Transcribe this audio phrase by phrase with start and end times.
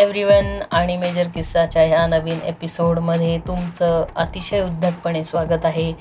[0.00, 5.92] Everyone आणि major किस्साच्या ह्या नवीन एपिसोडमध्ये तुमचं अतिशय उद्धटपणे स्वागत आहे.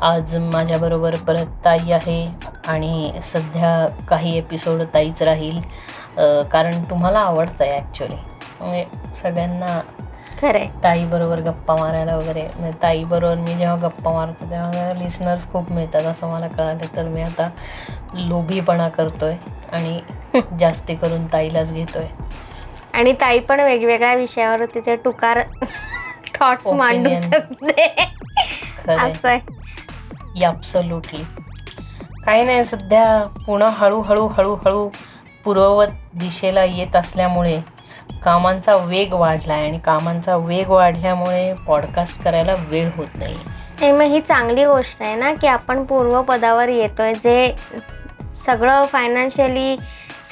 [0.00, 2.18] आज माझ्याबरोबर परत ताई आहे
[2.66, 3.70] आणि सध्या
[4.08, 5.60] काही एपिसोड ताईच राहील.
[6.52, 8.16] कारण तुम्हाला आवडतं आहे ॲक्च्युली
[8.60, 8.84] म्हणजे
[9.22, 9.80] सगळ्यांना
[10.40, 10.66] खरंय.
[10.84, 16.32] ताईबरोबर गप्पा मारायला वगैरे म्हणजे ताईबरोबर मी जेव्हा गप्पा मारतो तेव्हा लिसनर्स खूप मिळतात असं
[16.32, 17.48] मला कळालं तर मी आता
[18.18, 19.34] लोभीपणा करतोय
[19.72, 20.00] आणि
[20.60, 22.06] जास्ती करून ताईलाच घेतोय.
[22.94, 25.40] आणि ताई पण वेगवेगळ्या विषयावर तिचे टुकार
[26.40, 27.86] थॉट्स मांडू शकते.
[28.88, 29.40] असं आहे.
[30.44, 31.22] ॲब्सोल्युटली
[32.26, 34.88] काही नाही सध्या पुन्हा हळूहळू हळूहळू
[35.44, 37.58] पूर्ववत दिशेला येत असल्यामुळे
[38.24, 43.90] कामांचा वेग वाढला आहे आणि कामांचा वेग वाढल्यामुळे पॉडकास्ट करायला वेळ होत नाही.
[43.92, 47.54] मग ही चांगली गोष्ट आहे ना की आपण पूर्वपदावर येतोय जे
[48.36, 49.76] सगळं फायनान्शियली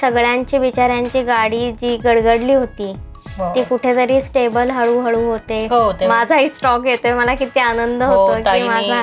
[0.01, 2.93] सगळ्यांची बिचाऱ्यांची गाडी जी गडगडली होती
[3.37, 3.53] हो.
[3.55, 5.59] ती कुठेतरी स्टेबल हळूहळू होते.
[5.69, 9.01] हो, माझाही स्टॉक येतोय मला किती आनंद हो, होतो की माझा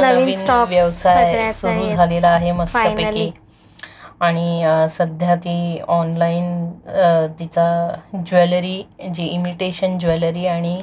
[0.00, 3.30] नवीन व्यवसाय सुरू झालेला आहे मस्तपैकी.
[4.20, 6.66] आणि सध्या ती ऑनलाईन
[7.38, 7.66] तिचा
[8.26, 8.82] ज्वेलरी
[9.14, 10.78] जी इमिटेशन ज्वेलरी आणि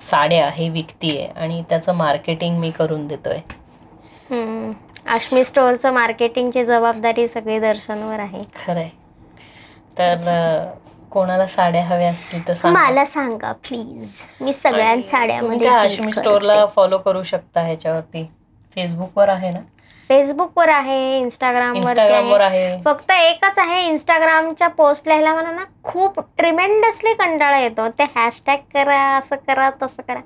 [0.00, 1.26] साड्या हे विकतीये.
[1.36, 3.38] आणि त्याचं मार्केटिंग मी करून देतोय.
[5.06, 8.42] आश्मी स्टोअरचं मार्केटिंगची जबाबदारी सगळी दर्शनवर आहे.
[8.56, 8.88] खरंय.
[9.98, 10.70] तर
[11.10, 17.22] कोणाला साड्या हव्या असतील तर मला सांगा प्लीज मी सगळ्या साड्यामध्ये आश्मी स्टोअरला फॉलो करू
[17.22, 18.24] शकता ह्याच्यावरती?
[18.74, 19.60] फेसबुकवर आहे ना?
[20.08, 22.82] फेसबुकवर आहे इंस्टाग्रामवर आहे.
[22.84, 27.88] फक्त एकच आहे इंस्टाग्रामच्या पोस्ट लिहायला मला ना खूप ट्रिमेंडसली कंटाळा येतो.
[27.88, 30.20] ते हॅशटॅग करा असं करा तसं करा.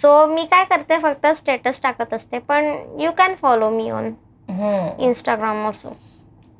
[0.00, 2.64] सो मी काय करते फक्त स्टेटस टाकत असते पण
[3.00, 4.12] you can follow me on
[5.00, 5.92] Instagram also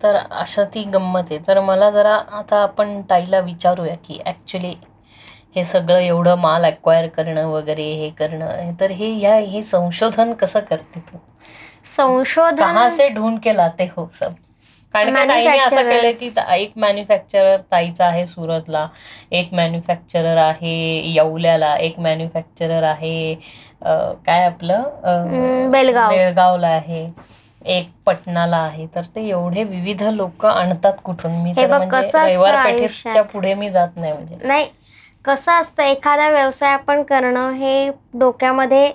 [0.00, 1.38] तर अशा ती गंमत आहे.
[1.46, 4.74] तर मला जरा आता आपण ताईला विचारूया की ॲक्च्युली
[5.56, 10.60] हे सगळं एवढं माल अक्वायर करणं वगैरे हे करणं तर हे या हे संशोधन कसं
[10.70, 11.18] करते तू?
[11.86, 14.34] संशोधन कहाँ से ढूंढ के लाते हो सब?
[14.94, 18.86] कारण का ताईने असं केलं की एक मॅन्युफॅक्चरर ताईचा आहे सुरतला
[19.32, 20.74] एक मॅन्युफॅक्चरर आहे
[21.06, 23.34] येवल्याला एक मॅन्युफॅक्चरर आहे
[24.26, 26.10] काय आपलं बेलगाव.
[26.10, 27.06] बेळगावला आहे
[27.66, 28.86] एक पटनाला आहे.
[28.94, 31.32] तर ते एवढे विविध लोक आणतात कुठून.
[31.32, 34.36] मी म्हणजे रविवार पुढे मी जात नाही म्हणजे.
[34.42, 34.66] नाही
[35.24, 38.90] कसं असतं एखादा व्यवसाय आपण करणं हे डोक्यामध्ये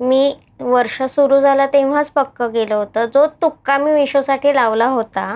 [0.00, 3.04] मी वर्ष सुरू झालं तेव्हाच पक्क केलं होतं.
[3.06, 5.34] जो तुक्का मी मिशोसाठी लावला होता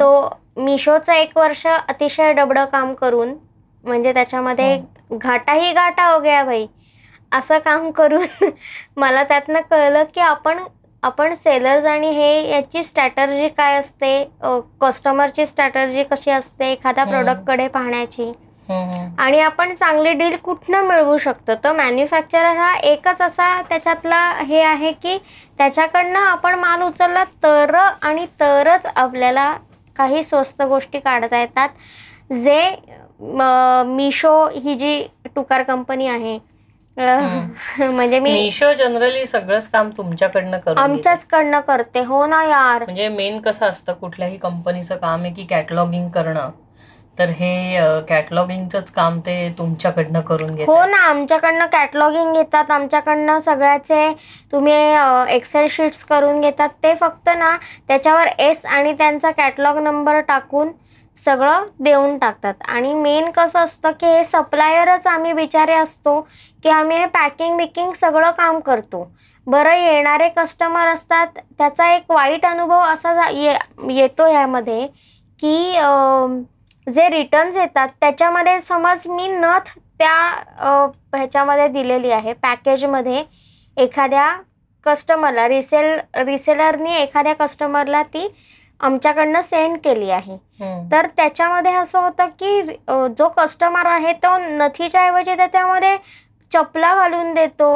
[0.00, 0.08] तो
[0.56, 3.32] मिशोचं एक वर्ष अतिशय डबडं काम करून
[3.84, 4.76] म्हणजे त्याच्यामध्ये
[5.12, 6.66] घाटाही घाटा हो गया भाई.
[7.32, 8.24] असं काम करून
[8.96, 10.58] मला त्यातनं कळलं की आपण
[11.02, 14.12] आपण सेलर्स आणि हे याची स्ट्रॅटर्जी काय असते?
[14.80, 16.70] कस्टमरची स्ट्रॅटर्जी कशी असते?
[16.72, 18.32] एखाद्या प्रोडक्टकडे पाहण्याची.
[18.68, 21.54] आणि आपण चांगली डील कुठनं मिळवू शकतो?
[21.64, 25.16] तर मॅन्युफॅक्चरर हा एकच असा त्याच्यातला हे आहे की
[25.58, 29.52] त्याच्याकडनं आपण माल उचलला तर आणि तरच आपल्याला
[29.96, 31.68] काही स्वस्त गोष्टी काढता येतात.
[32.34, 32.70] जे
[33.86, 35.02] मिशो ही जी
[35.34, 36.38] टुकार कंपनी आहे
[36.98, 42.00] म्हणजे मी मिशो जनरली सगळंच काम तुमच्याकडनं करतो आमच्याच कडनं करते.
[42.00, 42.82] हो ना यार.
[42.82, 46.50] म्हणजे मेन कसं असतं कुठल्याही कंपनीचं काम आहे की कॅटलॉगिंग करणं.
[47.18, 47.78] तर हे
[48.08, 52.70] कॅटलॉगिंगच काम ते तुमच्याकडनं करून घेत हो ना आमच्याकडनं कॅटलॉगिंग घेतात.
[52.70, 54.12] आमच्याकडनं सगळ्याचे
[54.52, 54.74] तुम्ही
[55.34, 56.68] एक्सेल शीट्स करून घेतात.
[56.82, 57.56] ते फक्त ना
[57.88, 60.70] त्याच्यावर एस आणि त्यांचा कॅटलॉग नंबर टाकून
[61.16, 62.54] सगळं देऊन टाकतात.
[62.68, 66.20] आणि मेन कसं असतं की हे सप्लायरच आम्ही बिचारे असतो
[66.64, 69.08] की आम्ही हे पॅकिंग बिकिंग सगळं काम करतो.
[69.46, 74.86] बरं येणारे कस्टमर असतात त्याचा एक वाईट अनुभव असा येतो ह्यामध्ये
[75.40, 75.56] की
[76.86, 79.68] जे रिटर्न्स येतात त्याच्यामध्ये समज मी नथ
[79.98, 80.14] त्या
[81.14, 82.32] ह्याच्यामध्ये दिलेली आहे.
[82.32, 83.22] पॅकेजमध्ये
[83.76, 84.32] एखाद्या
[84.86, 88.26] कस्टमरला रिसेल रिसेलरनी एखाद्या कस्टमरला ती
[88.80, 90.36] आमच्याकडनं सेंड केली आहे.
[90.92, 92.62] तर त्याच्यामध्ये असं होतं की
[93.18, 95.96] जो कस्टमर आहे तो नथीच्या ऐवजी त्याच्यामध्ये
[96.52, 97.70] चपला घालून देतो.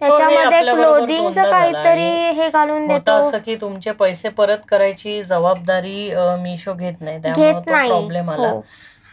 [0.00, 3.12] त्याच्यामध्ये क्लोदिंगचं काहीतरी हे घालून देतो.
[3.12, 6.10] असं की तुमचे पैसे परत करायची जबाबदारी
[6.42, 7.18] मिशो घेत नाही.
[7.18, 7.88] घेत नाही.
[7.90, 8.48] प्रॉब्लेम आला.
[8.48, 8.62] हो.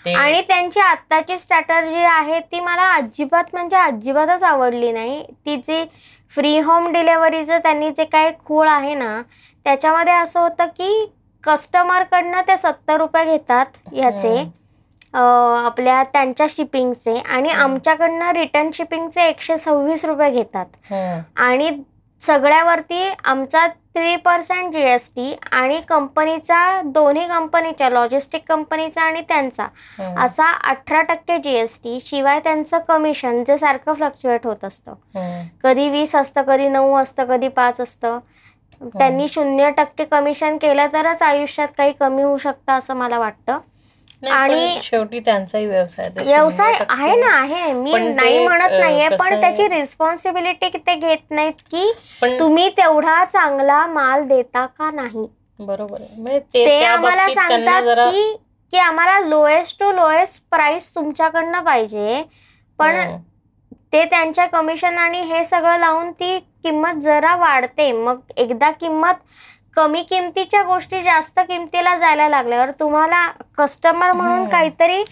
[0.05, 5.23] आणि त्यांची आत्ताची स्ट्रॅटर्जी आहे ती मला अजिबात म्हणजे अजिबातच आवडली नाही.
[5.45, 5.83] ती जी
[6.31, 9.21] फ्री होम डिलेव्हरीचं त्यांनी जे काही खूळ आहे ना
[9.65, 11.05] त्याच्यामध्ये असं होतं की
[11.43, 14.43] कस्टमरकडनं ते सत्तर रुपये घेतात याचे
[15.17, 20.65] आपल्या त्यांच्या शिपिंगचे आणि आमच्याकडनं रिटर्न शिपिंगचे एकशे सव्वीस रुपये घेतात.
[21.35, 21.71] आणि
[22.21, 29.63] सगळ्यावरती आमचा three percent G S T आणि कंपनीचा दोन्ही कंपनीच्या लॉजिस्टिक कंपनीचा आणि त्यांचा
[29.99, 30.19] हम्म.
[30.19, 34.91] असा अठरा टक्के जी एस टी शिवाय त्यांचं कमिशन जे सारखं फ्लक्च्युएट होत असतं.
[34.91, 35.47] हम्म.
[35.63, 38.19] कधी वीस असतं कधी नऊ असतं कधी पाच असतं.
[38.81, 43.59] त्यांनी शून्य टक्के कमिशन केलं तरच आयुष्यात काही कमी होऊ शकतं असं मला वाटतं.
[44.23, 47.73] आणि- शेवटी त्यांचाही व्यवसाय व्यवसाय आहे ना आहे.
[47.73, 51.91] मी नाही म्हणत नाहीये पण त्याची रिस्पॉन्सिबिलिटी ते घेत नाहीत की
[52.39, 55.27] तुम्ही तेवढा चांगला माल देता का नाही.
[55.59, 58.35] बरोबर म्हणजे ते आम्हाला सांगतात की
[58.71, 62.23] की आम्हाला लोएस्ट टू लोएस्ट प्राइस तुमच्याकडनं पाहिजे.
[62.79, 62.95] पण.
[63.93, 67.91] ते त्यांच्या कमिशन आणि हे सगळं लावून ती किंमत जरा वाढते.
[67.91, 69.13] मग एकदा किंमत
[69.75, 73.27] कमी किमतीच्या गोष्टी जास्त किमतीला जायला लागल्यावर तुम्हाला
[73.57, 74.47] कस्टमर म्हणून.
[74.49, 75.03] काहीतरी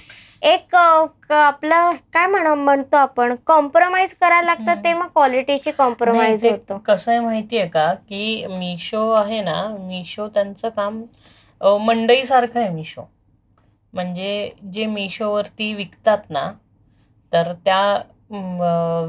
[0.41, 6.77] एक आपलं काय म्हण म्हणतो आपण कॉम्प्रोमाइज करायला लागतं ते मग क्वालिटीची कॉम्प्रोमाइज होतं.
[6.85, 11.01] कसं आहे माहितीये का की मिशो आहे ना मिशो त्यांचं काम
[11.61, 13.01] अ, मंडईसारखं आहे मिशो
[13.93, 16.51] म्हणजे जे मिशोवरती विकतात ना
[17.31, 17.83] तर त्या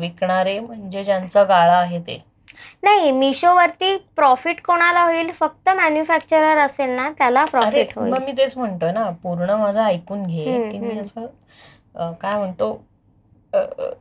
[0.01, 2.23] विकणारे म्हणजे ज्यांचा गाळा आहे ते.
[2.85, 5.31] नाही मिशोवरती प्रॉफिट कोणाला होईल?
[5.33, 8.13] फक्त मॅन्युफॅक्चरर असेल ना त्याला प्रॉफिट होईल.
[8.25, 10.99] मी तेच म्हणतोय ना पूर्ण माझं ऐकून घे की मी.
[10.99, 12.73] असं काय म्हणतो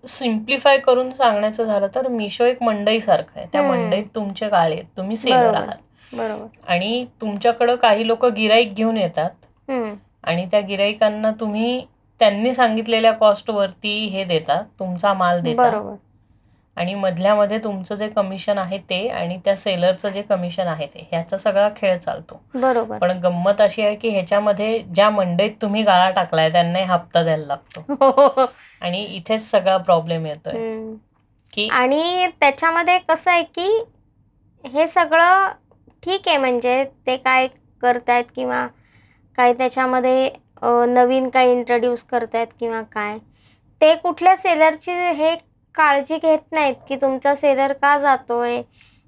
[0.07, 3.47] सिम्प्लिफाय करून सांगायचं झालं तर मिशो एक मंडईसारखं आहे.
[3.53, 3.61] त्या.
[3.61, 4.85] मंडईत तुमचे गाळे आहेत.
[4.97, 5.53] तुम्ही सेलर.
[5.53, 5.77] आहात.
[6.13, 6.45] बरोबर.
[6.67, 9.29] आणि तुमच्याकडं काही लोक गिराईक घेऊन येतात.
[10.23, 11.85] आणि त्या गिराईकांना तुम्ही
[12.19, 15.95] त्यांनी सांगितलेल्या कॉस्टवरती हे देता तुमचा माल देता बरोबर.
[16.77, 21.37] आणि मधल्यामध्ये तुमचं जे कमिशन आहे ते आणि त्या सेलरचं जे कमिशन आहे ते ह्याचा
[21.37, 22.41] सगळा खेळ चालतो.
[22.55, 22.97] बरोबर.
[22.97, 28.45] पण गंमत अशी आहे की ह्याच्यामध्ये ज्या मंडईत तुम्ही गाळा टाकलाय त्यांनाही हप्ता द्यायला लागतो.
[28.81, 30.95] आणि इथेच सगळा प्रॉब्लेम येतोय.
[31.53, 33.83] की आणि त्याच्यामध्ये कसं आहे की
[34.63, 35.51] हे सगळं
[36.03, 37.47] ठीक आहे म्हणजे ते काय
[37.81, 38.65] करतायत किंवा
[39.37, 40.29] काय त्याच्यामध्ये
[40.87, 43.17] नवीन काय इंट्रोड्यूस करतायत किंवा काय
[43.81, 45.35] ते कुठल्या सेलरची हे
[45.75, 48.61] काळजी घेत नाहीत की तुमचा सेलर का जातोय?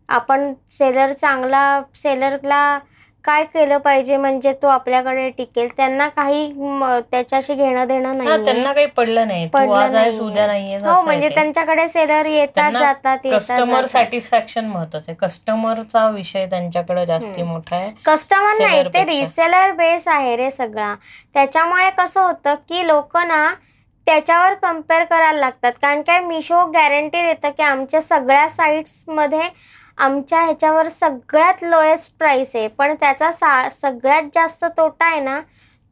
[0.10, 2.78] आपण सेलर चांगला सेलरला
[3.26, 4.18] काय केलं पाहिजे?
[4.18, 5.68] म्हणजे तो आपल्याकडे टिकेल.
[5.78, 6.52] त्यांना काही
[7.12, 9.48] त्याच्याशी घेणं देणं नाही त्यांना काही पडलं नाही.
[9.48, 10.78] पडलं नाहीये.
[10.78, 13.86] हो म्हणजे त्यांच्याकडे सेलर येतात जातात कस्टमर.
[13.86, 15.16] सॅटिस्फॅक्शन महत्वाचं आहे.
[15.18, 17.42] कस्टमरचा विषय त्यांच्याकडे जास्ती.
[17.44, 17.92] मोठा आहे.
[18.06, 19.04] कस्टमर नाही ते.
[19.06, 20.94] रिसेलर बेस आहे रे सगळा.
[21.36, 23.48] त्याच्यामुळे कसं होतं की लोक ना
[24.06, 25.72] त्याच्यावर कंपेअर करायला लागतात.
[25.81, 29.42] कारण काय मिशो गॅरंटी देतं की आमच्या सगळ्या साईट्समध्ये
[29.98, 32.68] आमच्या ह्याच्यावर सगळ्यात लोएस्ट प्राइस आहे.
[32.68, 35.40] पण त्याचा सा- सगळ्यात जास्त तोटा आहे ना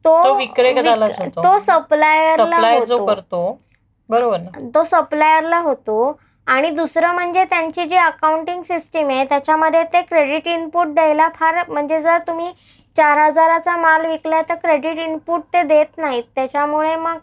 [0.04, 1.42] तो तो विक्रेत्यालाच विक- होतो.
[1.42, 3.60] तो सप्लायरला सप्लाय जो करतो.
[4.08, 4.68] बरोबर ना?
[4.74, 6.20] तो सप्लायरला होतो.
[6.46, 12.00] आणि दुसरं म्हणजे त्यांची जी अकाउंटिंग सिस्टीम आहे त्याच्यामध्ये ते क्रेडिट इनपुट द्यायला फार म्हणजे
[12.00, 12.52] जर तुम्ही
[12.96, 16.22] चार हजाराचा माल विकलाय तर क्रेडिट इनपुट ते देत नाहीत.
[16.34, 17.18] त्याच्यामुळे मग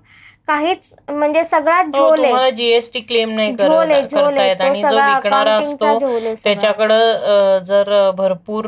[0.51, 2.51] काहीच म्हणजे सगळ्यात हो, झोल आहे.
[2.51, 4.61] जीएसटी क्लेम नाही करत- येत.
[4.61, 6.33] आणि जो सगळा विकणारा असतो सगळा.
[6.43, 8.67] त्याच्याकडं जर भरपूर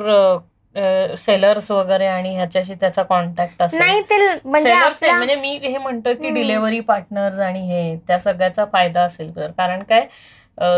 [1.18, 3.80] सेलर्स वगैरे आणि ह्याच्याशी त्याचा कॉन्टॅक्ट असेल.
[3.80, 6.30] नाही ते म्हणजे म्हणजे मी हे म्हणतोय की.
[6.30, 9.52] डिलेव्हरी पार्टनर्स आणि हे त्या सगळ्याचा फायदा असेल तर.
[9.58, 10.08] कारण काय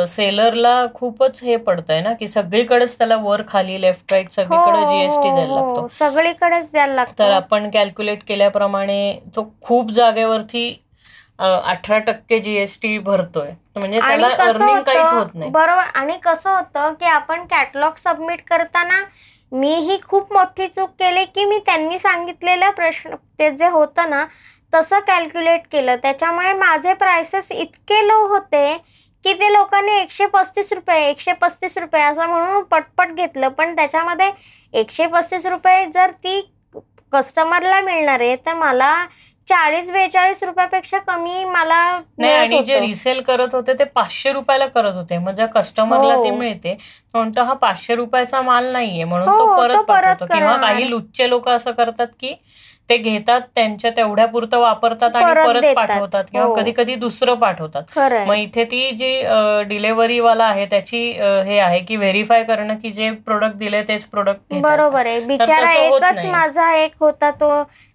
[0.07, 5.35] सेलरला खूपच हे पडतंय ना की सगळीकडेच त्याला वर खाली लेफ्ट राईट सगळीकडे जीएसटी हो,
[5.35, 5.65] द्यायला हो.
[5.67, 5.87] लागतो.
[5.91, 7.33] सगळीकडेच द्यायला तर लागतं.
[7.33, 10.81] आपण कॅल्क्युलेट केल्याप्रमाणे तो खूप जागेवरती
[11.39, 13.51] अठरा टक्के जीएसटी भरतोय.
[13.75, 15.51] म्हणजे त्याला कसं अर्निंग काहीच होत होतं नाही.
[15.51, 15.83] बरोबर.
[15.95, 19.03] आणि कसं होतं की आपण कॅटलॉग सबमिट करताना
[19.51, 24.25] मी ही खूप मोठी चूक केली की मी त्यांनी सांगितलेलं प्रश्न ते जे होतं ना
[24.73, 25.95] तसं कॅल्क्युलेट केलं.
[25.95, 28.77] त्याच्यामुळे माझे प्राइसेस इतके लो होते
[29.25, 33.47] की ते लोकांनी एकशे पस्तीस रुपये एकशे पस्तीस रुपये असं म्हणून पटपट घेतलं.
[33.49, 34.31] पण त्याच्यामध्ये
[34.73, 36.41] एकशे पस्तीस रुपये जर ती
[37.13, 38.93] कस्टमरला मिळणार आहे तर मला
[39.47, 41.79] चाळीस बेचाळीस रुपयापेक्षा कमी मला
[42.17, 42.79] नाही आणि जे.
[42.79, 46.23] रिसेल करत होते ते पाचशे रुपयाला करत होते म्हणजे कस्टमरला हो.
[46.23, 50.25] ते मिळते तो म्हणतो हा पाचशे रुपयाचा माल नाहीये म्हणून हो, तो परत परत पाठवतो
[50.27, 50.55] किंवा.
[50.57, 52.33] काही लुच्चे लोक असं करतात की
[52.89, 55.63] ते घेतात त्यांच्या तेवढ्या पुरतं वापरतात आणि परत.
[55.75, 56.53] पाठवतात किंवा हो.
[56.55, 59.11] कधी कधी दुसरं पाठवतात मग इथे ती जी
[59.67, 60.99] डिलेव्हरी वाला आहे त्याची
[61.45, 66.25] हे आहे की व्हेरीफाय करणं की जे प्रोडक्ट दिले तेच प्रोडक्ट बरोबर आहे बिचारा एकच.
[66.27, 67.51] माझा एक होता तो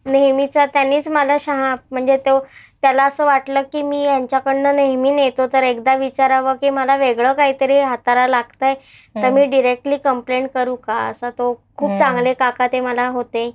[0.06, 2.38] नेहमीचा त्यांनीच मला शहा म्हणजे तो
[2.82, 7.78] त्याला असं वाटलं की मी यांच्याकडनं नेहमी नेतो तर एकदा विचारावं की मला वेगळं काहीतरी
[7.80, 8.75] हाताला लागतंय
[9.14, 9.28] तर.
[9.30, 11.90] मी डिरेक्टली कंप्लेंट करू का असा तो खूप.
[11.99, 13.50] चांगले काका ते मला होते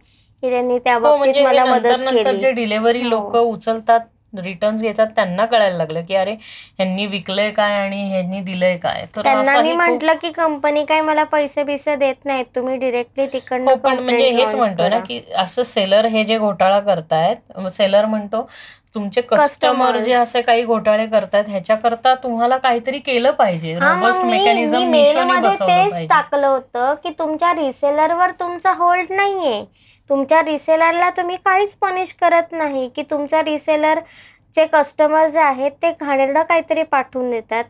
[0.46, 3.10] की त्यांनी त्या हो बाबतीत म्हणजे मला नंतर मदत नंतर केली जे डिलेव्हरी हो.
[3.10, 4.00] लोक उचलतात
[4.34, 9.22] रिटर्न्स घेतात त्यांना कळायला लागलं की अरे ह्यांनी विकलंय काय आणि ह्यांनी दिलंय काय तर
[9.24, 12.75] त्यांना असं मी हे खूप- म्हंटल की कंपनी काही मला पैसे बिसे देत नाहीत तुम्ही
[12.78, 15.06] डिरेक्टली हो तिकडनं पण म्हणजे complaint हेच launch म्हणतोय ना करा.
[15.06, 18.48] की असं सेलर हे जे घोटाळा करतायत सेलर म्हणतो
[18.96, 20.02] तुमचे कस्टमर Customers.
[20.02, 25.40] जे असे काही घोटाळे करतायत ह्याच्याकरता तुम्हाला काहीतरी केलं पाहिजे हा रोबस्ट मी मेकॅनिझम मिशोने
[25.40, 29.64] बसवलं तेच पाहिजे टाकलं होतं की तुमच्या रिसेलरवर तुमचा होल्ड नाहीये
[30.10, 32.88] तुमच्या रिसेलरला तुम्ही काहीच पनिश करत नाही.
[32.96, 37.64] की तुमचा रिसेलरचे कस्टमर जे आहेत ते घाणेरडं काहीतरी पाठवून देतात.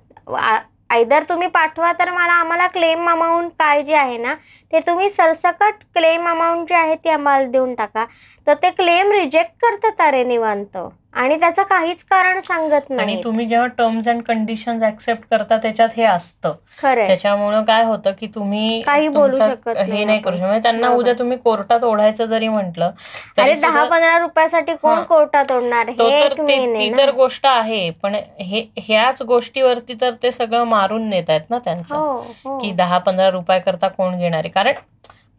[0.90, 4.34] आयदर तुम्ही पाठवा तर मला आम्हाला क्लेम अमाऊंट काय जे आहे ना
[4.72, 8.06] ते तुम्ही सरसकट क्लेम अमाऊंट जे आहे ती आम्हाला देऊन टाका.
[8.48, 10.78] तर ते क्लेम रिजेक्ट करतात अरे निवांत.
[11.14, 15.90] आणि त्याचं काहीच कारण सांगत आणि नाही तुम्ही जेव्हा टर्म्स अँड कंडिशन ऍक्सेप्ट करता त्याच्यात
[15.98, 16.54] हे असतं.
[16.82, 20.36] त्याच्यामुळं काय होतं की तुम्ही काही बोलू शकत हे नाही करू.
[20.36, 20.44] शकत.
[20.44, 20.90] म्हणजे त्यांना.
[20.90, 25.02] उद्या तुम्ही कोर्टात ओढायचं जरी म्हटलं अरे तरी दहा पंधरा रुपयासाठी कोण.
[25.04, 25.92] कोर्टात ओढणार?
[26.00, 31.50] तो हे तर गोष्ट आहे पण हे ह्याच गोष्टीवरती तर ते सगळं मारून नेत आहेत
[31.50, 31.96] ना त्यांचं.
[31.96, 32.58] हो हो.
[32.60, 34.50] की दहा पंधरा रुपया करता कोण घेणार आहे?
[34.50, 34.74] कारण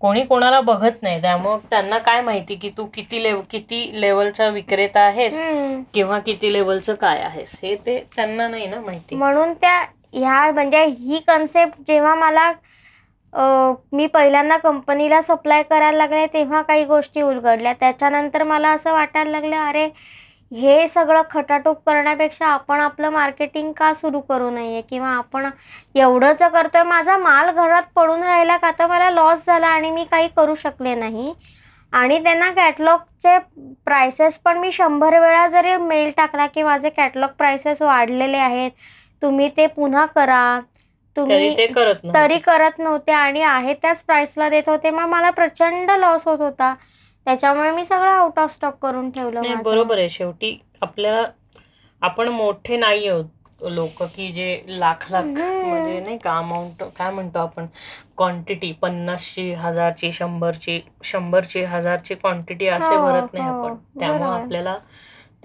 [0.01, 1.21] कोणी कोणाला बघत नाही.
[1.23, 5.39] त्यामुळं त्यांना काय माहिती की तू किती लेव किती लेवलचा विक्रेता आहेस.
[5.95, 7.59] किंवा किती लेवलचं काय आहेस.
[7.63, 9.15] हे ते त्यांना नाही ना माहिती.
[9.17, 9.79] म्हणून त्या
[10.15, 12.53] ह्या म्हणजे ही कन्सेप्ट जेव्हा मला
[13.93, 17.73] मी पहिल्यांदा कंपनीला सप्लाय करायला लागले तेव्हा काही गोष्टी उलगडल्या.
[17.81, 19.89] त्याच्यानंतर मला असं वाटायला लागलं अरे
[20.53, 25.49] हे सगळं खटाटोप करण्यापेक्षा आपण आपलं मार्केटिंग का सुरू करू नये किंवा आपण
[25.95, 30.29] एवढंच करतोय माझा माल घरात पडून राहिला का तर मला लॉस झाला आणि मी काही
[30.37, 31.33] करू शकले नाही?
[31.93, 33.39] आणि त्यांना कॅटलॉगचे
[33.87, 38.71] प्राइसेस पण मी शंभर वेळा जरी मेल टाकला की माझे कॅटलॉग प्राइसेस वाढलेले आहेत
[39.23, 40.61] तुम्ही ते पुन्हा करा.
[41.17, 45.91] तुम्ही ते करत तरी करत नव्हते आणि आहे त्याच प्राइसला देत होते मग मला प्रचंड
[45.91, 46.75] लॉस होत होता.
[47.27, 49.63] त्याच्यामुळे मी सगळं आउट ऑफ स्टॉक करून ठेवलं.
[49.65, 51.25] बरोबर आहे शेवटी आपल्याला
[52.03, 53.25] आपण मोठे नाही आहोत
[53.65, 57.67] लोक की जे लाख लाख म्हणजे नाही का अमाऊंट काय म्हणतो आपण
[58.17, 64.31] क्वांटिटी पन्नासची हजारची शंभरची शंभरची हजारची क्वांटिटी असे हो, भरत नाही हो, आपण त्यामुळे.
[64.33, 64.77] आपल्याला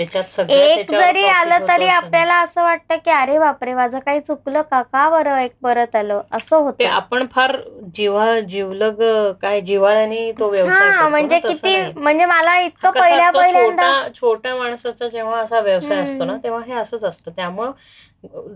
[0.03, 1.88] त्याच्यात एक जरी आलं तरी.
[1.88, 4.81] आपल्याला असं वाटतं की अरे बापरे माझं काही चुकलं का?
[4.84, 6.22] का बरं एक परत आलं?
[6.31, 6.88] असं होतं.
[6.88, 7.55] आपण फार
[7.96, 9.01] जिव्हा जिवलग
[9.41, 11.75] काय जिव्हाळ्याने तो व्यवसाय म्हणजे किती.
[11.96, 16.74] म्हणजे मला इतकं पहिल्या पहिल्यांदा छोटा छोट्या माणसाचा जेव्हा असा व्यवसाय असतो ना तेव्हा हे
[16.74, 17.31] असंच असतं.
[17.36, 17.72] त्यामुळं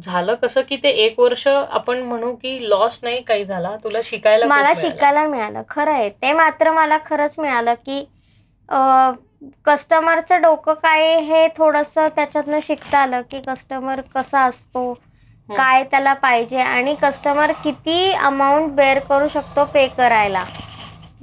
[0.04, 3.76] झालं कसं की ते एक वर्ष आपण म्हणू की लॉस नाही काही झाला.
[3.84, 4.74] तुला शिकायला मला.
[4.76, 5.62] शिकायला मिळालं.
[5.70, 6.10] खरं आहे.
[6.12, 8.00] ते मात्र मला खरंच मिळालं की
[9.66, 14.94] कस्टमरचं डोकं काय हे थोडंसं त्याच्यातनं शिकता आलं की कस्टमर कसा असतो
[15.50, 20.44] काय त्याला पाहिजे आणि कस्टमर किती अमाऊंट बेअर करू शकतो पे करायला.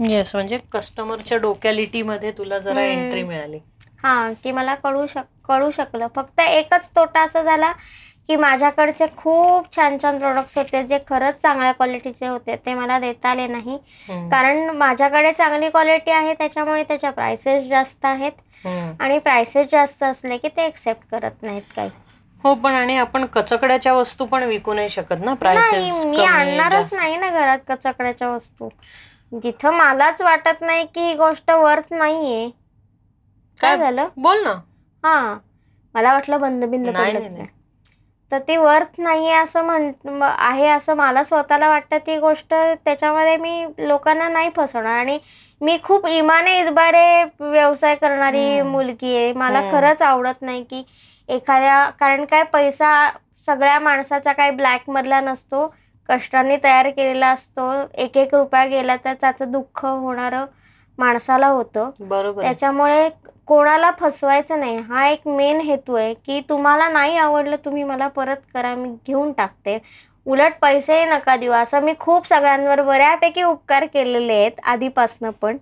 [0.00, 2.80] येस म्हणजे कस्टमरच्या डोक्यालिटी मध्ये तुला जरा.
[2.80, 3.58] एंट्री मिळाली.
[4.02, 6.06] हा की मला कळू शक कळू शकलं.
[6.16, 7.72] फक्त एकच तोटा असा झाला
[8.28, 13.28] की माझ्याकडचे खूप छान छान प्रोडक्ट्स होते जे खरंच चांगल्या क्वालिटीचे होते ते मला देता
[13.28, 13.76] आले नाही.
[14.08, 18.32] कारण माझ्याकडे चांगली क्वालिटी आहे त्याच्यामुळे त्याच्या प्राइसेस जास्त आहेत.
[19.00, 21.90] आणि प्राइसेस जास्त असले की ते एक्सेप्ट करत नाहीत काही.
[22.44, 27.16] हो पण आणि आपण कचकड्याच्या वस्तू पण विकू नाही शकत ना प्राइसेस मी आणणारच नाही
[27.16, 28.68] ना घरात कचकड्याच्या वस्तू.
[29.32, 32.50] जिथं मलाच वाटत नाही की ही गोष्ट वर्थ नाहीये.
[33.60, 33.78] काय काय?
[33.78, 34.08] झालं?
[34.16, 34.52] बोल ना.
[35.04, 35.38] हा.
[35.94, 37.38] मला वाटलं बंद बिंद नाही, पडलं नाही, काय.
[37.38, 37.48] नाही.
[38.32, 43.64] तर ती वर्थ नाहीये असं म्हण आहे असं मला स्वतःला वाटतं ती गोष्ट त्याच्यामध्ये मी
[43.78, 45.18] लोकांना नाही फसवणार आणि
[45.60, 48.60] मी खूप इमाने इरबारे व्यवसाय करणारी.
[48.62, 49.70] मुलगी आहे मला हम्म.
[49.72, 50.82] खरंच आवडत नाही की
[51.28, 53.10] एखाद्या कारण काय पैसा
[53.46, 55.66] सगळ्या माणसाचा काही ब्लॅक मधला नसतो
[56.08, 60.44] कष्टाने तयार केलेला असतो एक एक रुपया गेला तर त्याचं दुःख होणारं
[60.98, 61.90] माणसाला होतं.
[62.00, 62.42] बरोबर.
[62.42, 63.08] त्याच्यामुळे
[63.46, 64.76] कोणाला फसवायचं नाही.
[64.76, 69.32] हा एक मेन हेतू आहे की तुम्हाला नाही आवडलं तुम्ही मला परत करा मी घेऊन
[69.32, 69.78] टाकते.
[70.26, 71.52] उलट पैसे नका देऊ.
[71.52, 75.56] असं मी खूप सगळ्यांवर बऱ्यापैकी उपकार केलेले आहेत आधीपासनं पण.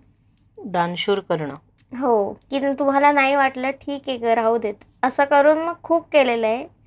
[0.65, 1.55] दानशूर करणं.
[2.01, 2.33] हो.
[2.33, 4.75] की तुम्हाला नाही वाटलं ठीक आहे ग राहू देत.
[5.03, 6.80] असं करून मग खूप केलेलं आहे.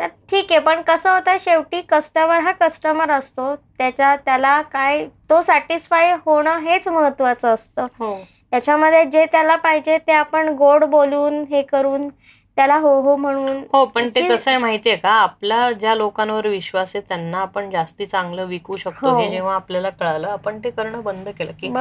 [0.00, 3.54] तर ठीक आहे पण कसं होतं शेवटी कस्टमर हा कस्टमर असतो.
[3.78, 7.86] त्याच्या त्याला काय तो सॅटिस्फाय होणं हेच महत्त्वाचं असतं.
[8.00, 8.14] हो.
[8.50, 12.08] त्याच्यामध्ये जे त्याला पाहिजे ते आपण गोड बोलून हे करून
[12.56, 13.62] त्याला हो हो म्हणून.
[13.72, 15.10] हो पण ते कसं आहे माहितीये का?
[15.12, 19.18] आपला ज्या लोकांवर विश्वास आहे त्यांना आपण जास्ती चांगलं विकू शकतो हो.
[19.20, 19.28] हे.
[19.28, 21.72] जेव्हा आपल्याला कळालं आपण ते करणं बंद केलं की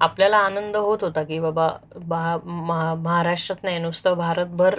[0.00, 1.68] आपल्याला आनंद होत होता की बाबा
[2.96, 4.78] महाराष्ट्रात नाही नुसतं भारतभर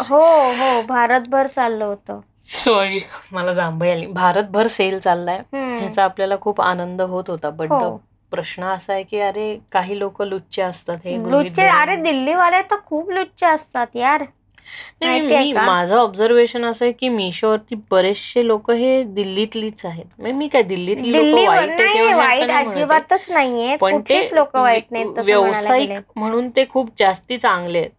[0.00, 0.20] हो
[0.52, 2.20] हो भारतभर चाललं होतं
[2.54, 3.00] सॉरी
[3.32, 5.38] मला जांभई आली भारतभर सेल चाललाय.
[5.52, 7.96] ह्याचा आपल्याला खूप आनंद होत होता बट हो.
[8.32, 13.10] प्रश्न असा आहे की अरे काही लोक लुच्चे असतात हे लुच्चे अरे दिल्लीवाले तर खूप
[13.10, 14.22] लुच्चे असतात यार
[15.02, 15.52] नाही?
[15.54, 21.48] माझं ऑब्झर्वेशन असं आहे की मिशोवरती बरेचसे लोक हे दिल्लीतलीच आहेत मी काय दिल्लीतली लोक
[21.48, 22.64] वाईट नाही नाही.
[22.64, 25.90] अजिबातच नाहीये पण ते लोक वाईट म्हणायला व्यावसायिक.
[26.16, 27.95] म्हणून ते खूप जास्ती चांगले आहेत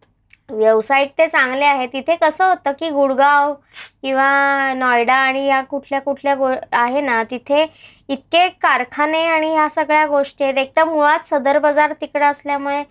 [0.50, 1.90] व्यावसायिक ते चांगले आहेत.
[1.94, 3.54] तिथे कसं होतं की गुडगाव
[4.02, 7.66] किंवा नॉयडा आणि या कुठल्या कुठल्या गो आहे ना तिथे
[8.10, 10.58] इतके कारखाने आणि ह्या सगळ्या गोष्टी आहेत.
[10.58, 12.84] एक तर मुळात सदर बाजार तिकडे असल्यामुळे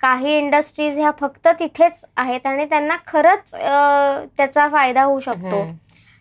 [0.00, 5.64] काही इंडस्ट्रीज ह्या फक्त तिथेच आहेत आणि त्यांना खरंच त्याचा फायदा होऊ शकतो.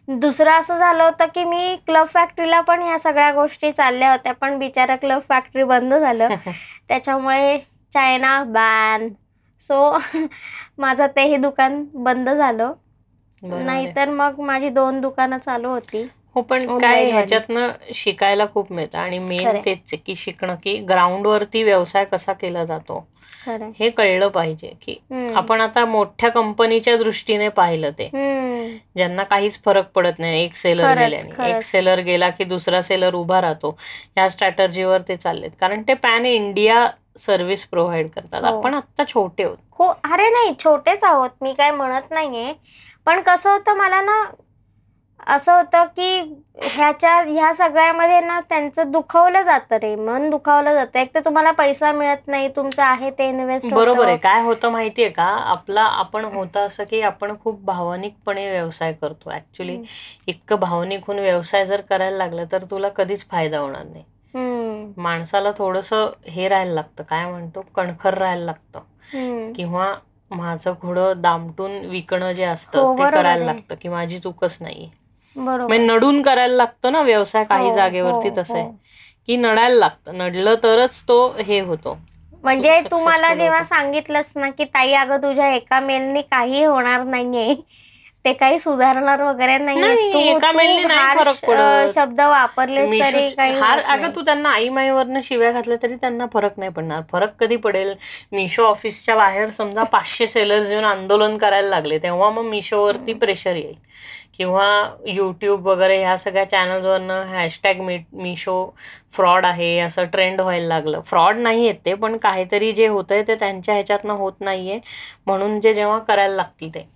[0.08, 4.34] दुसरं असं झालं होतं की मी क्लब फॅक्टरीला पण ह्या सगळ्या गोष्टी चालल्या होत्या.
[4.34, 6.28] पण बिचारा क्लब फॅक्टरी बंद झालं.
[6.88, 7.58] त्याच्यामुळे
[7.94, 9.08] चायना बॅन
[9.62, 9.98] सो
[10.80, 12.72] माझं तेही दुकान बंद झालं.
[13.44, 17.10] नाहीतर मग माझी दोन दुकानं चालू होती हो पण काय.
[17.12, 19.58] ह्याच्यातनं शिकायला खूप मिळतं आणि मेन.
[19.66, 23.06] तेच की शिकणं की ग्राउंड वरती व्यवसाय कसा केला जातो
[23.80, 24.96] हे कळलं पाहिजे की.
[25.36, 28.10] आपण आता मोठ्या कंपनीच्या दृष्टीने पाहिलं ते.
[28.96, 31.62] ज्यांना काहीच फरक पडत नाही एक सेलर गेल्याने एक.
[31.64, 33.76] सेलर गेला की दुसरा सेलर उभा राहतो
[34.18, 36.88] या स्ट्रॅटर्जीवर ते चाललेत कारण ते पॅन इंडिया
[37.20, 38.44] सर्व्हिस प्रोव्हाइड करतात.
[38.44, 38.58] हो.
[38.58, 39.58] आपण आता छोटे आहोत.
[39.72, 41.30] हो अरे नाही छोटेच आहोत.
[41.42, 42.54] मी काय म्हणत नाहीये.
[43.06, 44.24] पण कसं होतं मला ना
[45.28, 46.20] असं होतं की
[46.64, 49.96] ह्याच्या ह्या सगळ्यामध्ये ना त्यांचं दुखवलं जातं रे.
[49.96, 51.00] मन दुखावलं जातं.
[51.00, 54.18] एक तर तुम्हाला पैसा मिळत नाही तुमचं आहे ते इन्व्हेस्ट बरोबर आहे.
[54.18, 55.24] काय होतं माहितीये का?
[55.24, 59.32] आपला आपण होतं असं की आपण खूप भावनिकपणे व्यवसाय करतो.
[59.32, 59.78] ऍक्च्युली
[60.28, 64.04] इतकं भावनिक होऊन व्यवसाय जर करायला लागला तर तुला कधीच फायदा होणार नाही.
[64.98, 65.94] माणसाला थोडस
[66.28, 68.80] हे राहायला लागतं काय म्हणतो कणखर राहायला लागतं.
[69.54, 69.96] किंवा
[70.32, 73.46] माझं घोडं दामटून विकणं जे हो, असतं ते बरोबर करायला.
[73.46, 75.68] लागतं की माझी चूकच बरोबर.
[75.68, 78.72] म्हणजे नडून करायला लागतं ना व्यवसाय काही हो, जागेवरती हो, तसं आहे हो.
[79.28, 80.18] की नडायला लागतं.
[80.18, 81.98] नडलं तरच तो हे होतो.
[82.44, 83.64] म्हणजे तू तू मला successful जेव्हा.
[83.64, 87.56] सांगितलंस ना की ताई अगं तुझ्या एका मेलनी काही होणार नाहीये
[88.26, 89.82] ते काही सुधारणार वगैरे नाही,
[91.94, 93.54] शब्द वापरलेस तरी काही.
[94.16, 97.02] तू त्यांना आई माईवरनं शिव्या घातल्या तरी त्यांना फरक नाही पडणार.
[97.12, 97.94] फरक कधी पडेल?
[98.32, 103.76] मिशो ऑफिसच्या बाहेर समजा पाचशे सेलर्स येऊन आंदोलन करायला लागले तेव्हा मग मिशोवरती प्रेशर येईल.
[104.38, 104.66] किंवा
[105.08, 108.54] युट्यूब वगैरे ह्या सगळ्या चॅनलवरनं हॅशटॅग मी मिशो
[109.12, 111.02] फ्रॉड आहे असं ट्रेंड व्हायला लागलं.
[111.06, 114.80] फ्रॉड नाही आहेत ते पण काहीतरी जे होतंय ते त्यांच्या ह्याच्यातनं होत नाहीये.
[115.26, 116.88] म्हणून जे जेव्हा करायला लागतील ते.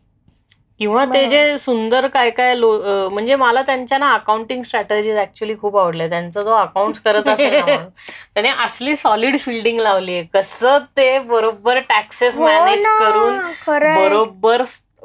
[0.83, 6.07] किंवा ते जे सुंदर काय काय म्हणजे मला त्यांच्या ना अकाउंटिंग स्ट्रॅटजीज ऍक्च्युली खूप आवडल्या
[6.07, 7.53] त्यांचा जो अकाउंट करत असेल
[8.33, 13.39] त्याने असली सॉलिड फिल्डिंग लावली आहे कसं ते बरोबर टॅक्सेस हो मॅनेज ना, करून.
[13.95, 14.63] बरोबर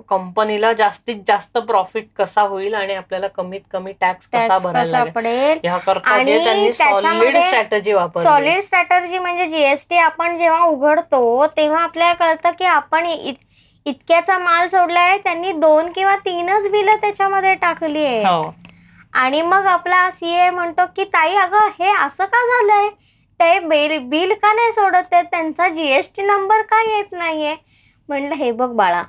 [0.09, 5.59] कंपनीला जास्तीत जास्त प्रॉफिट कसा होईल आणि आपल्याला कमीत कमी टॅक्स कसा भरायला पडेल?
[5.65, 8.25] त्यांनी सॉलिड स्ट्रॅटजी वापरली.
[8.25, 13.07] सॉलिड स्ट्रॅटर्जी म्हणजे जीएसटी आपण जेव्हा उघडतो तेव्हा आपल्याला कळतं की आपण
[13.89, 18.51] इतक्याचा माल सोडलाय त्यांनी दोन किंवा तीनच बिलं त्याच्यामध्ये टाकली आहे हो.
[19.13, 22.89] आणि मग आपला सीए म्हणतो की ताई अगं हे असं का झालंय?
[23.41, 27.55] ते बिल बिल का नाही सोडत आहे त्यांचा जीएसटी नंबर का येत नाहीये?
[28.09, 29.03] म्हणलं हे बघ बाळा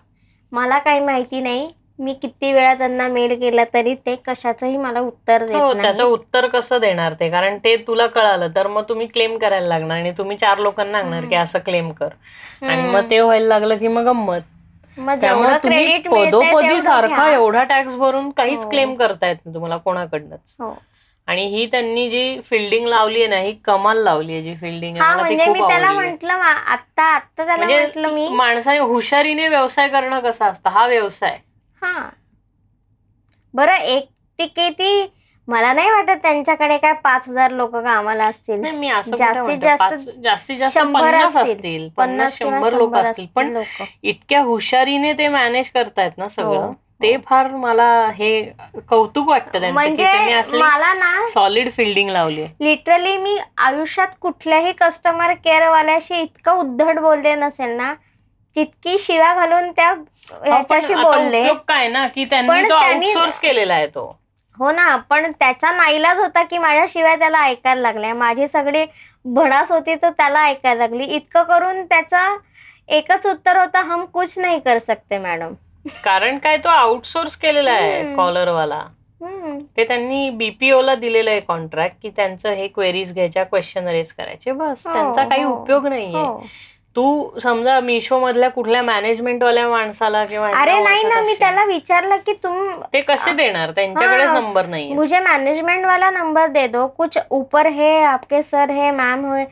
[0.51, 1.69] मला काही माहिती नाही.
[1.99, 6.79] मी किती वेळा त्यांना मेल केला तरी ते कशाचंही मला उत्तर हो त्याचं उत्तर कसं
[6.79, 7.29] देणार ते?
[7.29, 11.25] कारण ते तुला कळालं तर मग तुम्ही क्लेम करायला लागणार आणि तुम्ही चार लोकांना सांगणार
[11.25, 12.09] की असं क्लेम कर.
[12.61, 14.41] आणि मग ते व्हायला लागलं की मग गंमत.
[15.21, 18.69] त्यामुळे तुम्ही पदोपदी सारखा एवढा टॅक्स भरून काहीच हो.
[18.69, 20.55] क्लेम करता येत नाही तुम्हाला कोणाकडनंच.
[20.59, 20.73] हो.
[21.27, 25.15] आणि ही त्यांनी जी फिल्डिंग लावली आहे ना ही कमाल लावली आहे जी फिल्डिंग हा
[25.15, 25.45] म्हणजे
[27.57, 30.69] म्हणजे माणसाने हुशारीने व्यवसाय करणं कसं असतं?
[30.69, 31.37] हा व्यवसाय.
[31.81, 32.09] हा.
[33.53, 34.07] बरं एक
[34.39, 35.01] ती किती
[35.49, 38.59] मला नाही वाटत त्यांच्याकडे काय पाच हजार लोक कामाला असतील.
[38.61, 41.87] नाही मी असं जास्तीत जास्त जास्तीत जास्त शंभर पन्नास असतील.
[41.97, 43.25] पन्नास शंभर लोक असतील.
[43.35, 43.61] पण
[44.03, 46.29] इतक्या हुशारीने ते मॅनेज करतायत ना हो.
[46.29, 48.29] सगळं ते फार मला हे
[48.89, 56.21] कौतुक वाटतं म्हणजे मला ना सॉलिड फिल्डिंग लावली लिटरली मी आयुष्यात कुठल्याही कस्टमर केअर वाल्याशी
[56.21, 57.93] इतकं उद्धट बोलले नसेल ना
[58.55, 59.93] तितकी शिव्या घालून त्या
[60.45, 61.43] ह्याच्याशी बोलले.
[61.67, 64.18] काय ना की त्यांनी तो आउटसोर्स केलेला आहे तो.
[64.59, 68.13] हो ना पण त्याचा नाईलाज होता की माझ्या शिवाय त्याला ऐकायला लागल्या.
[68.13, 68.85] माझी सगळी
[69.25, 71.03] भडास होती तर त्याला ऐकायला लागली.
[71.03, 72.37] इतकं करून त्याचा
[72.87, 75.53] एकच उत्तर होता हम कुछ नहीं कर सकते मॅडम.
[76.03, 78.15] कारण काय तो आउटसोर्स केलेला आहे.
[78.15, 78.83] कॉलरवाला.
[79.77, 84.51] ते त्यांनी बीपीओ ला दिलेलं आहे कॉन्ट्रॅक्ट की त्यांचं हे क्वेरीज घ्यायच्या क्वेश्चन रेस करायचे.
[84.51, 86.21] बस हो, त्यांचा काही हो, उपयोग नाहीये.
[86.21, 86.43] हो.
[86.95, 91.33] तू समजा मिशो मधल्या कुठल्या मॅनेजमेंट वाल्या माणसाला किंवा अरे नाही ना मी.
[91.39, 93.71] त्याला विचारलं की तुम ते कसे देणार?
[93.71, 94.93] त्यांच्याकडेच हाँ, नंबर नाहीये.
[94.93, 96.85] मुझे मैनेजमेंट वाला नंबर दे दो.
[96.87, 99.45] कुछ ऊपर है आपके सर है मैम है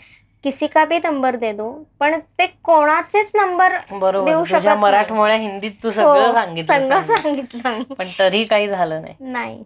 [0.43, 1.69] किसी का भी नंबर दे दो.
[1.99, 4.25] पण ते कोणाचेच नंबर बरोबर.
[4.31, 4.77] देऊ शकत नाही.
[4.77, 7.15] मराठमोळ्या हिंदीत तू सगळं हो, सांगितलं.
[7.15, 7.81] सांगितलं.
[7.93, 9.15] पण तरी काही झालं नाही.
[9.21, 9.63] नाही.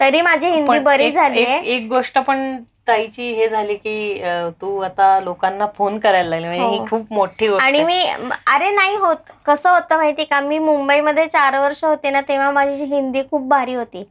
[0.00, 2.56] तरी माझी हिंदी बरी झाली एक गोष्ट पण
[2.90, 4.22] ताईची हे झाली की
[4.60, 6.70] तू आता लोकांना फोन करायला लागली म्हणजे हो.
[6.72, 7.82] ही खूप मोठी आणि.
[7.84, 8.00] मी
[8.46, 12.84] अरे नाही होत कसं होतं माहिती का मी मुंबईमध्ये चार वर्ष होते ना तेव्हा माझी
[12.86, 14.04] हिंदी खूप भारी होती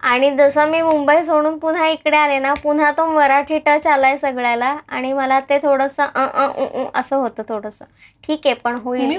[0.00, 4.74] आणि जसं मी मुंबई सोडून पुन्हा इकडे आले ना पुन्हा तो मराठी टच आलाय सगळ्याला
[4.88, 7.82] आणि मला ते थोडस असं होतं थोडस.
[8.24, 9.00] ठीक आहे पण होईल.
[9.00, 9.16] हे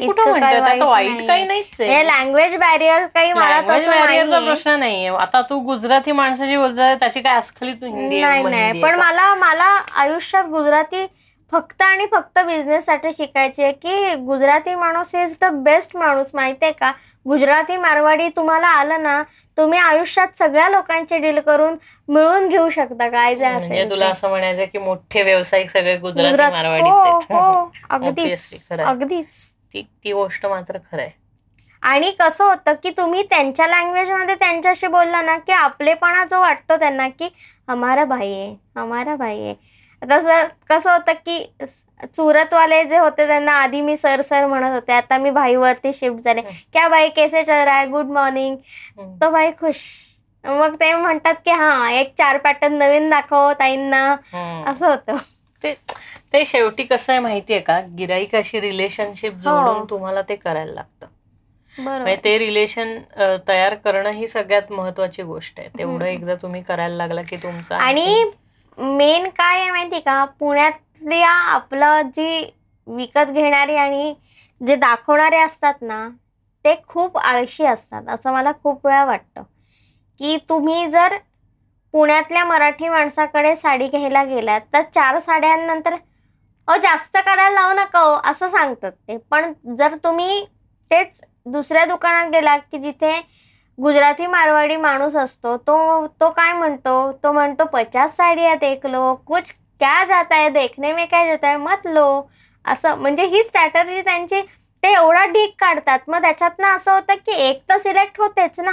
[1.82, 2.04] आहे.
[2.04, 4.46] लँग्वेज बॅरियर काही मला तसं.
[4.46, 5.10] प्रश्न नाहीये.
[5.18, 8.62] आता तू गुजराती माणसाची बोलतोय त्याची काय अस्खलित हिंदी नाही नाही.
[8.62, 8.96] आहे पण?
[8.96, 11.06] मला मला आयुष्यात गुजराती
[11.52, 16.72] फक्त आणि फक्त बिझनेस साठी शिकायची आहे की गुजराती माणूस इज द बेस्ट माणूस माहितीये
[16.72, 16.92] का
[17.26, 19.22] गुजराती मारवाडी तुम्हाला आलं ना
[19.58, 21.76] तुम्ही आयुष्यात सगळ्या लोकांची डील करून
[22.10, 24.12] मिळून घेऊ शकता काय जे म्हणजे असेल तुला ते.
[24.12, 27.20] असं म्हणायचं की मोठे व्यावसायिक सगळे गुजराती हो.
[27.32, 28.70] हो अगदीच.
[28.80, 31.12] अगदीच ती ती गोष्ट मात्र खरं आहे
[31.84, 37.08] आणि कसं होतं की तुम्ही त्यांच्या लँग्वेजमध्ये त्यांच्याशी बोलला ना की आपलेपणा जो वाटतो त्यांना
[37.10, 37.30] की
[37.68, 39.54] हमारा भाई आहे हमारा भाई आहे
[40.02, 41.38] तसं कसं होतं की
[42.16, 44.94] सुरतवाले जे होते त्यांना आधी मी सर सर म्हणत होते.
[44.94, 46.42] आता मी भाईवरती शिफ्ट झाले.
[46.42, 47.88] क्या भाई कैसे चल रहा है?
[47.90, 48.56] Good morning.
[49.22, 49.82] तो भाई खुश.
[50.44, 54.06] मग ते म्हणतात की हा एक चार पॅटर्न नवीन दाखव ताईंना.
[54.72, 55.18] असं होतं.
[55.64, 55.74] ते
[56.34, 57.80] ते शेवटी कसं आहे माहितीये का?
[57.98, 59.86] गिराईकाशी रिलेशनशिप जोडून हो.
[59.90, 61.08] तुम्हाला ते करायला लागतं.
[61.76, 62.02] बरोबर.
[62.02, 62.98] म्हणजे ते रिलेशन
[63.48, 65.68] तयार करणं ही सगळ्यात महत्वाची गोष्ट आहे.
[65.78, 66.06] तेवढं.
[66.06, 68.24] एकदा तुम्ही करायला लागला की तुमचं आणि
[68.78, 70.24] मेन काय आहे माहिती का?
[70.40, 72.44] पुण्यातल्या आपलं जी
[72.88, 74.14] विकत घेणारी आणि
[74.62, 76.08] जे दाखवणारे असतात ना
[76.66, 79.44] ते खूप आळशी असतात असं मला खूप वेळा वाटतं.
[80.22, 81.18] की तुम्ही जर
[81.94, 85.96] पुण्यातल्या मराठी माणसाकडे साडी घ्यायला गेलात तर चार साड्यांनंतर
[86.68, 89.18] अ जास्त काढायला लावू नका हो असं सांगतात ते.
[89.22, 90.46] पण जर तुम्ही
[90.92, 93.12] तेच दुसऱ्या दुकानात गेलात की जिथे
[93.78, 97.12] गुजराती मारवाडी माणूस असतो तो तो काय म्हणतो?
[97.24, 101.58] तो म्हणतो पचास साडिया देख लो कुछ क्या जाता है देखने में क्या जाता है
[101.58, 102.22] मत लो.
[102.66, 104.42] असं म्हणजे ही स्ट्रॅटर्जी त्यांची
[104.84, 106.00] ते एवढा ढीक काढतात.
[106.08, 108.72] मग त्याच्यातनं असं होतं की एक तर सिलेक्ट होतेच ना.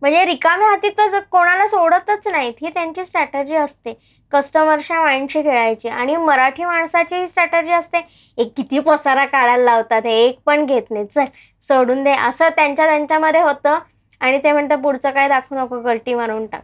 [0.00, 2.52] म्हणजे रिकाम्या हाती तर कोणाला सोडतच नाहीत.
[2.62, 3.94] ही त्यांची स्ट्रॅटर्जी असते.
[4.32, 5.88] कस्टमरच्या माइंडशी खेळायची.
[5.88, 8.00] आणि मराठी माणसाची ही स्ट्रॅटर्जी असते.
[8.38, 10.02] एक किती पसारा काढायला लावतात?
[10.06, 11.24] हे एक पण घेत नाही चल
[11.62, 12.12] सोडून दे.
[12.28, 13.78] असं त्यांच्या त्यांच्यामध्ये होतं.
[14.20, 16.62] आणि ते म्हणतात पुढचं काय दाखवू नको गलटी मारून टाक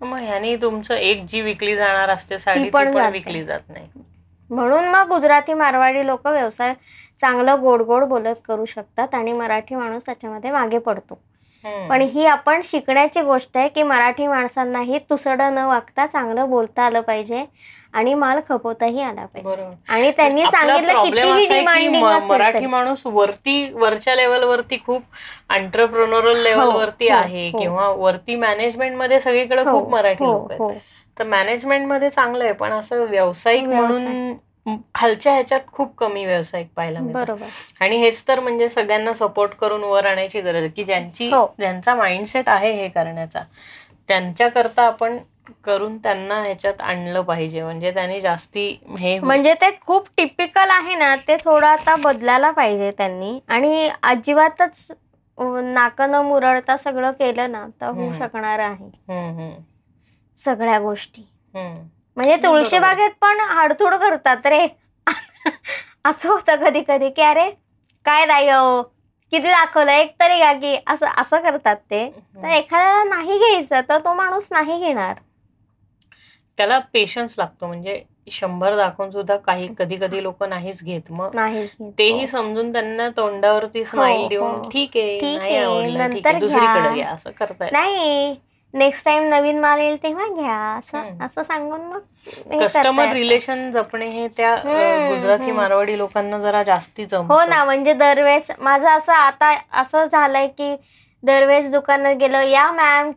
[0.00, 2.96] मग ह्यानी तुमचं एक जी विकली जाणार असते साडी ती पण.
[3.12, 3.88] विकली जात नाही
[4.50, 6.74] म्हणून मग गुजराती मारवाडी लोक व्यवसाय
[7.20, 11.18] चांगलं गोड गोड बोलत करू शकतात आणि मराठी माणूस त्याच्यामध्ये मागे पडतो.
[11.88, 17.00] पण ही आपण शिकण्याची गोष्ट आहे की मराठी माणसांनाही तुसडं न वागता चांगलं बोलता आलं
[17.00, 17.44] पाहिजे
[17.92, 21.88] आणि माल खपवताही आला पाहिजे आणि त्यांनी सांगितलं कितीही
[22.28, 22.66] मराठी.
[22.66, 25.02] माणूस वरती वरच्या लेवलवरती खूप
[25.48, 27.58] अंटरप्रोनरल लेवलवरती हो, आहे हो.
[27.58, 30.72] किंवा वरती मॅनेजमेंटमध्ये सगळीकडे हो, खूप मराठी हो, लोक आहेत हो.
[31.18, 34.02] तर मॅनेजमेंटमध्ये चांगलं आहे पण असं व्यावसायिक व्यवसाय.
[34.02, 34.32] म्हणून
[34.94, 37.46] खालच्या ह्याच्यात खूप कमी व्यावसायिक पाहायला मिळतात बरोबर
[37.80, 41.46] आणि हेच तर म्हणजे सगळ्यांना सपोर्ट करून वर आणायची गरज आहे की ज्यांची हो.
[41.58, 43.40] ज्यांचा माइंडसेट आहे हे करण्याचा
[44.08, 45.18] त्यांच्याकरता आपण
[45.64, 48.66] करून त्यांना ह्याच्यात आणलं पाहिजे म्हणजे त्यांनी जास्ती
[48.98, 49.18] हे.
[49.20, 54.86] म्हणजे ते खूप टिपिकल आहे ना ते थोडं आता बदलायला पाहिजे त्यांनी आणि अजिबातच
[55.38, 58.12] अं, नाकं न मुरडता सगळं केलं ना तर होऊ.
[58.18, 59.50] शकणार आहे
[60.38, 61.22] सगळ्या गोष्टी
[61.54, 61.82] हम्म.
[62.16, 62.36] म्हणजे.
[62.36, 64.66] तुळशी बागेत पण हाडथोड करतात रे.
[66.04, 67.50] असं होतं कधी कधी की अरे
[68.04, 68.46] काय दाय
[69.30, 72.10] किती दाखवलं एक तरी घ्या की असं असं करतात ते.
[72.36, 75.14] तर एखाद्याला नाही घ्यायचं तर तो माणूस नाही घेणार.
[76.56, 81.00] त्याला पेशन्स लागतो म्हणजे शंभर दाखवून सुद्धा काही कधी कधी लोक नाहीच घेत.
[81.10, 84.70] मग नाहीच तेही समजून त्यांना तोंडावरती स्माइल हो, देऊन हो.
[84.72, 87.72] ठीक आहे नंतर असं करतायत.
[87.72, 88.36] नाही.
[88.74, 91.02] नेक्स्ट टाइम नवीन माल येईल तेव्हा घ्या असं.
[91.24, 93.12] असं सांगून मग कस्टमर.
[93.12, 94.54] रिलेशन जपणे हे त्या
[95.08, 95.50] गुजराती.
[95.52, 100.74] मारवाडी लोकांना जरा जास्ती जमत हो ना म्हणजे दरवेळेस माझं असं आता असं झालंय की
[101.22, 103.10] दरवेळेस दुकानात गेलो या मॅम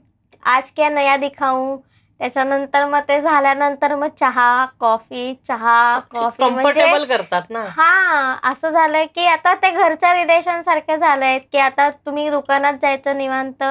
[0.43, 1.76] आज क्या नया दिखाऊ
[2.19, 7.63] त्याच्यानंतर मग ते झाल्यानंतर मग चहा कॉफी चहा कॉफी म्हणजे कम्फर्टेबल करतात ना?
[7.77, 13.17] हा असं झालंय की आता ते घरच्या रिलेशन सारखे झालंय की आता तुम्ही दुकानात जायचं
[13.17, 13.63] निवांत.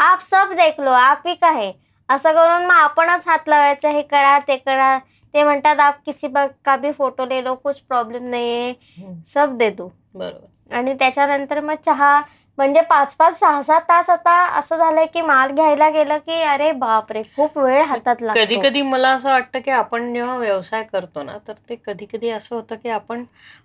[0.00, 1.72] आप सब देख लो आप ही काय
[2.08, 4.98] असं करून मग आपणच हात लावायचं हे करा ते करा.
[5.34, 6.28] ते म्हणतात आप किसी
[6.64, 9.90] का भी फोटो ले लो कुछ प्रॉब्लेम नाही आहे सब दे दो.
[10.14, 10.74] बरोबर.
[10.76, 12.20] आणि त्याच्यानंतर मग चहा
[12.58, 16.70] म्हणजे पाच पाच सहा सहा तास आता असं झालंय की माल घ्यायला गेलं की अरे
[16.72, 21.22] बापरे खूप वेळ हातात कधी लागतो कधी मला असं वाटतं की आपण जेव्हा व्यवसाय करतो
[21.22, 23.24] ना तर ते कधी कधी असं होतं की आपण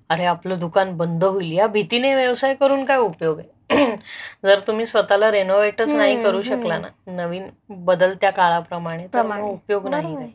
[0.10, 3.56] अरे आपलं दुकान बंद होईल या भीतीने व्यवसाय करून काय उपयोग आहे
[4.44, 6.42] जर तुम्ही स्वतःला रेनोव्हेटच नाही करू.
[6.42, 9.26] शकला ना नवीन बदलत्या काळाप्रमाणे तर.
[9.42, 10.16] उपयोग नाही.
[10.16, 10.32] काही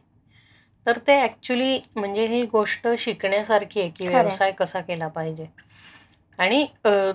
[0.87, 4.09] तर ते ऍक्च्युली म्हणजे ही गोष्ट शिकण्यासारखी आहे की.
[4.09, 5.47] व्यवसाय कसा केला पाहिजे
[6.39, 6.67] आणि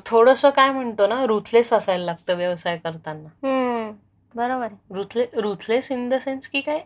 [0.05, 3.27] थोडस काय म्हणतो ना रुथलेस असायला लागतं व्यवसाय करताना
[4.35, 4.67] बरोबर.
[4.91, 6.79] रुथले रुथलेस इन द सेन्स की काय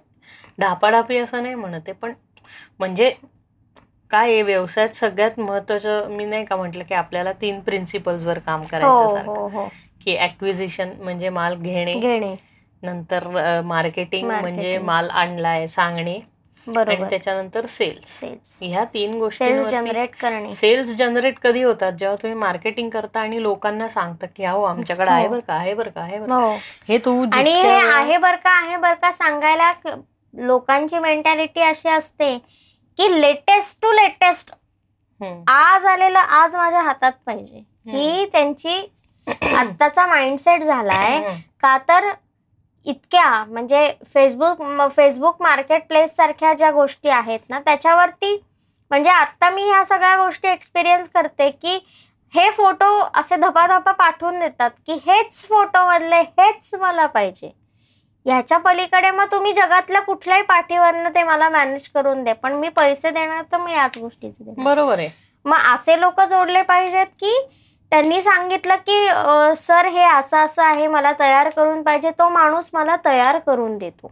[0.59, 2.13] ढापाढापी असं नाही म्हणत आहे पण
[2.79, 3.09] म्हणजे
[4.11, 8.63] काय आहे व्यवसायात सगळ्यात महत्वाचं मी नाही का म्हटलं की आपल्याला तीन प्रिन्सिपल्स वर काम
[8.63, 9.33] करायचं हो.
[9.33, 9.67] हो हो
[10.05, 12.35] की ऍक्विजिशन म्हणजे माल घेणे घेणे
[12.83, 13.27] नंतर
[13.61, 14.77] मार्केटिंग म्हणजे.
[14.79, 16.19] माल आणलाय सांगणे
[16.67, 17.09] बरोबर.
[17.09, 20.51] त्याच्यानंतर सेल्स सेल्स ह्या तीन सेल्स गोष्टी जनरेट करणे.
[20.51, 21.91] सेल्स जनरेट कधी होतात?
[21.91, 25.31] जेव्हा तुम्ही मार्केटिंग करता आणि लोकांना सांगता की अहो आमच्याकडे आहे हो.
[25.31, 26.33] बरं का आहे बरं का आहे बरं.
[26.33, 26.55] हो.
[26.89, 29.71] हे तू आणि हे आहे बर का आहे बर का सांगायला
[30.33, 32.37] लोकांची मेंटॅलिटी अशी असते
[32.97, 34.53] की लेटेस्ट टू लेटेस्ट.
[35.47, 37.63] आज आलेलं आज माझ्या हातात पाहिजे.
[37.87, 38.75] ही त्यांची
[39.57, 41.21] आत्ताचा माइंडसेट झालाय.
[41.61, 42.09] का तर
[42.85, 44.61] इतक्या म्हणजे फेसबुक
[44.95, 48.35] फेसबुक मार्केट प्लेस सारख्या ज्या गोष्टी आहेत ना त्याच्यावरती
[48.91, 51.79] म्हणजे आत्ता मी ह्या सगळ्या गोष्टी एक्सपिरियन्स करते की
[52.33, 52.85] हे फोटो
[53.19, 57.51] असे धपाधपा पाठवून देतात की हेच फोटो मधले हेच मला पाहिजे.
[58.25, 63.09] ह्याच्या पलीकडे मग तुम्ही जगातल्या कुठल्याही पाठीवरनं ते मला मॅनेज करून दे पण मी पैसे
[63.09, 65.09] देणार तर मी याच गोष्टीचे बरोबर आहे.
[65.45, 67.33] मग असे लोक जोडले पाहिजेत की
[67.91, 68.97] त्यांनी सांगितलं की
[69.57, 74.11] सर हे असं असं आहे मला तयार करून पाहिजे तो माणूस मला तयार करून देतो.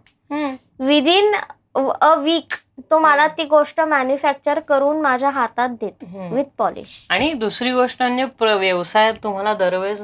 [0.80, 1.36] विदिन
[1.76, 2.54] अ वीक
[2.92, 6.06] तो मला ती गोष्ट मॅन्युफॅक्चर करून माझ्या हातात देतो.
[6.36, 10.02] विथ पॉलिश आणि दुसरी गोष्ट म्हणजे व्यवसायात तुम्हाला दरवेळेस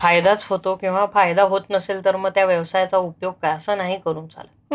[0.00, 3.56] फायदाच होतो किंवा फायदा होत नसेल तर मग त्या व्यवसायाचा उपयोग काय?
[3.56, 4.74] असं नाही करून चालत.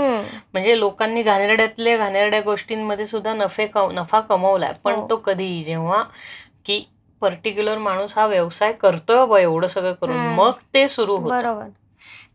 [0.54, 4.72] म्हणजे लोकांनी घाणेरड्यातल्या घाणेरड्या गोष्टींमध्ये सुद्धा नफे नफा कमवलाय.
[4.84, 5.08] पण हो.
[5.10, 6.04] तो कधी जेव्हा
[6.66, 6.86] की
[7.22, 10.16] पर्टिक्युलर माणूस हा व्यवसाय करतोय बा एवढं सगळं करून.
[10.36, 11.66] मग ते सुरू होतं बरोबर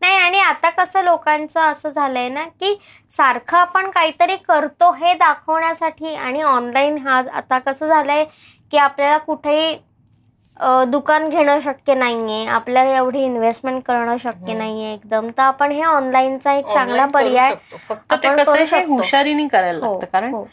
[0.01, 2.73] नाही आणि आता कसं लोकांचं असं झालंय ना की
[3.11, 8.23] सारखं आपण काहीतरी करतो हे दाखवण्यासाठी आणि ऑनलाईन हा आता कसं झालंय
[8.71, 9.75] की आपल्याला कुठेही
[10.87, 14.53] दुकान घेणं शक्य नाहीये आपल्याला एवढी इन्व्हेस्टमेंट करणं शक्य.
[14.53, 17.53] नाहीये एकदम तर आपण हे ऑनलाईनचा एक चांगला पर्याय.
[17.89, 18.83] फक्त ते कसं हे.
[18.85, 20.43] हुशारीने करायला हो, लागतं कारण हो.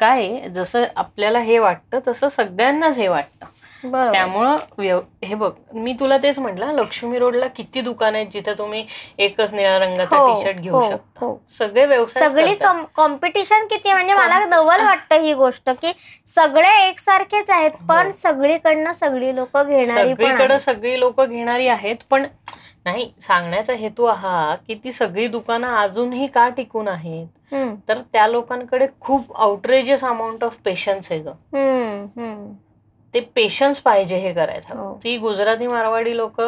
[0.00, 3.46] काय जसं आपल्याला हे वाटतं तसं सगळ्यांनाच हे वाटतं
[3.84, 8.84] त्यामुळं व्यव- हे बघ मी तुला तेच म्हटलं लक्ष्मी रोडला किती दुकान आहेत जिथे तुम्ही
[9.18, 11.24] एकच निळ्या रंगाचा हो, टी शर्ट घेऊ हो, शकता.
[11.26, 11.36] हो.
[11.58, 12.54] सगळे व्यवसाय सगळी
[12.94, 15.92] कॉम्पिटिशन किती म्हणजे मला नवल वाटतं ही गोष्ट की
[16.26, 20.58] सगळे एकसारखेच आहेत पण सगळीकडनं सगळी लोक घेणारी सगळीकडे.
[20.58, 22.26] सगळी लोक घेणारी आहेत पण
[22.84, 27.26] नाही सांगण्याचा हेतू हा की ती सगळी दुकानं अजूनही का टिकून आहेत?
[27.88, 31.30] तर त्या लोकांकडे खूप आउटरेजियस अमाऊंट ऑफ पेशन्स आहे ग.
[33.14, 34.74] ते पेशन्स पाहिजे हे करायचं.
[34.74, 34.98] हो.
[35.04, 36.40] ती गुजराती मारवाडी लोक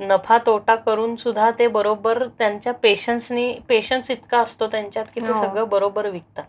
[0.00, 5.40] नफा तोटा करून सुद्धा ते बरोबर त्यांच्या पेशन्सनी पेशन्स इतका असतो त्यांच्यात की ते हो.
[5.40, 6.44] सगळं बरोबर विकतात.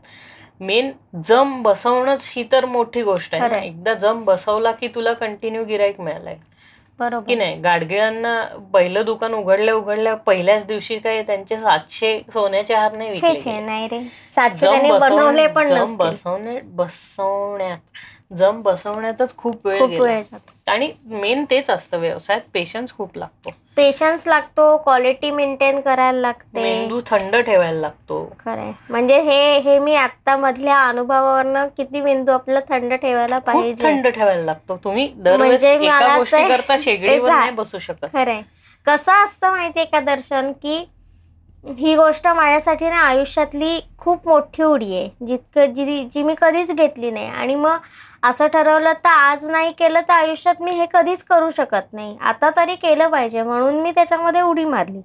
[0.59, 0.91] मेन
[1.25, 3.67] जम बसवणंच ही तर मोठी गोष्ट आहे.
[3.67, 6.35] एकदा जम बसवला की तुला कंटिन्यू गिराईक मिळालंय.
[6.35, 7.55] की बरोबर नाही?
[7.55, 13.59] गाडगिळांना पहिलं दुकान उघडल्या उघडल्या पहिल्याच दिवशी काय त्यांचे सातशे सोन्याचे हार नाही विकले.
[13.59, 14.01] नाही रे.
[14.31, 14.67] सातशे
[16.63, 17.77] बसवण्यात.
[18.37, 20.03] जम बसवण्यातच खूप वेळ खूप गेला.
[20.03, 20.71] वेळ जातो.
[20.71, 23.49] आणि मेन तेच असतं व्यवसायात पेशन्स खूप लागतो.
[23.75, 26.61] पेशन्स लागतो क्वालिटी मेंटेन करायला लागते.
[26.61, 28.35] मेंदू थंड ठेवायला लागतो.
[28.45, 28.71] खरंय.
[28.89, 33.87] म्हणजे हे हे मी आता मधल्या अनुभवावरनं किती मेंदू आपला थंड ठेवायला पाहिजे.
[33.87, 34.77] थंड ठेवायला लागतो.
[34.83, 38.05] तुम्ही दरवेळेस म्हणजे एका मला गोष्टी ते- करता शेगडीवर ते जा- नाही बसू शकत.
[38.13, 38.41] खरंय.
[38.85, 40.89] कसं असतं माहितीये का दर्शन की
[41.79, 45.25] ही गोष्ट माझ्यासाठी ना आयुष्यातली खूप मोठी उडी आहे.
[45.27, 47.27] जितकं जी जी मी कधीच घेतली नाही.
[47.29, 47.77] आणि मग
[48.23, 52.17] असं ठरवलं तर आज नाही केलं तर आयुष्यात मी हे कधीच करू शकत नाही.
[52.21, 55.01] आता तरी केलं पाहिजे म्हणून मी त्याच्यामध्ये उडी मारली.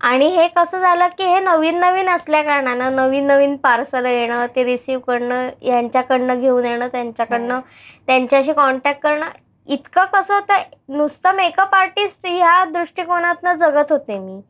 [0.00, 4.64] आणि हे कसं झालं की हे नवीन नवीन असल्या कारणानं नवीन नवीन पार्सल येणं ते
[4.64, 7.60] रिसीव करणं यांच्याकडनं घेऊन येणं त्यांच्याकडनं
[8.06, 9.28] त्यांच्याशी कॉन्टॅक्ट करणं
[9.68, 14.40] इतकं कसं होतं नुसतं मेकअप आर्टिस्ट ह्या दृष्टिकोनातनं जगत होते मी.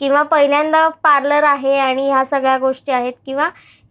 [0.00, 3.48] किंवा पहिल्यांदा पार्लर आहे आणि ह्या सगळ्या गोष्टी आहेत किंवा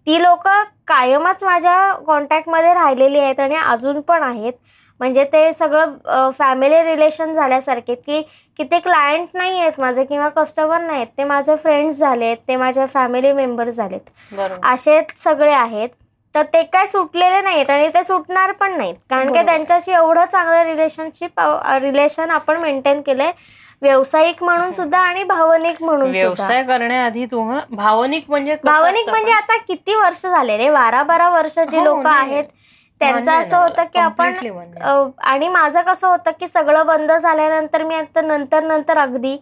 [0.08, 0.48] ती लोक
[0.88, 4.54] कायमच माझ्या कॉन्टॅक्टमध्ये राहिलेली आहेत आणि अजून पण आहेत.
[5.00, 8.22] म्हणजे ते सगळं फॅमिली रिलेशन झाल्यासारखे की
[8.60, 11.08] की ते क्लायंट नाही आहेत माझे किंवा कस्टमर नाही आहेत.
[11.18, 14.10] ते माझे फ्रेंड्स झालेत ते माझे फॅमिली मेंबर झालेत
[14.64, 15.90] असे सगळे आहेत.
[16.34, 18.96] तर ते काय सुटलेले नाहीत आणि ते सुटणार पण नाहीत.
[19.10, 19.42] कारण की.
[19.46, 21.40] त्यांच्याशी एवढं चांगलं रिलेशनशिप
[21.82, 23.32] रिलेशन आपण मेंटेन केलंय.
[23.82, 29.96] व्यावसायिक म्हणून सुद्धा आणि भावनिक म्हणून व्यवसाय करण्याआधी तुम्हाला भावनिक म्हणजे भावनिक म्हणजे आता किती
[29.96, 30.70] वर्ष झाले रे?
[30.70, 32.06] बारा बारा वर्ष जी हो, लोक.
[32.08, 32.44] आहेत
[33.02, 33.84] त्यांचं मान्य असं होतं.
[33.84, 34.34] की आपण
[34.82, 39.36] अ, आणि माझं कसं होतं की सगळं बंद झाल्यानंतर मी आता नंतर नंतर अगदी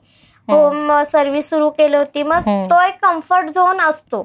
[0.48, 2.24] होम सर्व्हिस सुरू केली होती.
[2.24, 2.42] मग.
[2.72, 4.22] तो एक कम्फर्ट झोन असतो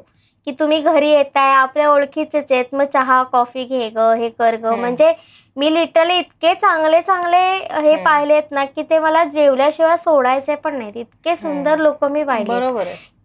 [0.46, 2.64] की तुम्ही घरी येताय आपल्या ओळखीचेच आहेत.
[2.72, 4.74] मग चहा कॉफी घे ग हे कर ग.
[4.74, 5.12] म्हणजे
[5.56, 7.38] मी लिटरली इतके चांगले चांगले
[7.82, 10.96] हे पाहिलेत ना की ते मला जेवल्याशिवाय सोडायचे पण नाहीत.
[10.96, 12.58] इतके सुंदर लोक मी पाहिले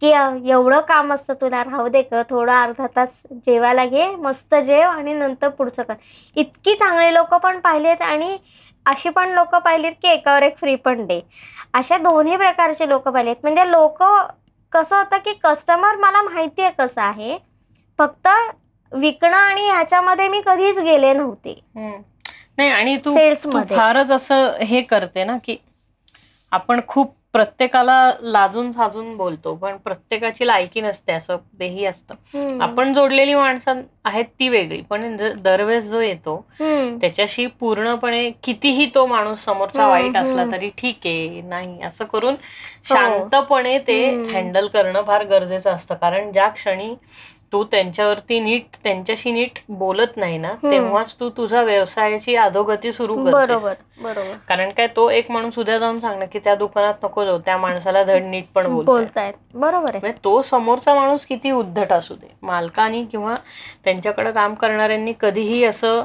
[0.00, 0.10] की
[0.50, 5.14] एवढं काम असतं तुला राहू दे ग थोडं अर्धा तास जेवायला घे मस्त जेव आणि
[5.14, 5.94] नंतर पुढचं कर.
[6.36, 8.36] इतकी चांगली लोक पण पाहिलेत आणि
[8.86, 11.20] अशी पण लोक पाहिलीत की एकावर एक फ्री पण दे.
[11.74, 14.02] अशा दोन्ही प्रकारचे लोक पाहिलेत म्हणजे लोक
[14.72, 17.36] कसं होतं की कस्टमर मला माहिती आहे कसं आहे.
[17.98, 18.28] फक्त
[18.92, 21.52] विकणं आणि ह्याच्यामध्ये मी कधीच गेले नव्हते.
[22.58, 23.14] नाही आणि तू.
[23.76, 25.56] फारच असं हे करते ना की
[26.52, 32.14] आपण खूप प्रत्येकाला लाजून साजून बोलतो पण प्रत्येकाची लायकी नसते असं तेही असतं.
[32.62, 36.36] आपण जोडलेली माणसं आहेत ती वेगळी पण दरवेळेस जो येतो.
[37.00, 40.44] त्याच्याशी पूर्णपणे कितीही तो माणूस समोरचा वाईट असला.
[40.52, 42.34] तरी ठीक आहे नाही असं करून
[42.88, 44.00] शांतपणे ते.
[44.32, 46.94] हँडल करणं फार गरजेचं असतं कारण ज्या क्षणी
[47.52, 53.72] तू त्यांच्यावरती नीट त्यांच्याशी नीट बोलत नाही ना तेव्हाच तू तुझा व्यवसायाची अधोगती सुरू बरोबर
[54.02, 54.34] बरोबर.
[54.48, 58.02] कारण काय तो एक माणूस उद्या जाऊन सांगणार की त्या दुकानात नको जाऊ त्या माणसाला
[58.04, 59.32] धड नीट पण बोलतायत.
[59.54, 59.98] बरोबर आहे.
[60.00, 62.34] म्हणजे तो समोरचा माणूस किती उद्धट असू दे.
[62.42, 63.34] मालकानी किंवा
[63.84, 66.02] त्यांच्याकडे काम करणाऱ्यांनी कधीही असं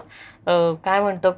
[0.83, 1.31] काय म्हणतो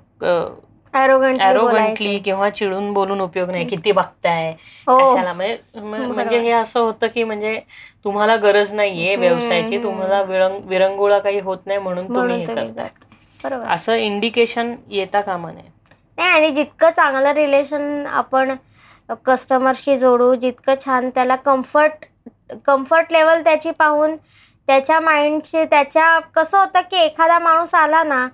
[0.97, 3.65] अरोगंटली किंवा चिडून बोलून उपयोग नाही.
[3.67, 4.53] किती बघताय?
[4.88, 5.15] हो.
[5.15, 5.33] कशाला?
[5.33, 7.60] म्हणजे म- म्हणजे हे असं होतं की म्हणजे
[8.03, 9.83] तुम्हाला गरज नाहीये व्यवसायाची.
[9.83, 12.88] तुम्हाला विरंग विरंगुळा काही होत नाही म्हणून तुम्ही हे करताय.
[13.73, 15.71] असं इंडिकेशन येता कामा नये.
[16.17, 18.51] नाही आणि जितकं चांगलं रिलेशन आपण
[19.25, 22.05] कस्टमरशी जोडू जितकं छान त्याला कम्फर्ट
[22.65, 24.15] कम्फर्ट लेवल त्याची पाहून
[24.67, 28.27] त्याच्या माइंडची त्याच्या कसं होतं की एखादा माणूस आला ना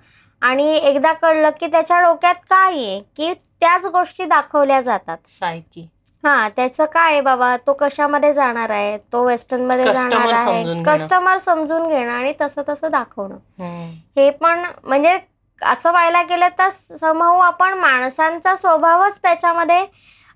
[0.43, 2.99] आणि एकदा कळलं की त्याच्या डोक्यात काय आहे?
[3.17, 5.17] की त्याच गोष्टी दाखवल्या जातात.
[5.29, 5.89] सायकी.
[6.23, 7.55] हा त्याचं काय आहे बाबा?
[7.57, 8.97] तो कशामध्ये जाणार आहे?
[8.97, 10.83] तो वेस्टर्नमध्ये जाणार आहे.
[10.83, 13.35] कस्टमर समजून घेणं आणि तसं तसं दाखवणं.
[14.17, 15.17] हे पण म्हणजे
[15.61, 19.85] असं व्हायला गेलं तर समूह आपण माणसांचा स्वभावच त्याच्यामध्ये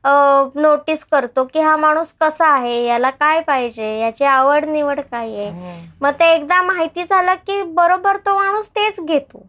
[0.06, 2.84] नोटीस करतो की हा माणूस कसा आहे?
[2.86, 3.98] याला काय पाहिजे?
[4.00, 5.76] याची आवड निवड काय आहे.
[6.02, 9.46] मग ते एकदा माहिती झालं की बरोबर तो माणूस तेच घेतो.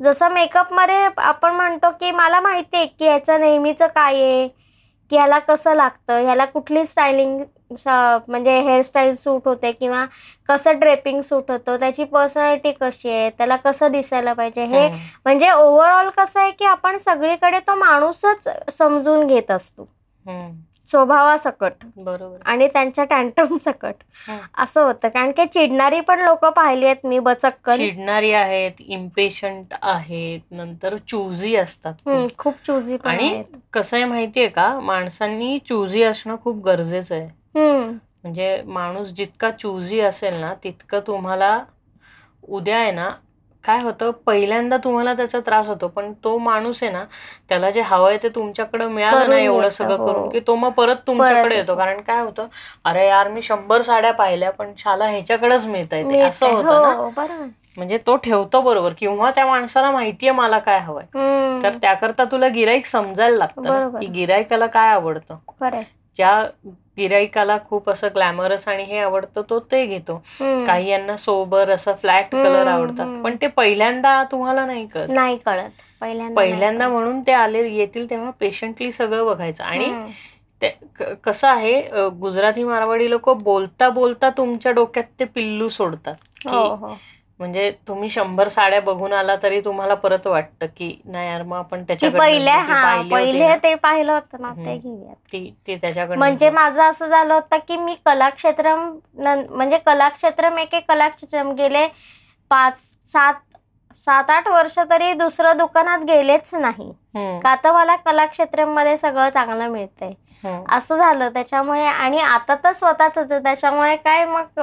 [0.00, 4.48] जसं मेकअपमध्ये आपण म्हणतो की मला माहिती आहे की याचं नेहमीचं काय आहे?
[5.10, 6.22] की ह्याला कसं लागतं?
[6.24, 7.40] ह्याला कुठली स्टायलिंग
[8.28, 10.04] म्हणजे हेअरस्टाईल सूट होते किंवा
[10.48, 14.88] कसं ड्रेपिंग सूट होतं त्याची पर्सनॅलिटी कशी आहे त्याला कसं दिसायला पाहिजे हे.
[15.24, 19.88] म्हणजे ओव्हरऑल कसं आहे की आपण सगळीकडे तो माणूसच समजून घेत असतो.
[20.86, 21.72] स्वभावासकट.
[21.96, 22.36] बरोबर.
[22.44, 23.94] आणि त्यांच्या टँटम सकट.
[24.58, 25.08] असं होतं.
[25.08, 27.76] कारण की चिडणारी पण लोक पाहिली आहेत मी बचक्कन.
[27.76, 32.42] चिडणारी आहेत इम्पेशंट आहेत नंतर चुजी असतात खूप.
[32.96, 33.44] पण आणि आहेत.
[33.72, 34.68] कसं आहे माहितीये का?
[34.80, 37.28] माणसांनी चुजी असणं खूप गरजेचं आहे.
[37.54, 41.58] म्हणजे माणूस जितका चुजी असेल ना तितकं तुम्हाला
[42.48, 43.10] उद्या आहे ना
[43.64, 47.04] काय होतं पहिल्यांदा तुम्हाला त्याचा त्रास होतो पण तो माणूस आहे ना
[47.48, 50.06] त्याला जे हवंय ते तुमच्याकडे मिळालं करून ना एवढं सगळं हो.
[50.06, 51.72] करून की तो मग परत तुमच्याकडे येतो.
[51.72, 51.74] येतो.
[51.76, 52.46] कारण काय होतं
[52.84, 56.88] अरे यार मी शंभर साड्या पाहिल्या पण शाला ह्याच्याकडेच मिळत मी असं होतं ना.
[56.88, 61.04] हो बरोबर म्हणजे तो ठेवतो बरोबर किंवा त्या माणसाला माहितीये मला काय हवंय.
[61.62, 63.88] तर त्याकरता तुला गिराईक समजायला लागतं ना.
[64.00, 65.36] की गिराईकाला काय आवडतं.
[66.16, 66.42] ज्या
[66.98, 70.16] गिराईकाला खूप असं ग्लॅमरस आणि हे आवडतं तो ते घेतो.
[70.66, 73.22] काही यांना सोबर असं फ्लॅट कलर आवडतात.
[73.24, 75.10] पण ते पहिल्यांदा तुम्हाला नाही कळत.
[75.10, 75.70] नाही कळत.
[76.00, 76.88] पहिल्यांदा पहिल्यांदा.
[76.88, 79.64] म्हणून ते आले येतील तेव्हा पेशंटली सगळं बघायचं.
[79.64, 79.92] आणि
[81.24, 86.14] कसं आहे गुजराती मारवाडी लोक बोलता बोलता तुमच्या डोक्यात ते पिल्लू सोडतात.
[86.46, 86.94] हो हो.
[87.40, 91.80] म्हणजे तुम्ही शंभर साड्या बघून आला तरी तुम्हाला परत वाटतं की नाही यार मग आपण
[91.80, 94.78] ती त्याच्याकडनं पहिल्या जी हा पाहिली ते पाहिलं होतं ना ते हम्म.
[94.78, 96.50] घेऊयात ती ती त्याच्याकडनं म्हणजे.
[96.50, 101.86] माझं असं झालं होतं की मी कलाक्षेत्रम म्हणजे कलाक्षेत्रम एके कलाक्षेत्रम गेले
[102.50, 102.78] पाच
[103.08, 103.53] सात
[103.96, 106.90] सात आठ वर्ष तरी दुसरं दुकानात गेलेच नाही.
[107.42, 110.12] का तर मला कलाक्षेत्रममध्ये सगळं चांगलं मिळतंय.
[110.76, 114.60] असं झालं त्याच्यामुळे आणि आता तर स्वतःच त्याच्यामुळे काय मग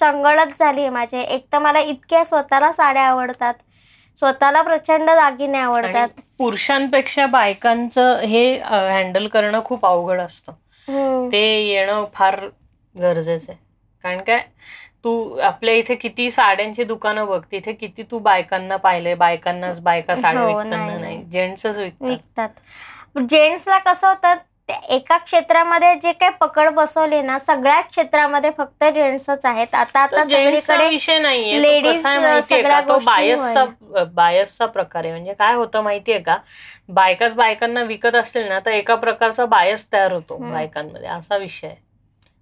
[0.00, 1.20] चंगळच झाली माझे.
[1.20, 3.54] एक तर मला इतक्या स्वतःला साड्या आवडतात.
[4.18, 6.08] स्वतःला प्रचंड दागिने आवडतात.
[6.38, 10.52] पुरुषांपेक्षा बायकांचं हे हँडल करणं खूप अवघड असतं.
[11.32, 12.40] ते येणं फार
[12.94, 13.58] गरजेचं आहे.
[14.04, 14.42] कारण काय
[15.04, 20.42] तू आपल्या इथे किती साड्यांची दुकानं बघ तिथे किती तू बायकांना पाहिले बायकांनाच बायका साड्या
[20.42, 21.22] हो, विकताना नाही.
[21.24, 22.48] जेंट्सच विकतात.
[23.30, 24.34] जेंट्सला कसं होतं
[24.68, 29.74] ते एका क्षेत्रामध्ये जे काही पकड बसवली ना सगळ्या क्षेत्रामध्ये फक्त जेंट्सच आहेत.
[29.74, 31.80] आता आता सगळीकडे विषय नाहीये
[32.80, 35.12] गोष्टी बायसचा बायसचा प्रकार आहे.
[35.12, 36.36] म्हणजे काय होतं माहितीये का?
[36.88, 40.36] बायकाच बायकांना विकत असतील ना तर एका प्रकारचा बायस तयार होतो.
[40.38, 41.08] बायकांमध्ये.
[41.08, 41.83] असा विषय आहे.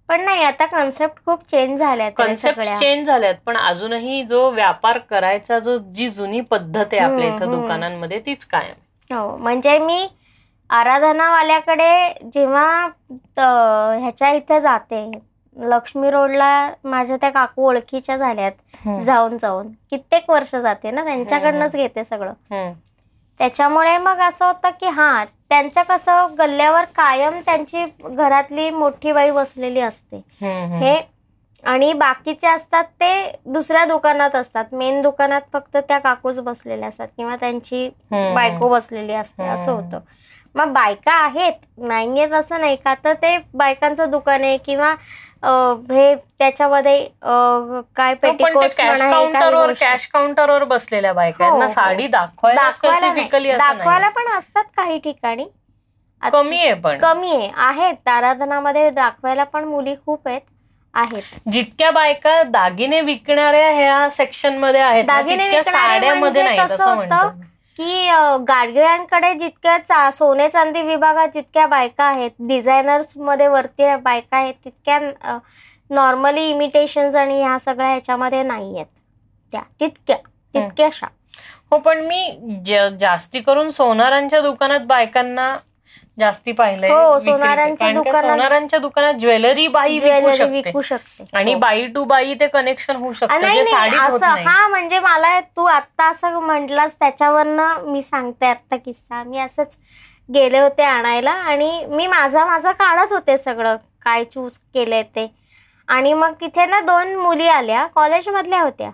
[0.09, 5.59] पण नाही आता कन्सेप्ट खूप चेंज झाल्या कन्सेप्ट चेंज झाल्यात पण अजूनही जो व्यापार करायचा
[5.59, 7.51] जो जी जुनी पद्धत आहे आपल्या इथं.
[7.51, 10.07] दुकानांमध्ये तीच कायम हो म्हणजे मी
[10.69, 11.89] आराधनावाल्याकडे
[12.33, 12.65] जेव्हा
[13.37, 15.09] ह्याच्या इथे जाते
[15.57, 16.51] लक्ष्मी रोडला
[16.83, 19.67] माझ्या त्या काकू ओळखीच्या झाल्यात जाऊन जाऊन.
[19.91, 22.33] कित्येक वर्ष जाते ना त्यांच्याकडनंच घेते सगळं.
[23.39, 29.79] त्याच्यामुळे मग असं होतं की हा त्यांचं कसं गल्ल्यावर कायम त्यांची घरातली मोठी बाई बसलेली
[29.79, 30.21] असते.
[30.41, 30.99] हे
[31.63, 33.13] आणि बाकीचे असतात ते
[33.45, 37.87] दुसऱ्या दुकानात असतात मेन दुकानात फक्त त्या काकूच बसलेल्या असतात किंवा त्यांची.
[38.11, 39.71] बायको बसलेली असते असं.
[39.71, 39.99] होतं
[40.55, 44.93] मग बायका आहेत नाहीयेत असं नाही का तर ते बायकांचं दुकान आहे किंवा
[45.43, 46.97] हे त्याच्यामध्ये
[47.95, 48.33] काय काही
[49.11, 49.71] काउंटरवर.
[49.79, 51.67] कॅश काउंटरवर बसलेल्या बायका आहेत हो.
[51.67, 52.99] साडी दाखवायला दाखवायला.
[52.99, 53.51] स्पेसिफिकली
[54.09, 55.45] पण असतात काही ठिकाणी.
[56.21, 56.97] कमी आहे पण.
[56.97, 57.49] कमी आहे.
[57.57, 58.07] आहेत.
[58.07, 60.41] आराधनामध्ये दाखवायला पण मुली खूप आहेत.
[60.93, 61.49] आहेत.
[61.51, 66.57] जितक्या बायका दागिने विकणाऱ्या ह्या सेक्शनमध्ये आहेत दागिने साड्यामध्ये म्हणजे नाही
[67.77, 68.09] की
[68.47, 74.99] गाडगिळ्यांकडे जितक्या चा सोने चांदी विभागात जितक्या बायका आहेत डिझायनर्समध्ये वरती बायका आहेत तितक्या
[75.89, 78.85] नॉर्मली इमिटेशन आणि ह्या सगळ्या ह्याच्यामध्ये नाही आहेत
[79.51, 80.17] त्या तितक्या
[80.53, 81.07] तितक्याशा.
[81.71, 85.55] हो पण मी ज- जास्ती करून सोनारांच्या दुकानात बायकांना
[86.19, 90.51] जास्ती पाहिलंय हो, सोनारांच्या दुकानात- सोनारांच्या दुकानात ज्वेलरी बाई विकू ज्वेलरी शकते.
[90.51, 91.23] विकू शकते.
[91.33, 91.59] आणि हो.
[91.59, 93.33] बाई टू बाई ते कनेक्शन होऊ शकतं
[94.45, 99.23] हा म्हणजे मला तू आता असं म्हटलास त्याच्यावरनं मी सांगते आता किस्सा.
[99.23, 99.77] मी असंच
[100.33, 105.31] गेले होते आणायला आणि मी माझा माझा काढत होते सगळं काय चूज केलंय ते.
[105.87, 108.89] आणि मग तिथे ना दोन मुली आल्या कॉलेजमधल्या होत्या.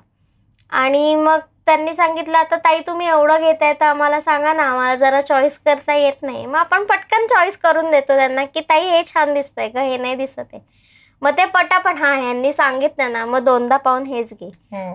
[0.69, 1.39] आणि मग
[1.69, 5.93] त्यांनी सांगितलं आता ताई तुम्ही एवढं घेताय तर आम्हाला सांगा ना आम्हाला जरा चॉईस करता
[5.93, 6.45] येत नाही.
[6.45, 9.81] मग आपण पटकन चॉईस करून देतो त्यांना की ताई हे छान दिसतंय का?
[9.81, 10.61] हे नाही दिसत आहे.
[11.21, 14.49] मग ते पटापट हा ह्यांनी सांगितलं ना मग दोनदा पाहून हेच घे.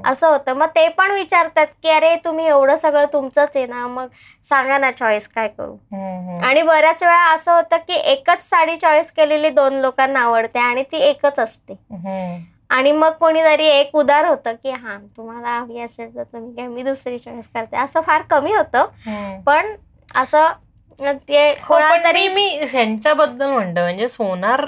[0.04, 0.52] असं होतं.
[0.52, 4.06] मग ते पण विचारतात की अरे तुम्ही एवढं सगळं तुमचंच आहे ना मग
[4.44, 5.76] सांगा ना चॉईस काय करू.
[6.42, 11.02] आणि बऱ्याच वेळा असं होतं की एकच साडी चॉईस केलेली दोन लोकांना आवडते आणि ती
[11.10, 11.74] एकच असते.
[12.74, 16.82] आणि मग कोणीतरी एक उदार होतं की हा तुम्हाला हवी असेल तर तुम्ही काय मी
[16.82, 18.86] दुसरी चॉईस करते असं फार कमी होतं.
[19.46, 19.74] पण
[20.14, 20.52] असं
[21.28, 24.64] ते हो तरी मी ह्यांच्याबद्दल म्हणतो म्हणजे सोनार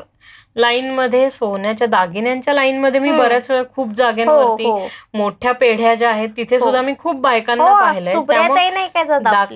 [0.57, 3.11] लाईन मध्ये सोन्याच्या दागिन्यांच्या लाईन मध्ये मी.
[3.13, 6.65] बऱ्याच वेळा खूप हो जागेवरती हो मोठ्या पेढ्या ज्या आहेत तिथे हो.
[6.65, 8.15] सुद्धा मी खूप बायकांना हो पाहिलंय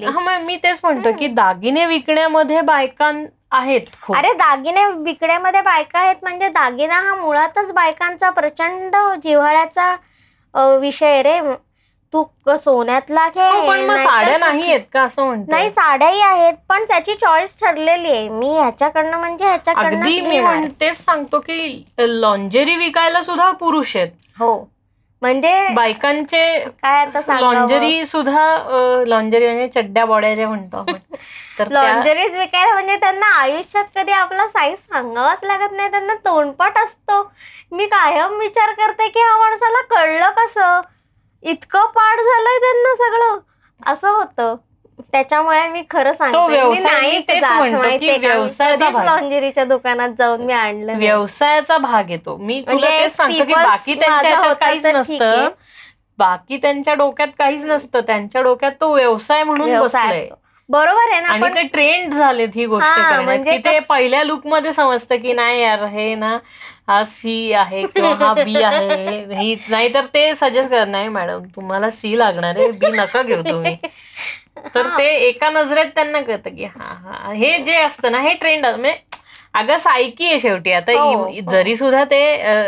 [0.09, 3.15] हा, मी तेच म्हणतो की दागिने विकण्यामध्ये बायकां
[3.53, 9.95] आहेत अरे दागिने विकण्यामध्ये बायका आहेत म्हणजे दागिना हा मुळातच बायकांचा प्रचंड जिव्हाळ्याचा
[10.79, 11.41] विषय रे.
[12.13, 12.23] तू
[12.57, 17.57] सोन्यातला घे हो, साड्या नाही आहेत का असं म्हणतो नाही साड्याही आहेत पण त्याची चॉईस
[17.61, 18.29] ठरलेली आहे.
[18.29, 24.09] मी ह्याच्याकडनं म्हणजे ह्याच्याकडनं मी तेच सांगतो की लॉन्जरी विकायला सुद्धा पुरुष आहेत.
[24.41, 24.53] हो.
[25.23, 26.43] म्हणजे बायकांचे
[26.83, 27.39] काय आता?
[27.41, 28.45] लॉन्जरी सुद्धा
[29.07, 30.97] लॉन्जरी म्हणजे चड्ड्या बॉड्या जे म्हणतो आपण.
[31.59, 35.91] तर लॉन्जरीज विकायला म्हणजे त्यांना आयुष्यात कधी आपला साईज सांगावाच लागत नाही.
[35.91, 37.23] त्यांना तोंडपाठ असतो.
[37.73, 40.81] मी कायम विचार करते की ह्या माणसाला कळलं कसं?
[41.43, 43.39] इतकं पाठ झालंय त्यांना सगळं.
[43.81, 44.57] असं होतं.
[45.13, 46.57] त्याच्यामुळे मी खरं सांगते मी
[48.93, 49.05] भाग.
[49.05, 50.99] लॉन्जरीच्या दुकानात जाऊन मी आणलं नाही.
[50.99, 52.37] व्यवसायाचा भाग येतो.
[52.37, 54.93] मी तुला म्हणजे तेच सांगतो की बाकी त्यांच्या काहीच तर.
[54.93, 55.49] नसतं.
[56.19, 58.01] बाकी त्यांच्या डोक्यात काहीच नसतं.
[58.01, 60.29] त्यांच्या डोक्यात तो व्यवसाय म्हणून बसलाय.
[60.69, 65.17] बरोबर आहे ना आणि ते ट्रेंड झालेत ही गोष्ट म्हणजे की ते पहिल्या लुकमध्ये समजतं
[65.17, 66.39] की नाही यार हे ना
[66.89, 69.19] हा सी आहे किंवा हा बी आहे.
[69.35, 72.71] ही नाहीतर ते सजेस्ट कर नाही मॅडम तुम्हाला सी लागणार आहे.
[72.71, 73.77] बी नका घेऊ तुम्ही.
[74.75, 77.33] तर ते एका नजरेत त्यांना कळतं की हा हा.
[77.33, 78.95] हे जे असतं ना हे ट्रेंड म्हणजे
[79.55, 80.73] अगं सायकी आहे शेवटी.
[80.73, 82.21] आता हो, इ- जरी सुद्धा ते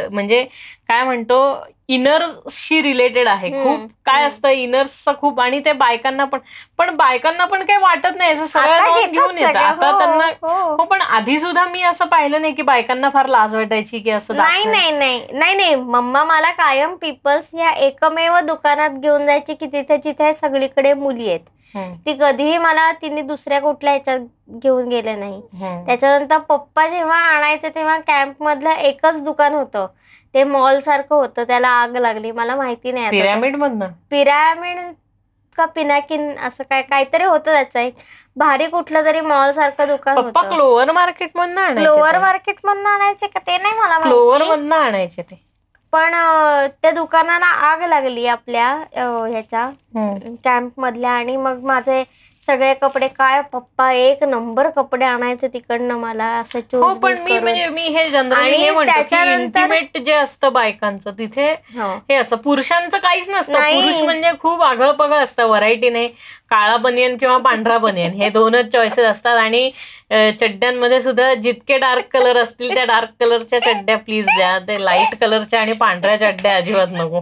[0.09, 0.43] म्हणजे
[0.89, 1.37] काय म्हणतो
[1.89, 3.51] इनरशी रिलेटेड आहे.
[3.65, 6.39] खूप काय असतं इनर्सचं खूप आणि ते बायकांना पण.
[6.79, 8.33] पण बायकांना पण काही वाटत नाही.
[8.33, 9.59] असं सगळं घेऊन येतं.
[9.59, 10.77] आता हो, त्यांना हो.
[11.13, 14.65] आधी सुद्धा मी असं पाहिलं नाही की बायकांना फार लाज वाटायची की असं नाही.
[14.65, 15.75] नाही नाही नाही नाही.
[15.75, 21.41] मम्मा मला कायम पीपल्स या एकमेव दुकानात घेऊन जायची की तिथे जिथे सगळीकडे मुली आहेत.
[21.75, 24.19] हम्म, ती कधीही मला तिने दुसऱ्या कुठल्या ह्याच्यात
[24.51, 25.43] घेऊन गेले नाही.
[25.55, 25.87] हम्म.
[25.87, 29.87] त्याच्यानंतर पप्पा जेव्हा आणायचे तेव्हा कॅम्प मधलं एकच दुकान होतं.
[30.35, 31.45] ते मॉल सारखं होतं.
[31.45, 32.31] त्याला आग लागली.
[32.31, 33.11] मला माहिती नाही.
[33.11, 33.87] पिरॅमिड मधनं?
[34.11, 34.79] पिरॅमिड
[35.57, 37.79] का पिनाकिन असं काय काहीतरी होतं त्याचं.
[37.79, 37.95] एक
[38.37, 40.55] भारी कुठलं तरी मॉल सारखं दुकान पप्पा होतं.
[40.55, 43.39] क्लोवर मार्केट मधनं लोअर आणायचे मार्केट मधनं आणायचे का?
[43.39, 45.41] ते नाही मला क्लोवर माहिती मधनं आणायचे ते.
[45.93, 49.69] पण अं, त्या दुकानाला आग लागली आपल्या अं, ह्याच्या.
[50.45, 52.03] कॅम्प मधल्या आणि मग माझे
[52.47, 57.67] सगळे कपडे काय पप्पा एक नंबर कपडे आणायचे तिकडनं मला असं हो पण मी म्हणजे
[57.69, 58.71] मी हे जनरली हे
[59.99, 61.93] जे असतं बायकांचं तिथे हो.
[62.09, 63.59] हे असं पुरुषांचं काहीच नसतं.
[63.75, 66.11] पुरुष म्हणजे खूप आगळं पगळ असतं व्हरायटी नाही
[66.53, 69.37] काळा बनियन किंवा पांढरा बनियन हे दोनच चॉईसेस असतात.
[69.39, 69.71] आणि
[70.41, 74.59] चड्ड्यांमध्ये सुद्धा जितके डार्क कलर असतील त्या डार्क कलरच्या चड्ड्या प्लीज द्या.
[74.59, 77.21] ते लाइट कलरच्या आणि पांढऱ्या चड्ड्या अजिबात नको.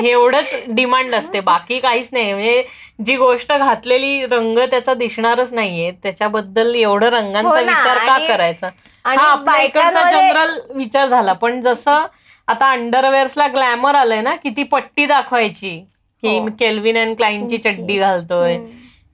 [0.00, 1.40] हे एवढंच डिमांड असते.
[1.40, 2.32] बाकी काहीच नाही.
[2.32, 2.62] म्हणजे
[3.06, 5.90] जी गोष्ट घातलेली रंग त्याचा दिसणारच नाहीये.
[6.02, 8.68] त्याच्याबद्दल एवढं रंगांचा हो विचार का करायचा?
[9.04, 11.32] आणि हा इकडचा बायकांमध्ये- जनरल विचार झाला.
[11.32, 12.06] पण जसं
[12.48, 15.78] आता अंडरवेअर्सला ग्लॅमर आलंय ना किती पट्टी दाखवायची.
[16.22, 16.48] की हो.
[16.58, 18.58] केल्विन अँड क्लाइनची चड्डी घालतोय.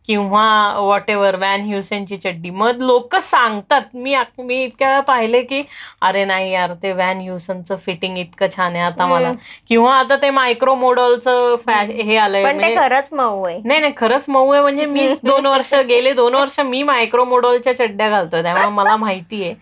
[0.06, 0.44] किंवा
[0.78, 2.50] वॉट एव्हर वॅन ह्युसेनची चड्डी.
[2.50, 3.82] मग लोक सांगतात.
[3.94, 5.62] मी मी इतक्या पाहिले की
[6.00, 9.32] अरे नाही यार ते वॅन ह्युसनचं फिटिंग इतकं छान आहे आता मला.
[9.68, 13.60] किंवा आता ते मायक्रो मोडलचं फॅश हे आलंय पण ते म्हणजे खरंच मऊ आहे.
[13.64, 17.76] नाही नाही खरंच मऊ आहे म्हणजे मी दोन वर्ष गेले दोन वर्ष मी मायक्रो मोडलच्या
[17.76, 18.42] चड्ड्या घालतोय.
[18.42, 19.54] त्यामुळे मला माहिती आहे.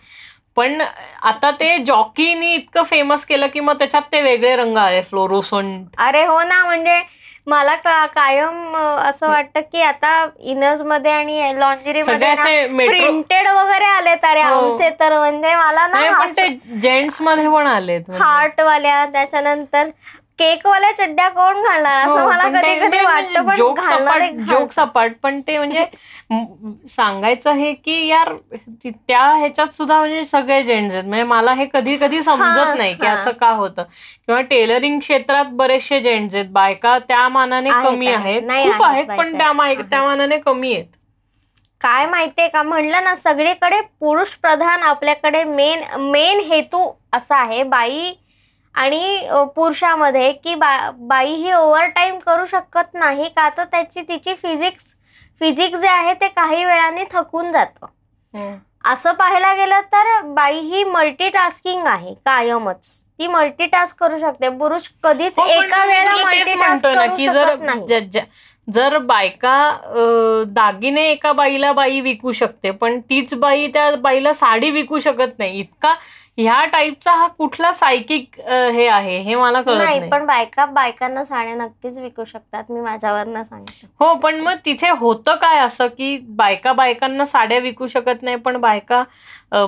[0.55, 0.81] पण
[1.21, 5.01] आता ते जॉकीनी इतकं फेमस केलं की मग त्याच्यात ते वेगळे रंग आले.
[5.01, 7.01] फ्लोरोसोन अरे हो ना म्हणजे
[7.47, 10.09] मला का- कायम असं वाटतं की आता
[10.41, 14.53] इनर्समध्ये आणि लॉन्जरी मध्ये प्रिंटेड वगैरे आले तर हो.
[14.55, 18.23] आमचे तर म्हणजे मला नाही ना जेंट्समध्ये पण आलेत म्हणजे.
[18.23, 19.89] हार्ट वाल्या त्याच्यानंतर
[20.41, 22.05] केक वाल्या चड्ड्या कोण घालणार?
[22.07, 25.11] हो, असं मला पण कधी कधी म्हणजे वाटतं पण जोक सपाट जोक सपाट.
[25.23, 25.85] पण ते म्हणजे
[26.89, 28.33] सांगायचं हे की यार
[28.85, 31.05] त्या ह्याच्यात सुद्धा म्हणजे सगळे जेंट्स आहेत.
[31.05, 33.13] म्हणजे मला हे कधी कधी समजत हा, नाही की हा.
[33.13, 33.83] असं का होतं.
[34.27, 36.47] किंवा टेलरिंग क्षेत्रात बरेचसे जेंट्स आहेत.
[36.51, 38.41] बायका त्या मानाने कमी आहेत.
[38.41, 39.51] खूप आहेत पण त्या
[40.03, 40.85] मानाने कमी आहेत.
[41.81, 42.61] काय माहितीये का?
[42.63, 47.63] म्हणलं ना सगळीकडे पुरुष प्रधान आपल्याकडे मेन मेन हेतू असा आहे.
[47.63, 48.13] बाई
[48.73, 53.49] आणि पुरुषामध्ये की बा बाई ही ओव्हर टाईम करू शकत नाही का?
[53.49, 54.83] तर त्याची तिची फिजिक्स
[55.39, 58.55] फिजिक्स जे आहे ते काही वेळाने थकून जातं.
[58.91, 63.03] असं पाहायला गेलं तर बाई ही मल्टीटास्किंग आहे कायमच.
[63.19, 64.49] ती मल्टीटास्क करू शकते.
[64.49, 67.85] पुरुष कधीच हो, एका वेळेला मल्टीटास्क करू जर शकत नाही.
[67.87, 68.25] ज- ज-
[68.67, 69.53] जर बायका
[70.47, 75.59] दागिने एका बाईला बाई विकू शकते पण तीच बाई त्या बाईला साडी विकू शकत नाही.
[75.59, 75.93] इतका
[76.37, 79.17] ह्या टाईपचा हा कुठला सायकिक हे आहे?
[79.19, 82.63] हे मला कळत नाही पण बायका बायकांना साड्या नक्कीच विकू शकतात.
[82.69, 83.87] मी माझ्यावरनं सांगते.
[83.99, 88.57] हो पण मग तिथे होतं काय असं की बायका बायकांना साड्या विकू शकत नाही पण
[88.57, 89.03] बायका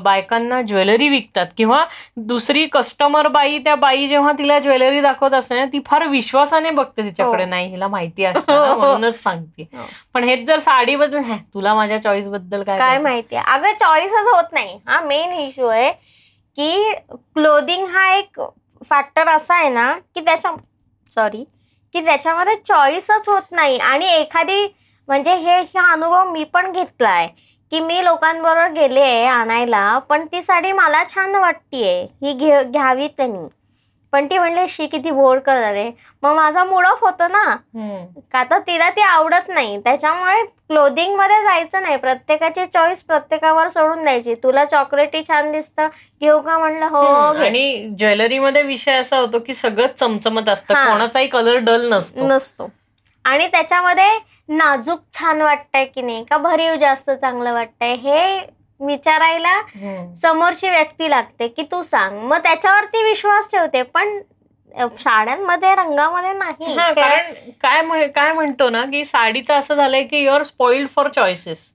[0.03, 1.45] बायकांना ज्वेलरी विकतात?
[1.57, 1.84] किंवा
[2.18, 7.03] दुसरी कस्टमर बाई त्या बाई जेव्हा तिला ज्वेलरी दाखवत असते ना ती फार विश्वासाने बघते
[7.03, 7.43] तिच्याकडे.
[7.43, 7.49] हो.
[7.49, 9.68] नाही हिला माहिती आहे ना, म्हणूनच सांगते.
[9.74, 9.86] हो.
[10.14, 14.53] पण हेच जर साडी बद्दल "हे, तुला माझ्या चॉईसबद्दल काय काय माहिती?" अगं चॉईसच होत
[14.53, 14.78] नाही.
[14.88, 15.91] हा मेन इश्यू आहे.
[16.58, 18.39] की क्लोदिंग हा एक
[18.82, 20.51] फॅक्टर असा आहे ना की त्याच्या
[21.12, 21.43] सॉरी
[21.95, 23.78] की त्याच्यामध्ये चॉईसच होत नाही.
[23.78, 24.66] आणि एखादी
[25.08, 27.28] म्हणजे हे हा अनुभव मी पण घेतला आहे
[27.72, 33.08] की मी लोकांबरोबर गेले आहे आणायला पण ती साडी मला छान वाटतीये ही घे घ्यावी
[33.08, 33.47] त्यांनी.
[34.14, 35.91] पण ती म्हणले शी किती बोर कलर आहे.
[36.24, 37.55] मग माझा मूड ऑफ होतो ना.
[38.34, 39.78] का तर तिला ती आवडत नाही.
[39.78, 41.97] त्याच्यामुळे क्लोदिंगमध्ये जायचं नाही.
[41.97, 44.36] प्रत्येकाची चॉईस प्रत्येकावर सोडून द्यायची.
[44.36, 45.88] तुला चॉकलेटी छान दिसतं.
[46.22, 46.57] घेऊ का?
[46.57, 47.01] म्हणलं हो.
[47.45, 50.74] आणि ज्वेलरीमध्ये विषय असा होतो की सगळं चमचमत असतं.
[50.74, 52.28] कोणाचाही कलर डल नसतो.
[52.28, 52.70] नसतो.
[53.26, 54.09] आणि त्याच्यामध्ये
[54.49, 56.24] नाजूक छान वाटतंय की नाही?
[56.24, 57.93] का भरीव जास्त चांगलं वाटतंय?
[57.93, 58.39] हे
[58.86, 60.13] विचारायला हम्म.
[60.13, 62.19] समोरची व्यक्ती लागते की तू सांग.
[62.19, 64.19] मग त्याच्यावरती विश्वास ठेवते पण
[64.99, 66.73] साड्यांमध्ये रंगामध्ये नाही.
[66.73, 71.73] हा कारण काय काय म्हणतो ना की साडीचं असं झालंय की युअर स्पॉइल्ड फॉर चॉईसेस.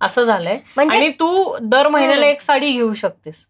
[0.00, 0.58] असं झालंय.
[0.76, 3.46] म्हणजे- आणि तू दर महिन्याला एक साडी घेऊ शकतेस.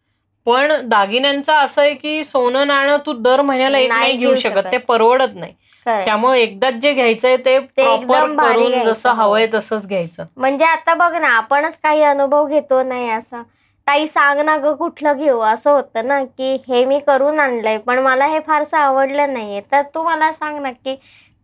[0.47, 4.66] पण दागिन्यांचं असं आहे की सोनं नाणं तू दर महिन्याला एक नाही घेऊ शकत.
[4.72, 5.53] ते परवडत नाही.
[5.86, 9.14] त्यामुळे एकदाच जे घ्यायचंय ते प्रॉपर एकदम भारी करून जसं हो.
[9.16, 13.42] हवंय तसंच घ्यायचं म्हणजे आता बघ ना आपणच काही अनुभव घेतो नाही असं
[13.86, 17.99] ताई सांग ना ग कुठलं घेऊ असं होतं ना की हे मी करून आणलंय पण
[17.99, 20.97] मला हे फारसं आवडलं नाहीये तर तू मला सांग ना की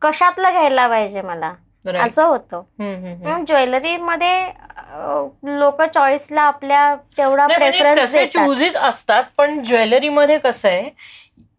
[0.03, 1.53] कशातलं घ्यायला पाहिजे मला.
[1.85, 2.63] असं होतं.
[3.47, 4.45] ज्वेलरी मध्ये
[5.59, 10.91] लोक चॉईसला आपल्या तेवढा म्हणजे प्रेफरन्स चुजेस असतात पण ज्वेलरीमध्ये कसं आहे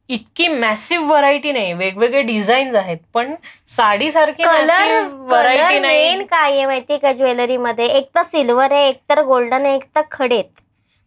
[0.09, 1.73] इतकी मॅसिव्ह व्हरायटी नाही.
[1.73, 3.33] वेगवेगळे डिझाईन्स आहेत पण
[3.75, 6.09] साडीसारखी व्हरायटी नाही.
[6.09, 7.85] मेन काय आहे माहितीये का ज्वेलरीमध्ये?
[7.87, 10.59] एक तर सिल्वर आहे एक तर गोल्डन आहे एक तर खडेत.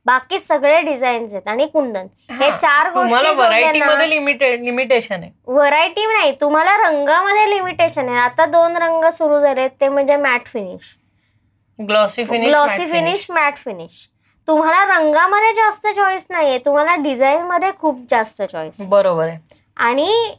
[0.06, 2.06] बाकी सगळे डिझाईन्स आहेत आणि कुंदन.
[2.30, 2.50] हे.
[2.50, 4.10] चार गोष्टी
[4.60, 5.30] लिमिटेशन आहे.
[5.46, 8.18] व्हरायटी नाही तुम्हाला रंगामध्ये लिमिटेशन आहे.
[8.18, 10.94] आता दोन रंग सुरू झालेत ते म्हणजे matte finish
[11.78, 14.06] glossy finish glossy finish matte finish
[14.48, 16.58] तुम्हाला रंगामध्ये जास्त चॉईस नाहीये.
[16.58, 19.38] तुम्हाला डिझाईन मध्ये खूप जास्त चॉईस बरोबर आहे.
[19.76, 20.34] आणि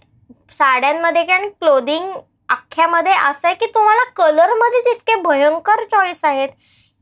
[0.52, 2.12] साड्यांमध्ये आणि क्लोदिंग
[2.50, 6.50] अख्ख्यामध्ये असं आहे की तुम्हाला कलरमध्येच इतके भयंकर चॉईस आहेत.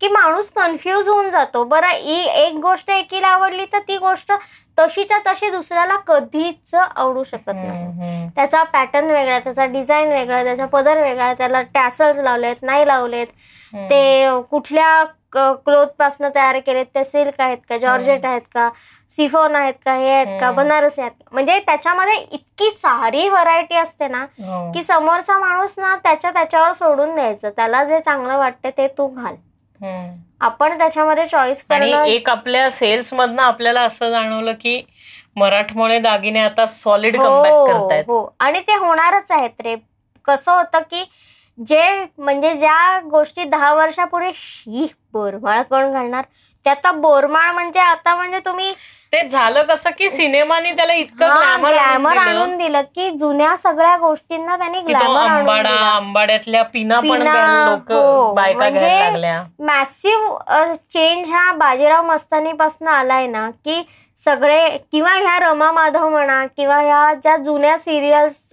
[0.01, 4.31] की माणूस कन्फ्यूज होऊन जातो बरं ई एक गोष्ट एकीला आवडली तर ती गोष्ट
[4.77, 8.27] तशीच्या तशी दुसऱ्याला कधीच आवडू शकत नाही.
[8.35, 13.27] त्याचा पॅटर्न वेगळा त्याचा डिझाईन वेगळा त्याचा पदर वेगळा त्याला टॅसल्स लावलेत नाही लावलेत
[13.73, 18.69] ते कुठल्या क्लोथपासून तयार केलेत ते सिल्क आहेत का जॉर्जेट आहेत का
[19.09, 20.51] सिफोन आहेत का हे आहेत का.
[20.51, 21.25] बनारसी आहेत का?
[21.31, 24.71] म्हणजे त्याच्यामध्ये इतकी सारी व्हरायटी असते ना हो.
[24.73, 29.35] की समोरचा माणूस ना त्याच्या त्याच्यावर सोडून द्यायचं त्याला जे चांगलं वाटते ते तू घाल.
[30.41, 34.81] आपण त्याच्यामध्ये चॉईस करणं एक आपल्या सेल्स मधनं आपल्याला असं जाणवलं की
[35.35, 38.03] मराठमोळे दागिने आता सॉलिड हो करतायत.
[38.07, 38.35] हो.
[38.39, 39.75] आणि ते होणारच आहेत रे.
[40.27, 41.03] कसं होतं की
[41.57, 46.23] जे म्हणजे ज्या गोष्टी दहा वर्षापूर्वी शी बोरमाळ कोण घालणार?
[46.65, 48.73] ते आता बोरमाळ म्हणजे आता म्हणजे तुम्ही
[49.15, 52.81] ते झालं कसं की सिनेमानी त्याला इतकं ग्लॅमर ग्लॅमर आणून दिलं.
[52.95, 57.21] की जुन्या सगळ्या गोष्टींना त्यांनी ग्लॅमर आंबाड्यातल्या पिना पण
[57.65, 63.81] लोक हो, बायका म्हणजे मॅसिव्ह चेंज हा बाजीराव मस्तानीपासून आलाय ना की
[64.17, 68.43] सगळे किंवा ह्या रमा माधव म्हणा किंवा ह्या ज्या जुन्या सिरियल्स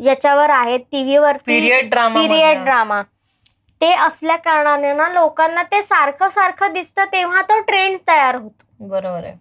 [0.00, 3.02] याच्यावर आहेत टीव्हीवरती पिरियड ड्रामा पिरियड ड्रामा
[3.80, 8.64] ते असल्या कारणाने ना लोकांना ते सारखं सारखं दिसतं तेव्हा तो ट्रेंड तयार होतो.
[8.80, 9.34] बरोबर आहे.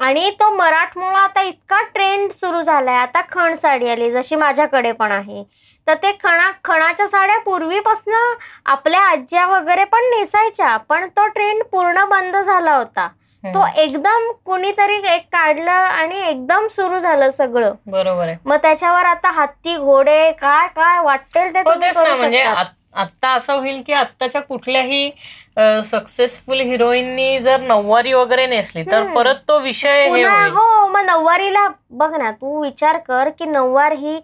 [0.00, 2.94] आणि तो मराठमोळा आता इतका ट्रेंड सुरू झालाय.
[2.94, 5.44] आता खण साडी आली जशी माझ्याकडे पण आहे.
[5.86, 8.34] तर ते खणा खणाच्या साड्या पूर्वीपासून
[8.66, 13.08] आपल्या आज्या वगैरे पण नेसायच्या पण तो ट्रेंड पूर्ण बंद झाला होता.
[13.44, 17.74] तो एकदम कुणीतरी एक काढलं आणि एकदम सुरू झालं सगळं.
[17.86, 18.36] बरोबर आहे.
[18.44, 22.42] मग त्याच्यावर आता हत्ती घोडे काय काय वाटेल ते हो म्हणजे.
[22.42, 25.10] आत- आत्ता असं होईल की आत्ताच्या कुठल्याही
[25.56, 29.12] सक्सेसफुल हिरोईननी जर नऊवारी वगैरे नेसली तर.
[29.14, 30.52] परत तो विषय हे पुन्हा होईल.
[30.52, 34.20] हो मग नऊवारीला बघ ना तू विचार कर की नऊवार ही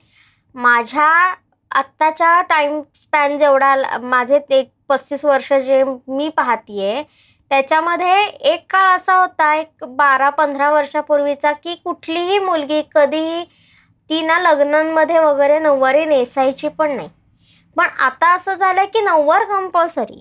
[0.54, 1.08] माझ्या
[1.70, 7.02] आत्ताच्या टाइम स्पॅन जेवढा माझे ते पस्तीस वर्ष जे मी पाहतीये
[7.50, 8.22] त्याच्यामध्ये
[8.52, 13.44] एक काळ असा होता एक बारा पंधरा वर्षापूर्वीचा की कुठलीही मुलगी कधीही
[14.10, 17.08] ती ना लग्नांमध्ये वगैरे नऊवारी नेसायची पण नाही.
[17.76, 20.20] पण आता असं झालं की नऊवार कंपल्सरी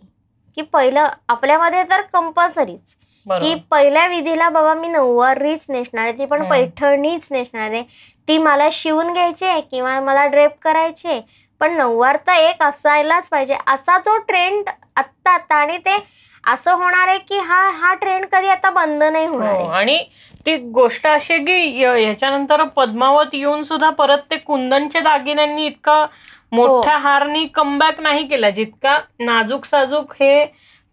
[0.57, 2.95] की पहिलं आपल्यामध्ये तर कंपल्सरीच
[3.41, 6.43] की पहिल्या विधीला बाबा मी नऊवारीच नेसणार आहे ती पण.
[6.49, 7.83] पैठणीच नेसणार आहे.
[8.27, 11.21] ती मला शिवून घ्यायची आहे किंवा मला ड्रेप करायची आहे.
[11.61, 13.57] पण नऊवार तर एक असायलाच पाहिजे.
[13.67, 15.97] असा जो ट्रेंड आत्ता आत्ता आणि ते
[16.43, 19.97] असं होणार आहे की हा हा ट्रेंड कधी आता बंद नाही होणार हो आणि
[20.45, 26.05] ती गोष्ट अशी आहे की य- ह्याच्यानंतर पद्मावत येऊन सुद्धा परत ते कुंदनच्या दागिन्यांनी इतका
[26.51, 30.45] मोठ्या हारनी कमबॅक नाही केला जितका नाजूक साजूक हे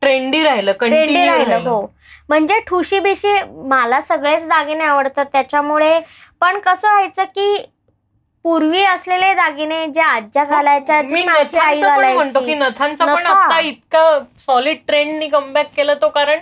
[0.02, 1.68] ट्रेंडी राहिलं कंटिन्यू राहिलं राहिलं.
[1.70, 1.86] हो.
[2.28, 3.32] म्हणजे ठुशी बिशी
[3.66, 5.98] मला सगळेच दागिने आवडतात त्याच्यामुळे
[6.40, 7.54] पण कसं व्हायचं की
[8.44, 12.54] पूर्वी असलेले दागिने जे आज्या घालायच्या जी मी माझी आई नथांचं पण म्हणतो की घालायची
[12.54, 13.32] नथांचा पण नथा.
[13.34, 16.38] आता इतका सॉलिड ट्रेंडनी कमबॅक केलं तो कारण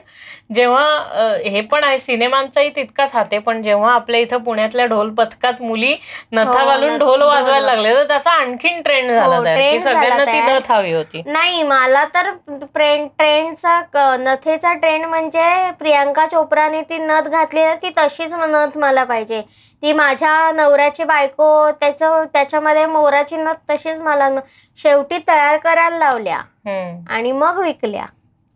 [0.55, 5.61] जेव्हा अ, हे पण आहे सिनेमांचाही तितकाच हाते पण जेव्हा आपल्या इथं पुण्यातल्या ढोल पथकात
[5.63, 5.95] मुली
[6.33, 7.67] नथा हो, घालून नथ- ढोल वाजवायला.
[7.67, 10.59] लागले तर त्याचा आणखीन ट्रेंड झाला हो, तयार की trend सगळ्यांना झाला ती तयार.
[10.59, 12.31] नथ हवी होती नाही मला तर
[12.65, 18.79] ट्रेंड ट्रेंडचा क- नथेचा ट्रेंड म्हणजे प्रियांका चोप्राने ती नथ घातली ना ती तशीच नथ
[18.79, 19.43] मला पाहिजे
[19.83, 24.29] ती माझ्या नवऱ्याची बायको त्याचं त्याच्यामध्ये मोराची नथ तशीच मला
[24.79, 26.41] शेवटी तयार करायला लावल्या.
[27.11, 28.07] आणि मग विकल्या.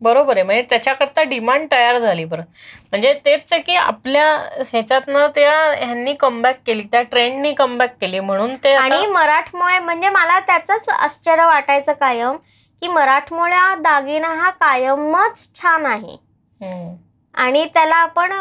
[0.01, 0.43] बरोबर आहे.
[0.43, 2.43] म्हणजे त्याच्याकरता डिमांड तयार झाली बरं.
[2.93, 4.27] म्हणजे तेच आहे की आपल्या
[4.63, 8.21] ह्याच्यातनं त्या ह्यांनी कमबॅक केली त्या ट्रेंडनी कमबॅक केली.
[8.21, 12.37] म्हणून ते आणि मराठमोळे म्हणजे मला त्याचंच आश्चर्य वाटायचं कायम
[12.83, 16.17] की मराठमोळ्या दागिना हा कायमच छान आहे.
[17.35, 18.33] आणि त्याला आपण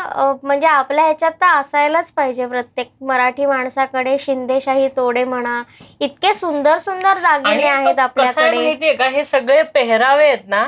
[0.44, 5.62] म्हणजे आपल्या ह्याच्यात तर असायलाच पाहिजे प्रत्येक मराठी माणसाकडे शिंदेशाही तोडे म्हणा.
[6.00, 8.56] इतके सुंदर सुंदर दागिने आहेत आपल्याकडे.
[8.56, 9.08] माहितीये का?
[9.10, 10.64] हे सगळे पेहरावे आहेत ना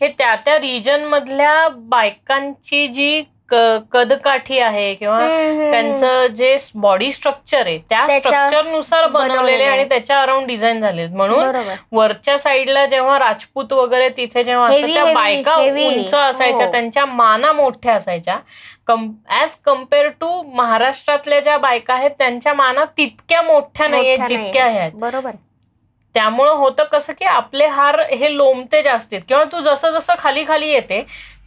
[0.00, 3.22] हे त्या त्या रिजन मधल्या बायकांची जी
[3.92, 5.18] कदकाठी आहे किंवा.
[5.70, 9.64] त्यांचं जे बॉडी स्ट्रक्चर आहे त्या स्ट्रक्चरनुसार बनवलेले.
[9.64, 11.56] आणि त्याच्या अराउंड डिझाईन झाले म्हणून
[11.92, 15.56] वरच्या साईडला जेव्हा राजपूत वगैरे तिथे जेव्हा त्या बायका.
[15.56, 16.72] उंच असायच्या हो.
[16.72, 18.38] त्यांच्या माना मोठ्या असायच्या
[19.42, 24.50] ऍज कंपेअर टू महाराष्ट्रातल्या ज्या बायका आहेत त्यांच्या माना तितक्या मोठ्या जितक्या नाहीये.
[24.52, 25.30] ह्या आहेत बरोबर
[26.14, 30.44] त्यामुळं होतं कसं की आपले हार हे लोंबते जास्त आहेत किंवा तू जसं जसं खाली
[30.46, 31.00] खाली येते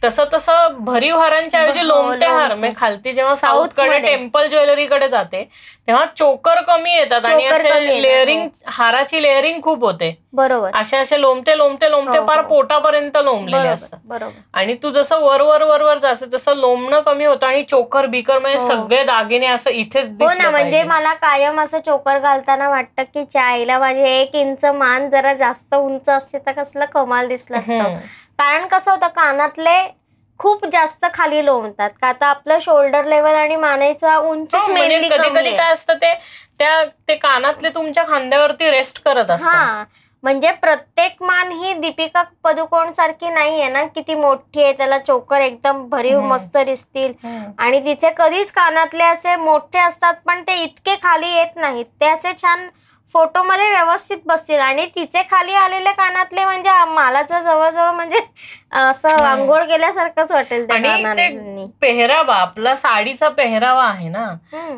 [0.04, 2.54] तसं तसं भरीव हारांच्या ऐवजी हो, लोमटे हार.
[2.54, 3.98] म्हणजे खालती जेव्हा साऊथकडे.
[4.00, 5.42] टेम्पल ज्वेलरीकडे जाते
[5.88, 11.56] तेव्हा चोकर कमी येतात आणि असे लेअरिंग हाराची लेअरिंग खूप होते बरोबर असे असे लोमते
[11.58, 12.48] लोमते लोमते हो, पार हो.
[12.48, 17.24] पोटापर्यंत लोंबलेले असतात बरोबर आणि तू जसं वर वर वर वर जास्त तसं लोंबणं कमी
[17.24, 18.68] होतं आणि चोकर बिकर म्हणजे हो.
[18.68, 20.82] सगळे दागिने असं इथेच हो ना म्हणजे.
[20.84, 26.08] मला कायम असं चोकर घालताना वाटतं की चायला माझे एक इंच मान जरा जास्त उंच
[26.08, 27.96] असते तर कसलं कमाल दिसलं असतं.
[28.38, 29.76] कारण कसं होतं कानातले
[30.40, 35.28] खूप जास्त खाली लोंबतात का आता आपलं शोल्डर लेवल आणि मानेचा उंची हो, म्हणजे कधी
[35.30, 35.56] कधी.
[35.56, 36.12] काय असतं ते
[36.58, 39.84] त्या ते कानातले तुमच्या खांद्यावरती रेस्ट करत असतात हा
[40.24, 45.84] म्हणजे प्रत्येक मान ही दीपिका पदुकोण सारखी नाहीये ना किती मोठी आहे त्याला चोकर एकदम
[45.88, 46.20] भरीव.
[46.22, 47.12] मस्त दिसतील.
[47.58, 52.32] आणि तिचे कधीच कानातले असे मोठे असतात पण ते इतके खाली येत नाहीत ते असे
[52.38, 52.66] छान
[53.14, 58.20] फोटोमध्ये व्यवस्थित बसतील आणि तिचे खाली आलेले कानातले म्हणजे मला तर जवळजवळ म्हणजे
[58.74, 59.08] असं.
[59.24, 64.24] आंघोळ केल्यासारखंच वाटेल आणि पेहरावा आपला साडीचा पेहरावा आहे ना.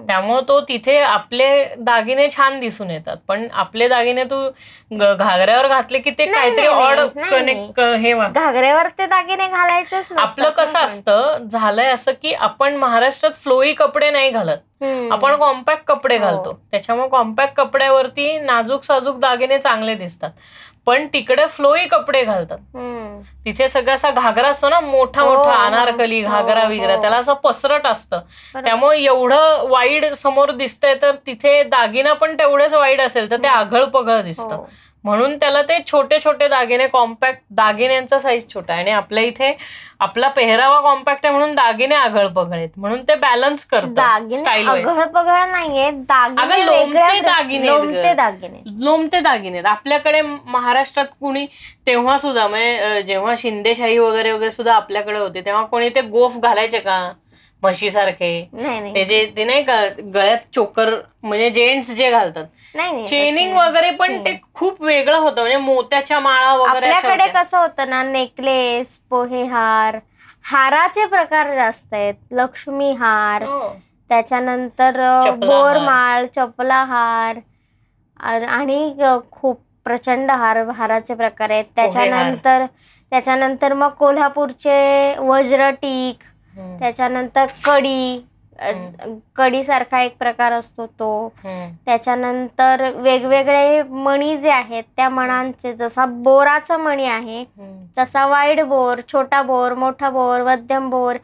[0.06, 4.42] त्यामुळे तो तिथे आपले दागिने छान दिसून येतात पण आपले दागिने तू
[4.92, 10.78] घागऱ्यावर घातले की ते काहीतरी ऑड कनेक्ट हे घागऱ्यावर ते दागिने नसतात आपलं कसं.
[10.78, 14.58] असतं झालंय असं की आपण महाराष्ट्रात फ्लोई कपडे नाही घालत.
[15.12, 16.24] आपण कॉम्पॅक्ट कपडे हो.
[16.24, 20.30] घालतो त्याच्यामुळे कॉम्पॅक्ट कपड्यावरती नाजूक साजूक दागिने चांगले दिसतात
[20.86, 22.58] पण तिकडे फ्लोई कपडे घालतात.
[23.44, 27.00] तिथे सगळं असा घागरा असतो ना मोठा हो, मोठा हो, अनारकली हो, घागरा विगरा.
[27.00, 28.20] त्याला असं पसरट असतं.
[28.54, 33.84] त्यामुळे एवढं वाईड समोर दिसतंय तर तिथे दागिना पण तेवढेच वाईड असेल तर ते आघळ
[33.84, 34.64] पघळ दिसतं.
[35.06, 38.82] म्हणून त्याला ते छोटे छोटे दागिने कॉम्पॅक्ट दागिन्यांचा साईज छोटा आहे.
[38.82, 39.52] आणि आपल्या इथे
[40.00, 44.32] आपला पेहरावा कॉम्पॅक्ट आहे म्हणून दागिने आघळ पघळ आहेत म्हणून ते बॅलन्स करतात.
[44.32, 44.66] स्टाईल
[45.14, 48.12] पगळ नाहीये दागिने लोमते दागिने लोमते.
[48.14, 49.60] दागिने लोमते दागिने.
[49.60, 51.46] आपल्याकडे महाराष्ट्रात कुणी
[51.86, 56.78] तेव्हा सुद्धा म्हणजे जेव्हा शिंदेशाही वगैरे वगैरे सुद्धा आपल्याकडे होते तेव्हा कोणी ते गोफ घालायचे
[56.80, 56.98] का?
[57.62, 62.44] म्हशीसारखे नाही नाही ते जे ते नाही का गळ्यात चोकर म्हणजे जेंट्स जे घालतात
[62.74, 67.26] नाही चेनिंग वगैरे पण ते खूप वेगळं होतं म्हणजे मोत्याच्या माळा वगैरे आपल्याकडे.
[67.32, 69.98] कसं होतं ना नेकलेस पोहे हार
[70.44, 73.68] हाराचे प्रकार जास्त आहेत लक्ष्मी हार हो.
[74.10, 75.00] त्याच्यानंतर.
[75.38, 77.38] बोरमाळ चपला हार
[78.20, 78.94] आणि
[79.32, 82.64] खूप प्रचंड हार हाराचे प्रकार आहेत त्याच्यानंतर
[83.12, 86.22] त्याच्यानंतर मग कोल्हापूरचे वज्रटीक.
[86.56, 88.20] त्याच्यानंतर कडी
[89.36, 91.28] कडी सारखा एक प्रकार असतो तो.
[91.86, 97.44] त्याच्यानंतर वेगवेगळे मणी जे आहेत त्या मणांचे जसा बोराचा मणी आहे.
[97.98, 101.16] तसा वाईड बोर छोटा बोर मोठा बोर मध्यम बोर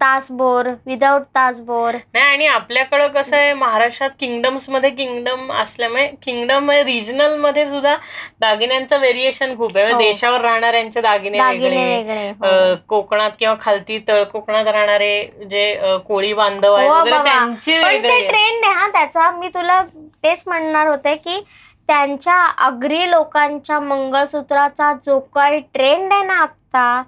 [0.00, 6.70] तास बोर विदाऊट तास बोर नाही आणि आपल्याकडं कसं आहे महाराष्ट्रात किंगडम्समध्ये किंगडम असल्यामुळे किंगडम
[6.70, 7.94] रिजनलमध्ये सुद्धा
[8.40, 9.98] दागिन्यांचं व्हेरिएशन खूप आहे हो.
[9.98, 12.74] देशावर राहणाऱ्यांचे दागिने दागिने वेगळे हो.
[12.88, 16.32] कोकणात किंवा खालती तळ कोकणात राहणारे जे कोळी
[16.62, 17.24] बांधव आहे हो वगैरे बाबा.
[17.24, 18.28] त्यांचे पण वेगळे ते आहे.
[18.28, 19.82] ट्रेंड आहे हा त्याचा मी तुला
[20.24, 21.40] तेच म्हणणार होते की
[21.88, 22.36] त्यांच्या
[22.66, 27.02] अग्री लोकांच्या मंगळसूत्राचा जो काही ट्रेंड आहे ना आता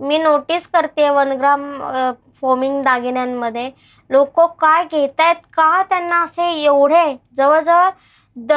[0.00, 1.62] मी नोटीस करते वन ग्राम
[2.40, 3.70] फोमिंग दागिन्यांमध्ये
[4.10, 7.04] लोक काय घेतायत का त्यांना असे एवढे
[7.36, 7.90] जवळजवळ
[8.36, 8.52] द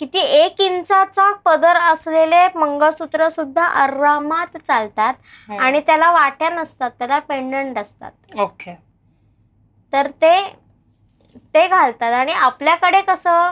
[0.00, 5.14] किती एक इंचाचा पदर असलेले मंगळसूत्र सुद्धा आरामात चालतात
[5.48, 5.58] हम्म.
[5.58, 8.74] आणि त्याला वाट्या नसतात त्याला पेंडंट असतात ओके
[9.98, 10.34] तर ते
[11.54, 13.50] ते घालतात आणि आपल्याकडे कसं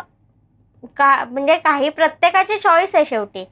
[0.96, 3.44] का म्हणजे काही प्रत्येकाची चॉईस आहे शेवटी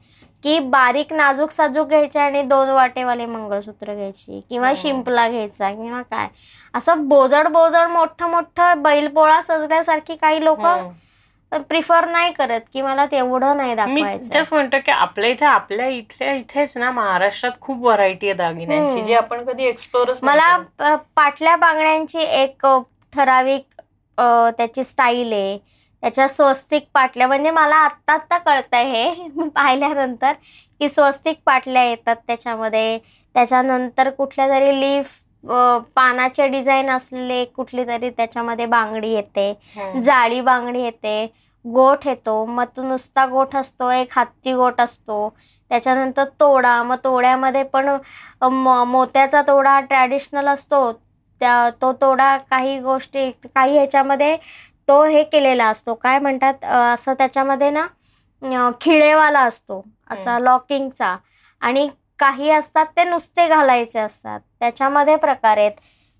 [0.43, 4.75] की बारीक नाजूक साजूक घ्यायचे आणि दोन वाटेवाले मंगळसूत्र घ्यायची किंवा हो.
[4.75, 6.27] शिंपला घ्यायचा किंवा काय
[6.73, 10.89] असं बोजड बोजड मोठं मोठं बैलपोळा सजल्यासारखी काही लोक हम्म.
[11.51, 15.87] प्रिफर नाही करत की मला तेवढं नाही मी दाखवायचं जस्ट म्हणतो की आपल्या इथे आपल्या
[15.87, 19.01] इथल्या इथेच ना महाराष्ट्रात खूप व्हरायटी आहे दागिन्यांची.
[19.01, 20.57] जी आपण कधी एक्सप्लोरच मला
[21.15, 22.65] पाटल्या बांगड्यांची एक
[23.13, 23.81] ठराविक
[24.57, 25.57] त्याची स्टाईल आहे.
[26.03, 29.29] त्याच्या स्वस्तिक पाटल्या म्हणजे मला आत्ता आत्ता कळतंय हे.
[29.55, 30.33] पाहिल्यानंतर
[30.81, 32.97] की स्वस्तिक पाटल्या येतात त्याच्यामध्ये.
[33.35, 35.15] त्याच्यानंतर कुठल्या तरी लीफ
[35.95, 39.53] पानाचे डिझाईन असलेले कुठली तरी त्याच्यामध्ये बांगडी येते
[40.03, 41.25] जाळी बांगडी येते
[41.65, 45.29] गोठ येतो मग तो नुसता गोठ असतो एक हत्ती गोठ असतो
[45.71, 47.89] त्याच्यानंतर तोडा मग तोड्यामध्ये पण
[48.87, 50.91] मोत्याचा तोडा ट्रॅडिशनल असतो
[51.41, 54.35] त्या तो तोडा काही गोष्टी काही ह्याच्यामध्ये
[54.87, 61.15] तो हे केलेला असतो काय म्हणतात असं त्याच्यामध्ये ना खिळेवाला असतो असा लॉकिंगचा
[61.61, 61.87] आणि
[62.19, 64.39] काही असतात ते नुसते घालायचे असतात.
[64.59, 65.71] त्याच्यामध्ये प्रकार आहेत.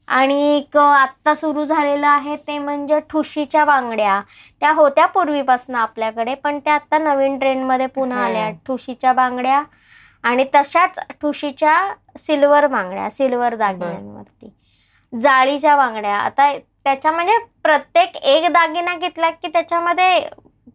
[0.08, 4.20] आणि एक आत्ता सुरू झालेलं आहे ते म्हणजे ठुशीच्या बांगड्या.
[4.62, 8.50] त्या होत्या पूर्वीपासून आपल्याकडे पण त्या आत्ता नवीन ट्रेंडमध्ये पुन्हा आल्या.
[8.68, 9.64] ठुशीच्या बांगड्या
[10.24, 11.76] आणि तशाच ठुशीच्या
[12.20, 14.52] सिल्वर बांगड्या सिल्वर दागिन्यांवरती.
[15.14, 16.16] जाळीच्या बांगड्या.
[16.16, 20.20] आता त्याच्या म्हणजे प्रत्येक एक दागिना घेतला की त्याच्यामध्ये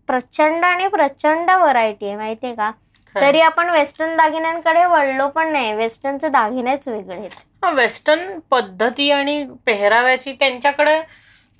[0.07, 2.16] प्रचंड आणि प्रचंड व्हरायटी आहे.
[2.16, 2.71] माहितीये का.
[3.14, 5.72] तरी आपण वेस्टर्न दागिन्यांकडे वळलो पण नाही.
[5.74, 7.28] वेस्टर्नचे दागिनेच वेगळे
[7.74, 11.00] वेस्टर्न पद्धती आणि पेहराव्याची त्यांच्याकडे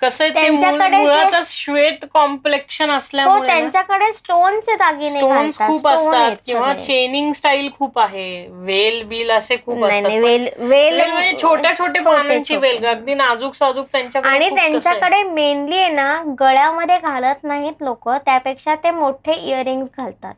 [0.01, 6.73] कसं त्यांच्याकडे मुळातच श्वेत कॉम्प्लेक्शन हो असल्यामुळे त्यांच्याकडे स्टोनचे दागिने स्टोन्स खूप असतात किंवा.
[6.73, 8.47] चेनिंग स्टाईल खूप आहे.
[8.49, 10.09] वेल बिल असे खूप असतात.
[10.09, 12.67] वेल वेल म्हणजे छोट्या छोट्या पानांची छोटे.
[12.67, 14.49] वेल अगदी नाजूक साजूक त्यांच्याकडे आणि.
[14.49, 18.09] त्यांच्याकडे मेनली आहे ना गळ्यामध्ये घालत नाहीत लोक.
[18.09, 20.33] त्यापेक्षा ते मोठे इयरिंग्स घालतात.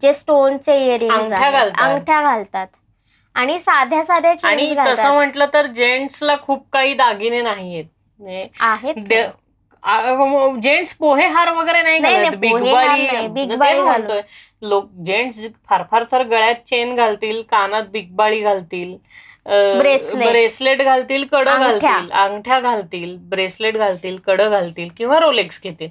[0.00, 2.66] जे स्टोनचे इयरिंग्स अंगठ्या घालतात.
[3.34, 7.84] आणि साध्या साध्या आणि तसं म्हटलं तर जेंट्सला खूप काही दागिने नाहीयेत.
[8.20, 8.94] म्हणजे आहेत
[10.62, 12.26] जेंट्स पोहे हार वगैरे नाही नाही, घालत.
[12.26, 14.20] नाही, बिग पोहे हार बाळी नाही, बिग तेच बाळी म्हणतोय.
[14.62, 18.96] लोक जेंट्स फार फार तर गळ्यात चेन घालतील कानात बिग बाळी घालतील.
[19.46, 21.58] ब्रेसलेट घालतील कडं.
[21.58, 25.88] घालतील अंगठ्या घालतील ब्रेसलेट घालतील कडं घालतील किंवा रोलेक्स घेतील.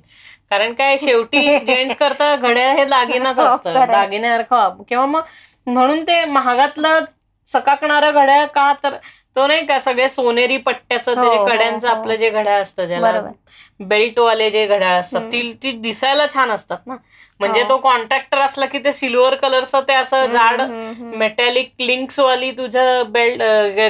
[0.51, 3.85] कारण काय शेवटी जेंट्स करता घड्याळ हे दागिनाच हो, असतं.
[3.87, 5.21] दागिन्यासारखं किंवा मग
[5.67, 6.99] म्हणून ते महागातलं
[7.47, 8.95] चकाकणारं घड्याळ का तर
[9.35, 11.87] तो नाही का सगळे सोनेरी पट्ट्याचं ते जे हो, हो, कड्यांचं.
[11.89, 13.31] आपलं जे घड्याळ असतं ज्याला बरोबर.
[13.79, 16.95] बेल्ट वाले जे घड्याळ असतात ती ती दिसायला छान असतात ना
[17.39, 17.63] म्हणजे.
[17.69, 20.61] तो कॉन्ट्रॅक्टर असला की ते सिल्वर कलरचं ते असं जाड
[21.15, 23.41] मेटॅलिक लिंक्स वाली तुझं बेल्ट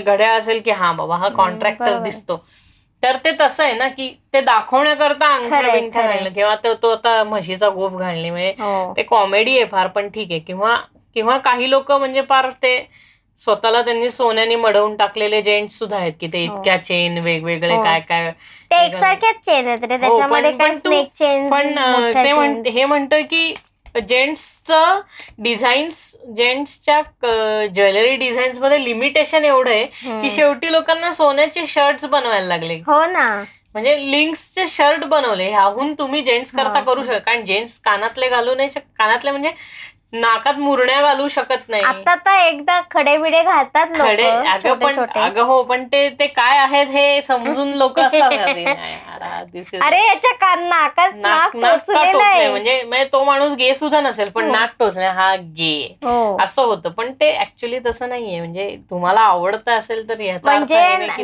[0.06, 1.98] घड्याळ असेल की हा बाबा हा कॉन्ट्रॅक्टर.
[2.00, 2.44] दिसतो
[3.06, 5.90] तर ते तसं आहे ना की ते दाखवण्याकरता बिंगठ्या खरंय.
[5.90, 8.94] घालणं किंवा तो तो आता म्हशीचा गोफ घालणे म्हणजे हो.
[8.98, 10.40] ते कॉमेडी आहे फार पण ठीक आहे.
[10.40, 10.76] किंवा
[11.16, 12.78] किंवा काही लोक म्हणजे फार ते
[13.38, 17.84] स्वतःला त्यांनी सोन्याने मडवून टाकलेले जेंट्स सुद्धा आहेत की ते इतक्या चेन वेगवेगळे हो.
[17.84, 18.32] काय काय
[18.72, 23.54] ते एकसारख्याच चेन आहेत हो, पण- तू- हे म्हणतोय की
[24.00, 25.00] जेंट्सचं
[25.38, 26.00] डिझाईन्स
[26.38, 27.02] जेंट्सच्या
[27.74, 29.86] ज्वेलरी डिझाईन्समध्ये लिमिटेशन एवढं आहे
[30.22, 32.76] की शेवटी लोकांना सोन्याचे शर्ट्स बनवायला लागले.
[32.88, 33.28] हो ना.
[33.74, 35.50] म्हणजे लिंक्सचे शर्ट बनवले.
[35.50, 39.52] ह्याहून तुम्ही जेंट्स करता करू शकता कारण जेंट्स कानातले घालू नाही कानातले म्हणजे
[40.14, 41.84] नाकात मुरण्या घालू शकत नाही.
[41.84, 46.58] आता तर एकदा खडे बिडे घालतात खडे अगं पण अगं हो पण ते ते काय
[46.58, 52.50] आहेत हे समजून लोक अरे याच्या कान नाकात नाक आहे.
[52.50, 55.98] म्हणजे म्हणजे तो माणूस गे सुद्धा नसेल पण नाक टोचणे हा गे.
[56.04, 56.38] हो.
[56.42, 56.90] असं होतं.
[56.90, 58.40] पण ते ऍक्च्युली तसं नाहीये.
[58.40, 61.24] म्हणजे तुम्हाला आवडतं असेल तर याचा हे म्हणजे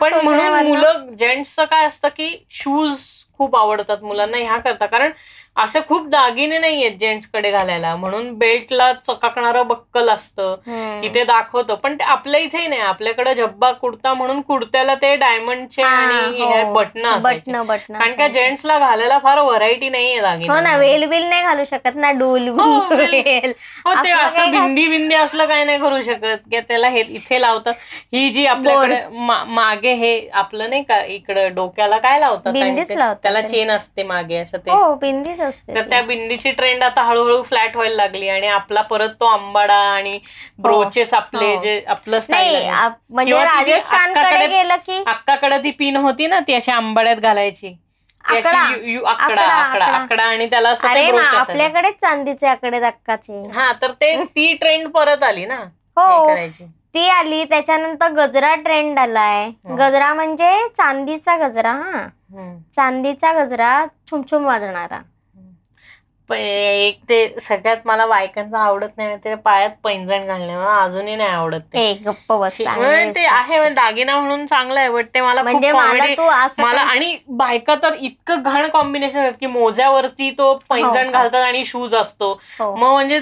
[0.00, 2.98] पण म्हणून मुलं जेंट्सचं काय असतं की शूज
[3.38, 5.10] खूप आवडतात मुलांना ह्या करता कारण
[5.58, 7.94] असे खूप दागिने नाहीयेत जेंट्सकडे घालायला.
[7.96, 10.54] म्हणून बेल्टला चकाकणारं बक्कल असतं.
[11.14, 11.74] ते दाखवतं.
[11.74, 12.80] पण ते आपल्या इथेही नाही.
[12.82, 16.72] आपल्याकडे जब्बा कुर्ता म्हणून कुर्त्याला ते डायमंडचे आणि हो.
[16.74, 20.52] बटन बटणं बटणं कारण का जेंट्सला घालायला फार व्हरायटी नाहीये दागिने.
[20.52, 22.66] हो ना वेल बिल नाही घालू शकत ना डूल हो,
[23.84, 26.36] हो ते असं बिंदी बिंदी असलं काय नाही करू शकत.
[26.50, 27.74] की त्याला हे इथे लावतात
[28.12, 29.00] ही जी आपल्याकडे
[29.48, 32.52] मागे हे आपलं नाही का इकडं डोक्याला काय लावतात
[33.22, 33.40] त्याला.
[33.42, 34.70] चेन असते मागे असं ते.
[34.70, 39.08] हो बिंदीच असते तर त्या बिंदीची ट्रेंड आता हळूहळू फ्लॅट व्हायला लागली आणि आपला परत
[39.20, 40.18] तो आंबाडा आणि
[40.58, 41.60] ब्रोचेस आपले हो.
[41.62, 42.18] जे आपलं
[43.10, 47.74] म्हणजे राजस्थानकडे गेलं की अक्काकडे ती पिन होती ना ती अशी आंबाड्यात घालायची.
[48.24, 50.22] आकडा.
[50.24, 50.68] आणि त्याला.
[50.70, 55.56] आपल्याकडेच चांदीचे आकडे दक्काचे हा तर ते ती ट्रेंड परत आली ना
[55.96, 56.26] हो.
[56.26, 56.64] हे करायची.
[56.94, 59.50] ती आली त्याच्यानंतर गजरा ट्रेंड आलाय.
[59.70, 62.06] गजरा म्हणजे चांदीचा गजरा हा.
[62.74, 65.00] चांदीचा गजरा छुमछुम वाजणारा.
[66.30, 71.60] एक ते सगळ्यात मला बायकांचं आवडत नाही ते पायात पैंजण घालणे मला अजूनही नाही आवडत
[71.72, 73.24] ते गप्प बस ते.
[73.26, 78.68] आहे दागिना म्हणून चांगलं आहे बट ते मला म्हणजे मला आणि बायका तर इतकं घाण
[78.68, 81.10] कॉम्बिनेशन आहेत की मोज्यावरती तो पैंजण हो.
[81.10, 82.74] घालतात आणि शूज असतो हो.
[82.74, 83.20] मग म्हणजे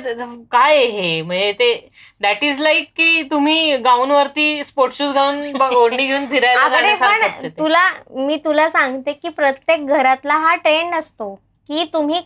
[0.53, 1.73] काय हे म्हणजे ते
[2.21, 7.49] दॅट इज लाईक की तुम्ही गाऊन वरती स्पोर्ट शूज घालून ओढणी घेऊन फिरायला.
[7.59, 11.35] तुला मी तुला सांगते की प्रत्येक घरातला हा ट्रेंड असतो
[11.69, 12.21] की तुम्ही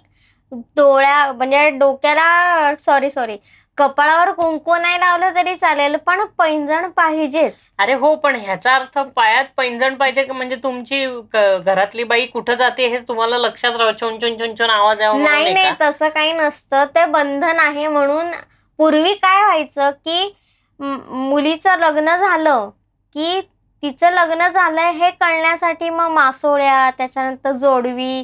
[0.53, 3.37] डोळ्या म्हणजे डोक्याला सॉरी सॉरी
[3.79, 9.45] कपाळावर कुंकू नाही लावलं तरी चालेल पण पैंजण पाहिजेच अरे हो पण ह्याचा अर्थ पायात
[9.57, 14.55] पैंजण पाहिजे म्हणजे तुमची घरातली बाई कुठं जाते हे तुम्हाला लक्षात राहावं छोन छोन छोन
[14.55, 15.71] छोन आवाज नाही नाही?
[15.81, 18.31] तसं काही नसतं ते बंधन आहे म्हणून
[18.79, 20.33] पूर्वी काय व्हायचं की
[20.81, 22.69] मुलीचं लग्न झालं
[23.15, 23.41] की
[23.83, 28.23] तिचं लग्न झालंय हे कळण्यासाठी मग मासोळ्या त्याच्यानंतर जोडवी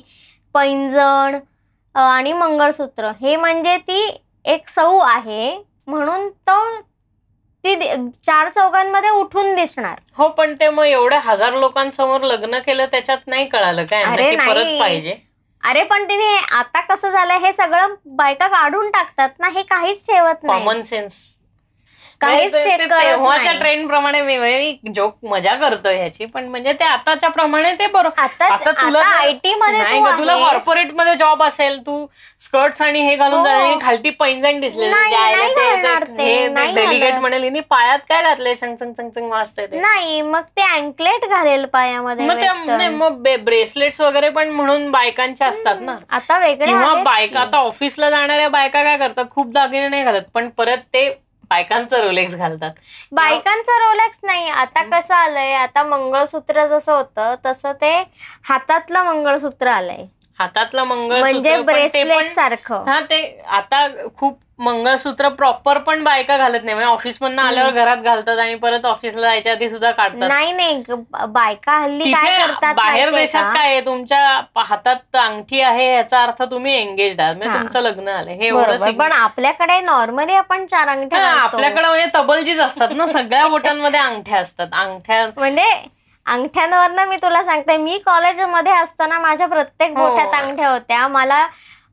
[0.54, 1.38] पैंजण
[1.96, 3.10] आणि मंगळसूत्र.
[3.20, 5.56] हे म्हणजे ती एक सौ आहे.
[5.86, 6.80] म्हणून तो
[7.64, 7.74] ती
[8.24, 10.00] चार चौघांमध्ये उठून दिसणार.
[10.16, 14.04] हो पण ते मग एवढ्या हजार लोकांसमोर लग्न केलं त्याच्यात नाही कळालं काय?
[14.04, 14.78] अरे परत.
[14.80, 15.16] पाहिजे?
[15.62, 20.44] अरे पण तिने आता कसं झालंय हे सगळं बायका काढून टाकतात ना हे काहीच ठेवत
[20.44, 20.60] नाही.
[20.64, 21.35] कॉमन सेन्स
[22.26, 23.52] काहीच करत तेव्हाच्या.
[23.54, 28.70] ट्रेंड प्रमाणे मी जोक मजा करतोय ह्याची पण म्हणजे ते आताच्या प्रमाणे ते बरोबर आता
[28.72, 30.34] तुला IT मध्ये तुला.
[30.38, 32.06] कॉर्पोरेटमध्ये जॉब असेल तू
[32.40, 33.78] स्कर्ट्स आणि हे घालून हो.
[33.80, 34.90] खालती पैंजण दिसले
[36.74, 37.14] डेलिगेट.
[37.16, 41.64] म्हणेल पायात काय घातलंय संग संग संग संग वाजतंय ते नाही मग ते अँकलेट घालेल
[41.66, 46.72] पायामध्ये मग मग ब्रेसलेट्स वगैरे पण म्हणून बायकांच्या असतात ना आता वेगळे
[47.02, 47.40] बायका.
[47.40, 51.08] आता ऑफिसला जाणाऱ्या बायका काय करतात खूप दागिने नाही घालत पण परत ते
[51.50, 52.70] बायकांचं रोलेक्स घालतात.
[53.12, 54.48] बायकांचं रोलेक्स नाही.
[54.50, 57.92] आता कसं आलंय आता मंगळसूत्र जसं होतं तसं ते
[58.48, 60.04] हातातलं मंगळसूत्र आलंय.
[60.38, 62.82] हातातलं मंगळसूत्र म्हणजे ब्रेसलेट सारखं.
[62.86, 63.20] हा ते
[63.50, 63.86] आता
[64.16, 66.74] खूप मंगळसूत्र प्रॉपर पण बायका घालत नाही.
[66.74, 70.28] म्हणजे ऑफिस मधनं आल्यावर घरात घालतात आणि परत ऑफिसला जायच्या आधी सुद्धा काढतात.
[70.28, 70.82] नाही नाही.
[71.28, 73.52] बायका हल्ली काय करतात बाहेर देशात?
[73.54, 73.80] काय आहे?
[73.86, 74.20] तुमच्या
[74.58, 77.34] हातात अंगठी आहे याचा अर्थ तुम्ही एंगेज आहात.
[77.36, 77.58] म्हणजे.
[77.58, 78.34] तुमचं लग्न आलंय.
[78.34, 81.26] हे एवढं पण आपल्याकडे नॉर्मली आपण चार अंगठ्या.
[81.32, 83.06] आपल्याकडे म्हणजे तबलजीच असतात ना.
[83.08, 84.66] सगळ्या बोटांमध्ये अंगठ्या असतात.
[84.74, 85.70] अंगठ्या म्हणजे
[86.26, 90.06] अंगठ्यांवरनं मी तुला सांगते मी कॉलेजमध्ये असताना माझ्या प्रत्येक हो.
[90.06, 91.06] बोट्यात अंगठ्या होत्या.
[91.08, 91.46] मला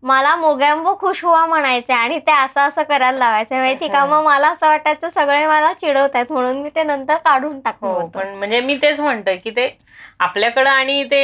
[0.03, 3.59] मला मोगॅम्बो खुश हुआ म्हणायचे आणि ते असं असं करायला लावायचे.
[3.59, 4.05] माहिती का?
[4.05, 8.05] मग मला असं वाटायचं सगळे मला चिडवतायत म्हणून मी ते नंतर काढून टाकलं हो.
[8.07, 9.67] पण म्हणजे मी तेच म्हणतोय की ते
[10.19, 11.21] आपल्याकडं आणि ते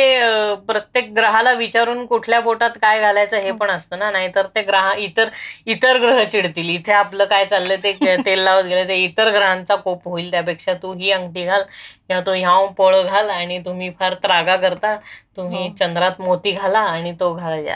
[0.67, 4.09] प्रत्येक ग्रहाला विचारून कुठल्या बोटात काय घालायचं हे पण असतं ना?
[4.11, 5.29] नाहीतर ते ग्रह इतर
[5.67, 6.69] इतर ग्रह चिडतील.
[6.69, 10.93] इथे आपलं काय चाललंय ते तेल लावत गेले ते इतर ग्रहांचा कोप होईल त्यापेक्षा तू
[10.93, 11.63] ही अंगठी घाल.
[12.09, 14.95] किंवा तो ह्या पळ घाल आणि तुम्ही फार त्रागा करता.
[15.37, 15.73] तुम्ही हो.
[15.75, 17.67] चंद्रात मोती घाला आणि तो घाल.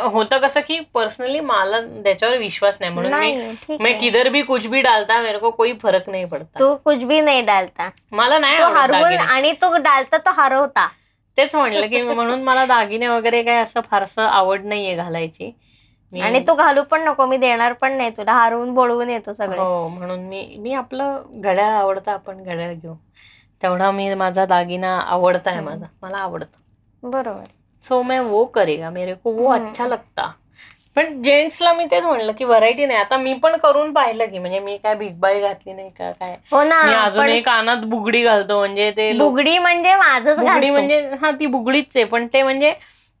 [0.00, 2.92] होतं कसं की पर्सनली मला त्याच्यावर विश्वास नाही.
[2.92, 3.98] म्हणून मी मैं.
[3.98, 6.58] किधर भी कुछ भी डालता मेरे को कोई फरक नहीं पड़ता.
[6.60, 7.90] तू कुछ भी नाही डालता.
[8.12, 9.18] मला नाही हरवून.
[9.18, 10.88] आणि तो डालता तो हरवता.
[11.36, 15.56] तेच म्हणलं की म्हणून मला दागिने वगैरे काय असं फारसं आवड नाहीये घालायची.
[16.20, 19.58] आणि तू घालू पण नको मी देणार पण नाही तुला हरवून बोलवून येतो सगळे.
[19.58, 22.94] हो म्हणून मी मी आपलं घड्याळ आवडतं आपण घड्याळ घेऊ.
[23.62, 26.58] तेवढा मी माझा दागिना आवडता आहे माझा मला आवडतं.
[27.02, 27.44] बरोबर.
[27.84, 29.48] सो मैं वो करेगा मेरे को वो.
[29.50, 30.32] अच्छा लगता.
[30.96, 34.58] पण जेंट्सला मी तेच म्हणलं की व्हरायटी नाही आता मी पण करून पाहिलं की म्हणजे
[34.60, 36.36] मी काय भिगबाई घातली नाही का काय?
[36.52, 40.70] हो ना मी अजून एक कानात बुगडी घालतो म्हणजे ते बुगडी म्हणजे माझंच बुगडी.
[40.70, 42.72] म्हणजे हा ती बुगडीच आहे पण ते म्हणजे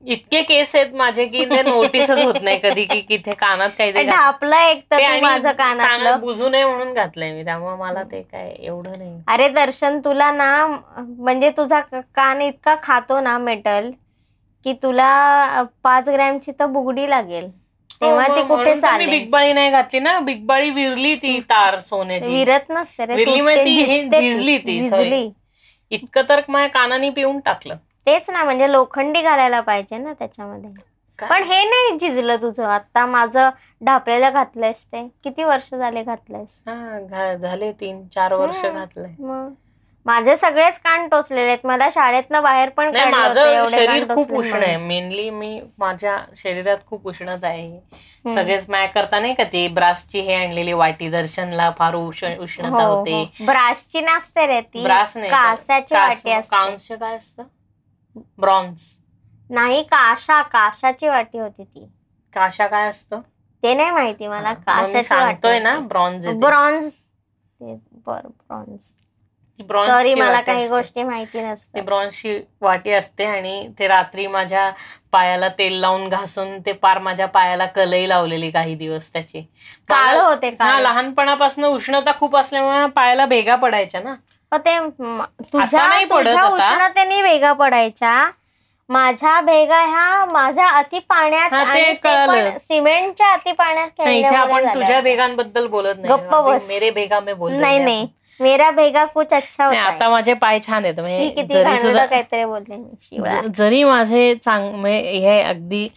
[0.06, 4.56] इतके केस आहेत माझे की ते नोटीसच होत नाही कधी की किथे कानात घात- ढापलं
[4.56, 8.54] एक तर ते तू माझं कानात बुजू नये म्हणून घातलंय मी त्यामुळे मला ते काय
[8.58, 9.20] एवढं नाही.
[9.28, 11.80] अरे दर्शन तुला ना म्हणजे तुझा
[12.14, 13.90] कान इतका खातो ना मेटल
[14.64, 17.50] की तुला पाच ग्रॅमची तर बुगडी लागेल.
[18.00, 19.08] तेव्हा हो, ती मग कुठे चालेल?
[19.10, 20.18] बिगबाळी नाही घातली ना.
[20.20, 22.28] बिगबाळी विरली ती तार सोन्याची.
[22.28, 25.30] विरत नसते रे विरली तू म्हणजे ते ती झिजली ती,
[25.90, 27.76] इतकं तर माझ्या कानाने पिऊन टाकलं.
[28.06, 30.70] तेच ना म्हणजे लोखंडी घालायला पाहिजे ना त्याच्यामध्ये?
[31.18, 32.64] पण हे नाही झिजलं तुझं.
[32.64, 33.50] आता माझं
[33.80, 35.06] ढापलेलं घातलंयस ते.
[35.24, 36.60] किती वर्ष झाले घातलंयस?
[36.68, 38.64] हा झाले तीन चार वर्ष.
[38.64, 39.14] घातलंय.
[39.18, 39.52] मग?
[40.06, 41.64] माझे सगळेच कान टोचलेले आहेत.
[41.64, 44.62] मला शाळेतनं बाहेर पण माझं शरीर खूप उष्ण.
[44.62, 44.76] आहे.
[44.76, 47.80] मेनली मी माझ्या शरीरात खूप उष्णता आहे.
[48.34, 52.94] सगळेच मॅ करता नाही का ती ब्रासची हे आणलेली वाटी दर्शनला फार उष्ण उष्णता हो,
[52.94, 53.12] होते.
[53.12, 53.44] हो.
[53.46, 54.82] ब्रासची नसते रे ती.
[54.82, 57.42] ब्रास नाही कांस्य काय असतं?
[58.38, 58.80] ब्रॉन्झ.
[59.50, 60.42] नाही काशा.
[60.42, 61.88] काशाची वाटी होती ती.
[62.34, 63.20] काशा काय असतं?
[63.62, 64.52] ते नाही माहिती मला.
[64.54, 66.92] काशाची सांगतोय ना वाटी ब्रॉन्झ ब्रॉन्झ.
[68.06, 68.92] बर ब्रॉन्झ.
[69.60, 74.70] ती सॉरी मला काही गोष्टी माहिती ती नसतात ब्रॉन्झची वाटी असते आणि ते रात्री माझ्या
[75.12, 79.40] पायाला तेल लावून घासून ते पार माझ्या पायाला कलई लावलेली काही दिवस त्याची.
[79.88, 84.14] काळं मला- होते हा काळ लहानपणापासून उष्णता खूप असल्यामुळे पायाला भेगा पडायच्या ना.
[84.52, 86.44] ते तुझ्या तुझ्या.
[86.44, 88.30] उष्णतेने वेगा पडायच्या.
[88.88, 94.74] माझ्या भेगा ह्या माझ्या अति पाण्यात आणि सिमेंटच्या अति पाण्यात आपण.
[94.74, 96.14] तुझ्या भेगांबद्दल बोलत नाही.
[96.14, 96.68] गप्प बस.
[96.68, 98.06] मेरे भेगा में बोल नाही नाही.
[98.40, 99.80] मेरा भेगा कुछ अच्छा होता.
[99.80, 101.00] आता माझे पाय छान आहेत.
[101.00, 101.28] म्हणजे
[102.06, 105.88] काहीतरी बोलले मी जरी माझे चांग म्हणजे हे अगदी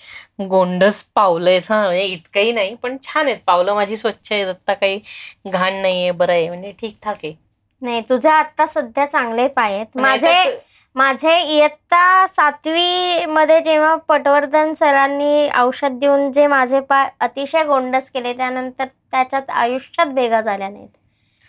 [0.41, 3.37] गोंडस पावलं आहेत हा म्हणजे इतकंही नाही पण छान आहेत.
[3.47, 4.47] पावलं माझी स्वच्छ आहेत.
[4.47, 4.99] आता काही
[5.47, 6.47] घाण नाहीये बरं आहे.
[6.49, 7.48] म्हणजे ठीकठाक आहे.
[7.81, 10.59] नाही तुझे आता सध्या चांगले पाय आहेत माझे
[10.95, 18.33] माझे इयत्ता सातवी मध्ये जेव्हा पटवर्धन सरांनी औषध देऊन जे माझे पाय अतिशय गोंडस केले
[18.33, 20.89] त्यानंतर त्याच्यात आयुष्यात भेगा झाल्या नाहीत.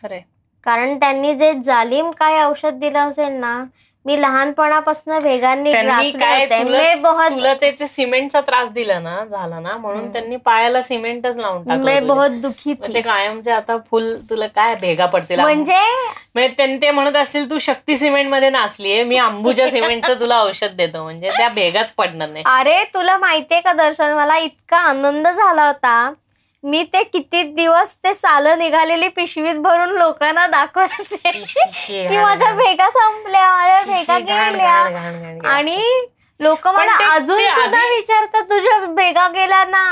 [0.03, 0.21] खरंय.
[0.67, 3.63] कारण त्यांनी जे जालिम काय औषध दिलं असेल ना
[4.05, 6.45] मी लहानपणापासून त्यांनी ग्रासले काय
[7.31, 12.01] तुला- त्याचे सिमेंटचा त्रास दिला ना झाला ना म्हणून त्यांनी पायाला सिमेंटच लावून टाकलं मैं
[12.01, 12.15] तुझ्या.
[12.15, 12.95] बहुत दुखी मग थी.
[12.95, 15.41] ते कायमचे आता फुल तुला काय भेगा पडतील?
[15.41, 15.75] म्हणजे
[16.35, 16.49] म्हणजे?
[16.57, 21.03] त्यांनी ते म्हणत असतील तू शक्ती सिमेंटमध्ये नाचलीये मी अंबुजा सिमेंटचं तुला औषध देतो.
[21.03, 22.45] म्हणजे त्या भेगाच पडणार नाही.
[22.49, 24.13] अरे तुला माहितीये का दर्शन?
[24.15, 26.13] मला इतका आनंद झाला होता.
[26.65, 31.31] मी ते किती दिवस ते सालं निघालेली पिशवीत भरून लोकांना दाखवायचे
[32.09, 35.51] की माझ्या भेगा संपल्या माझ्या भेगा गेल्या.
[35.51, 35.81] आणि
[36.41, 39.85] लोक मला अजून सुद्धा विचारतात तुझ्या भेगा गेल्या ना?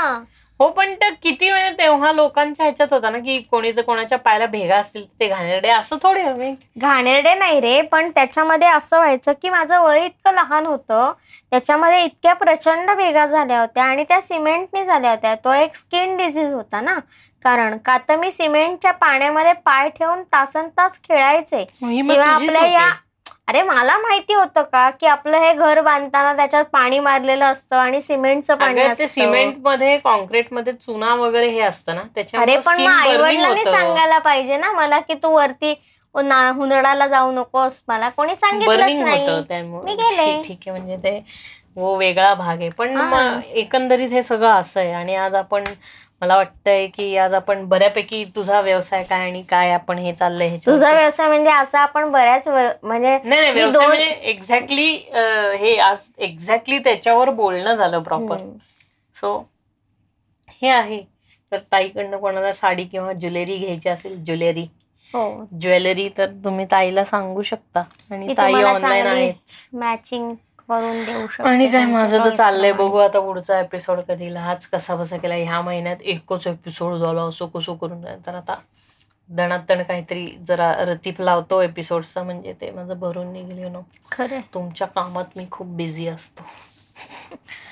[0.59, 4.45] हो पण ते किती वेळ तेव्हा लोकांच्या ह्याच्यात होता ना की कोणी जर कोणाच्या पायाला
[4.45, 6.51] भेगा असतील तर ते घाणेरडे असं थोडे हवे?
[6.77, 11.11] घाणेरडे नाही रे पण त्याच्यामध्ये असं व्हायचं की माझं वय इतकं लहान होतं
[11.51, 15.35] त्याच्यामध्ये इतक्या प्रचंड भेगा झाल्या होत्या आणि त्या सिमेंटने झाल्या होत्या.
[15.35, 16.97] तो एक स्किन डिझीज होता ना.
[17.45, 21.63] कारण का तर मी सिमेंटच्या पाण्यामध्ये पाय ठेवून तासन तास खेळायचे
[22.05, 22.89] किंवा आपल्या या.
[23.49, 28.01] अरे मला माहिती होतं का की आपलं हे घर बांधताना त्याच्यात पाणी मारलेलं असतं आणि
[28.01, 33.63] सिमेंटचं पाणी सिमेंटमध्ये कॉन्क्रीटमध्ये चुना वगैरे हे असतं ना अरे त्याच्यामुळे पण मग आई वडिलांनी
[33.65, 35.73] सांगायला पाहिजे ना मला की तू वरती
[36.15, 38.09] हुंदडाला जाऊ नकोस मला.
[38.09, 39.25] कोणी होतं नाही
[39.85, 40.41] मी गेले.
[40.43, 41.19] ठीक- आहे म्हणजे ते
[41.75, 42.69] वो वेगळा भाग आहे.
[42.69, 42.95] पण
[43.55, 45.63] एकंदरीत हे सगळं असं आहे आणि आज आपण
[46.21, 50.91] मला वाटतंय की आज आपण बऱ्यापैकी तुझा व्यवसाय काय आणि काय आपण हे चाललंय तुझा
[50.93, 54.87] व्यवसाय म्हणजे असा आपण बऱ्याच म्हणजे नाही व्यवसाय म्हणजे एक्झॅक्टली
[55.59, 58.37] हे आज एक्झॅक्टली त्याच्यावर बोलणं झालं प्रॉपर.
[59.15, 59.37] सो
[60.61, 61.01] हे आहे.
[61.51, 64.65] तर ताईकडनं कोणाला साडी किंवा ज्वेलरी घ्यायची असेल ज्वेलरी.
[65.13, 65.45] हो.
[65.61, 67.83] ज्वेलरी तर तुम्ही ताईला सांगू शकता.
[68.11, 70.33] आणि ताई ऑनलाईन आहेच मॅचिंग
[70.69, 71.43] करून देऊ शकते.
[71.43, 72.71] आणि काय माझं तर चाललंय.
[72.73, 75.35] बघू आता पुढचा एपिसोड कधी हाच कसा बसा केला.
[75.35, 77.21] ह्या महिन्यात एकच एपिसोड झाला.
[77.23, 78.55] असो कसो करून तर आता
[79.29, 84.41] दणातण काहीतरी जरा रतीप लावतो एपिसोडचा म्हणजे ते माझं भरून निघेल नो खरंय.
[84.53, 86.43] तुमच्या कामात मी खूप बिझी असतो.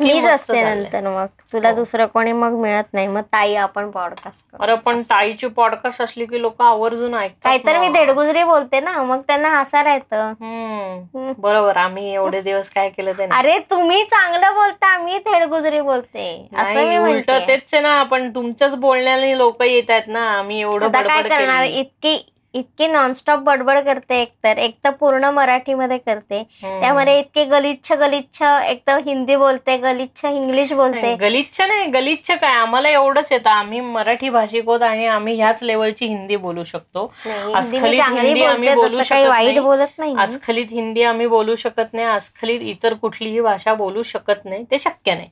[0.00, 0.62] मीच असते.
[0.64, 1.26] नंतर मग.
[1.52, 1.74] तुला हो.
[1.74, 3.06] दुसरं कोणी मग मिळत नाही.
[3.06, 7.88] मग ताई आपण पॉडकास्ट अरे पण ताईची पॉडकास्ट असली की लोक आवर्जून ऐकतात काहीतर मी.
[7.88, 9.02] देडगुजरी बोलते ना.
[9.02, 10.32] मग त्यांना हसायला येतं.
[10.40, 11.32] हम्म.
[11.38, 11.76] बरोबर.
[11.76, 13.26] आम्ही एवढे दिवस काय केलं ते.
[13.32, 14.98] अरे तुम्ही चांगलं बोलता.
[14.98, 16.48] मी थेडगुजरी बोलते.
[16.56, 18.02] असं उलट तेच आहे ना.
[18.02, 20.30] पण तुमच्याच बोलण्याने लोक येत आहेत ना.
[20.30, 21.64] आम्ही एवढं काय करणार.
[21.64, 24.58] इतकी इतकी नॉनस्टॉप बडबड करते एकतर.
[24.58, 26.42] एक तर पूर्ण मराठीमध्ये करते.
[26.62, 31.14] त्यामध्ये इतके गलिच्छ गलिच्छ एक तर हिंदी बोलते गलिच्छ इंग्लिश बोलते.
[31.20, 32.54] गलिच्छ नाही गलिच्छ काय?
[32.54, 33.50] आम्हाला एवढंच येतं.
[33.50, 37.12] आम्ही मराठी भाषिक आहोत आणि आम्ही ह्याच लेवलची हिंदी बोलू शकतो.
[37.26, 39.60] नाही, हिंदी मी अस्खलित हिंदी आम्ही बोलू शकत.
[39.60, 40.14] बोलत नाही.
[40.18, 42.06] अस्खलित हिंदी आम्ही बोलू शकत नाही.
[42.06, 44.64] अस्खलित इतर कुठलीही भाषा बोलू शकत नाही.
[44.70, 45.28] ते शक्य नाही.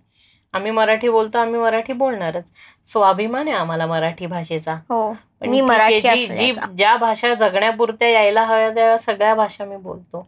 [0.55, 2.45] आम्ही मराठी बोलतो आम्ही मराठी बोलणारच.
[2.93, 4.75] स्वाभिमान आहे आम्हाला मराठी भाषेचा.
[5.53, 6.53] आहे, मराठी जी.
[6.74, 10.26] ज्या भाषा जगण्यापुरत्या यायला हव्या त्या सगळ्या भाषा मी बोलतो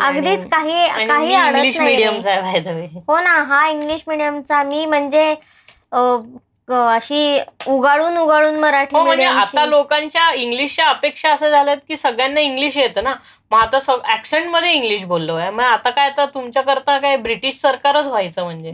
[0.00, 1.78] आणि- अगदीच काही आणि काही इंग्लिश.
[1.80, 5.34] मिडियमचा आहे बाय द वे हो ना हा इंग्लिश मिडियमचा मी म्हणजे
[6.70, 12.76] अशी उगाळून उगाळून मराठी हो म्हणजे आता लोकांच्या इंग्लिशच्या अपेक्षा असं झाल्यात की सगळ्यांना इंग्लिश
[12.76, 13.14] येतं ना.
[13.50, 13.78] मग आता
[14.12, 15.50] ऍक्सेंटमध्ये इंग्लिश बोललो आहे.
[15.50, 18.72] मग आता काय आता तुमच्याकरता काय ब्रिटिश सरकारच व्हायचं म्हणजे.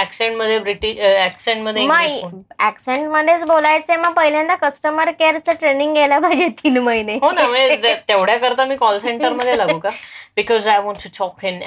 [0.00, 1.86] ऍक्सेंटमध्ये ब्रिटिश ऍक्सेंटमध्ये
[2.66, 7.18] ऍक्सेंट मध्येच बोलायचंय मग पहिल्यांदा कस्टमर केअरचं ट्रेनिंग घ्यायला पाहिजे तीन महिने.
[7.22, 9.90] हो ना म्हणजे तेवढ्या करता मी कॉल सेंटरमध्ये लागू का?
[10.36, 11.60] Because I want to talk in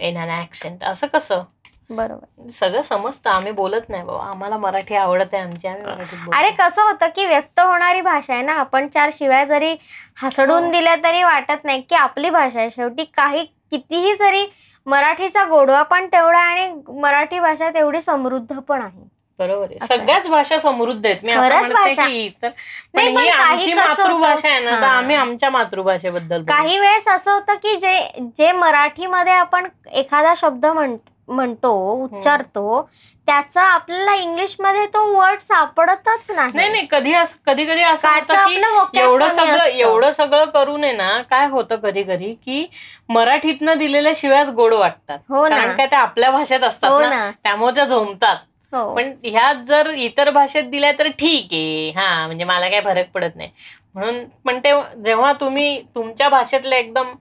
[0.00, 1.42] in an accent असं कसं?
[1.90, 6.38] बरोबर सगळं समजतं आम्ही बोलत नाही बाबा आम्हाला मराठी आवडत आहे आमची आम्ही मराठीत बोलतो.
[6.38, 9.74] अरे कसं होतं की व्यक्त होणारी भाषा आहे ना आपण चार शिवाय जरी
[10.22, 14.46] हसडून दिल्या तरी वाटत नाही की आपली भाषा आहे शेवटी काही कितीही जरी
[14.86, 16.70] मराठीचा गोडवा पण तेवढा आणि
[17.00, 19.06] मराठी भाषा तेवढी समृद्ध पण आहे
[19.40, 19.86] बरोबर आहे.
[19.86, 21.94] सगळ्याच भाषा समृद्ध आहेत मी असं म्हणते.
[21.96, 22.48] की तर
[22.94, 24.92] पण ही आमची मातृभाषा आहे ना तर हा.
[24.92, 26.42] आम्ही आमच्या मातृभाषेबद्दल.
[26.44, 27.96] काही वेळेस असं होतं की जे
[28.36, 30.96] जे मराठीमध्ये आपण एखादा शब्द म्हण
[31.28, 32.80] म्हणतो उच्चारतो
[33.28, 36.50] त्याचा आपल्याला इंग्लिशमध्ये तो वर्ड सापडतच नाही.
[36.54, 39.64] नाही नाही कधी असं कधी कधी असं होतं की एवढं सगळं.
[39.64, 42.66] एवढं सगळं करून आहे ना काय होतं कधी कधी की
[43.08, 45.18] मराठीतनं दिलेल्या शिव्याच गोड वाटतात.
[45.28, 45.42] हो.
[45.44, 47.08] कारण काय त्या आपल्या भाषेत हो असतात ना.
[47.10, 47.30] ना.
[47.42, 48.36] त्यामुळे त्या झोमतात
[48.72, 48.94] हो.
[48.94, 51.88] पण ह्यात जर इतर भाषेत दिल्या तर ठीक आहे.
[51.96, 53.50] हा म्हणजे मला काय फरक पडत नाही.
[53.94, 54.72] म्हणून पण ते
[55.04, 57.12] जेव्हा तुम्ही तुमच्या भाषेतलं एकदम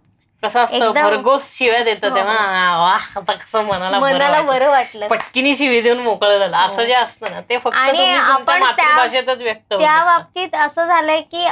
[0.43, 2.15] कसं असतं भरघोस शिव्या देतं हो.
[2.15, 4.47] तेव्हा हा, वा आता कसं मनाला बरं मनाला वाटलं.
[4.47, 9.41] बरं वाटलं पटकिनी शिवी देऊन मोकळं झालं असं जे असतं ना ते फक्त आपण मातृभाषेतच
[9.41, 10.03] व्यक्त त्या.
[10.05, 11.45] बाबतीत असं झालंय की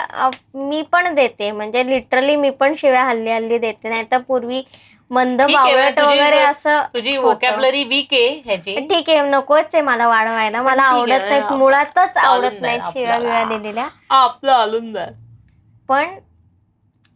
[0.56, 4.62] मी पण देते म्हणजे लिटरली मी पण शिव्या हल्ली हल्ली देते नाही तर पूर्वी
[5.12, 7.16] मंद बावळट वगैरे असं तुझी.
[7.18, 12.62] वोकॅबलरी वीक आहे ह्याची ठीक आहे नकोच आहे मला वाढवायला मला आवडत आप- मुळातच आवडत
[12.62, 13.44] नाहीत शिव्या बिव्या.
[13.48, 14.96] दिलेल्या आपलं आलून
[15.90, 16.16] पण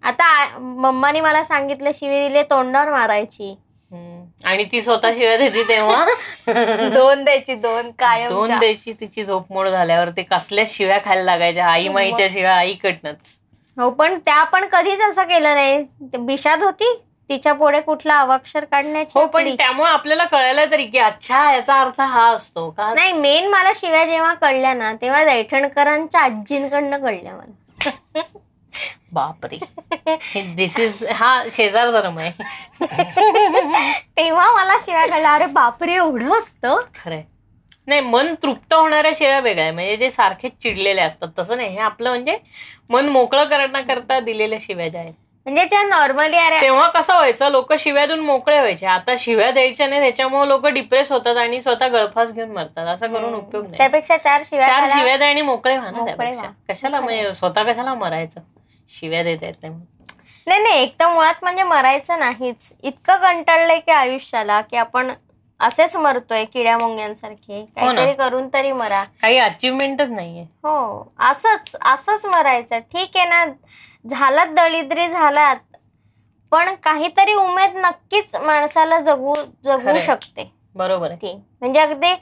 [0.03, 3.49] आता आ- मम्मानी मला सांगितलं शिवी दिले तोंडावर मारायची.
[3.91, 4.47] हम्म.
[4.47, 6.05] आणि ती स्वतः शिवाय देते तेव्हा?
[6.93, 11.67] दोन द्यायची दोन कायम दोन द्यायची तिची झोपमोड झाल्यावर ते कसल्या शिव्या खायला लागायच्या?
[11.67, 13.37] आई माईच्या शिव्या आईकडनंच
[13.77, 15.83] हो पण त्या पण कधीच असं केलं नाही.
[15.83, 16.93] ते बिशाद होती.
[17.29, 19.55] तिच्या पुढे कुठला अवाक्षर काढण्याची हो पण आपली.
[19.57, 22.93] त्यामुळे आपल्याला कळायला तरी की अच्छा याचा अर्थ हा असतो का?
[22.93, 27.89] नाही मेन मला शिव्या जेव्हा कळल्या ना तेव्हा दैठणकरांच्या आजींकडनं कळल्या मला.
[29.13, 29.57] बापरे.
[30.55, 32.31] दिस इज हा शेजार धर्म आहे.
[34.17, 36.79] तेव्हा मला शिव्या कळल्या अरे बापरे एवढं असतं?
[36.95, 37.21] खरंय.
[37.87, 41.69] नाही मन तृप्त होणाऱ्या शिव्या वेगळ्या आहे म्हणजे जे सारखेच चिडलेले असतात तसं नाही.
[41.69, 42.37] हे आपलं म्हणजे
[42.89, 45.13] मन मोकळं करण्याकरता दिलेल्या शिव्या ज्या आहेत.
[45.45, 48.85] म्हणजे ज्या नॉर्मली अरे तेव्हा कसं व्हायचं लोक शिव्या देऊन मोकळे व्हायचे.
[48.85, 52.87] आता शिव्या द्यायच्या नाही त्याच्यामुळे लोक डिप्रेस होतात आणि स्वतः गळफास घेऊन मरतात.
[52.87, 53.77] असं करून उपयोग नाही.
[53.77, 56.51] त्यापेक्षा चार शिव्या चार शिव्या द्या आणि मोकळे व्हा ना त्यापेक्षा.
[56.69, 58.41] कशाला म्हणजे स्वतः कशाला मरायचं?
[58.89, 59.65] शिव्या देत आहेत
[60.47, 62.71] नाही नाही एक तर मुळात म्हणजे मरायचं नाहीच.
[62.83, 65.11] इतकं कंटाळलंय की आयुष्याला की आपण
[65.59, 67.63] असेच मरतोय किड्या मुंग्यांसारखे.
[67.75, 69.03] काहीतरी करून तरी मरा.
[69.21, 70.43] काही अचिव्हमेंटच नाहीये.
[70.63, 72.79] हो असंच असंच मरायचं.
[72.79, 73.45] ठीक आहे ना
[74.05, 75.55] झालात दळिद्री झालात
[76.51, 79.33] पण काहीतरी उमेद नक्कीच माणसाला जगू
[79.63, 79.99] जगू.
[79.99, 80.51] शकते.
[80.75, 81.33] बरोबर आहे.
[81.59, 82.13] म्हणजे अगदी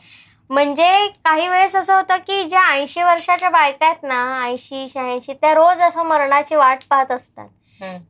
[0.49, 5.53] म्हणजे काही वेळेस असं होतं की ज्या ऐंशी वर्षाच्या बायका आहेत ना ऐंशी शहाऐंशी त्या
[5.53, 7.47] रोज असं मरणाची वाट पाहत असतात.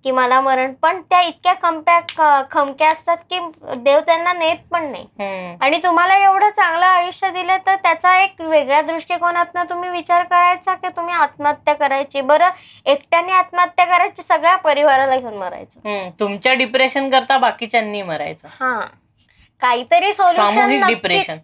[0.03, 3.39] की मला मरण पण त्या इतक्या ख- खमक्या असतात की
[3.77, 5.05] देव त्यांना नेत पण नाही.
[5.61, 10.87] आणि तुम्हाला एवढं चांगलं आयुष्य दिलं तर त्याचा एक वेगळ्या दृष्टिकोनातनं तुम्ही विचार करायचा की
[10.87, 12.21] तुम्ही आत्महत्या करायची?
[12.21, 12.49] बरं
[12.85, 16.09] एकट्याने आत्महत्या करायची सगळ्या परिवाराला घेऊन मरायचं.
[16.19, 18.47] तुमच्या डिप्रेशन करता बाकीच्यांनी मरायचं.
[18.59, 18.79] हा.
[19.61, 21.37] काहीतरी सोल्युशन डिप्रेशन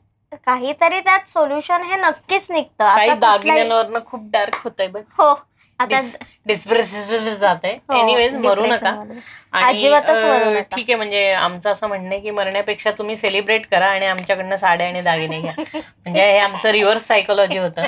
[0.45, 2.83] काहीतरी त्यात सोल्युशन हे नक्कीच निघतं.
[2.83, 5.01] काही असं कुठलाही- दागिन्यांवरनं खूप डार्क होत आहे बघ.
[5.17, 5.41] हो.
[5.79, 6.01] आता
[6.45, 8.95] डिस्प्रेस जात आहे हो, एनिवेज मरू नका.
[8.95, 9.15] मध्ये.
[9.53, 10.61] आणि.
[10.71, 15.01] ठीक आहे म्हणजे आमचं असं म्हणणं की मरण्यापेक्षा तुम्ही सेलिब्रेट करा आणि आमच्याकडनं साड्या आणि
[15.01, 15.53] दागिने घ्या.
[15.73, 17.85] म्हणजे हे आमचं रिव्हर्स सायकोलॉजी होतं.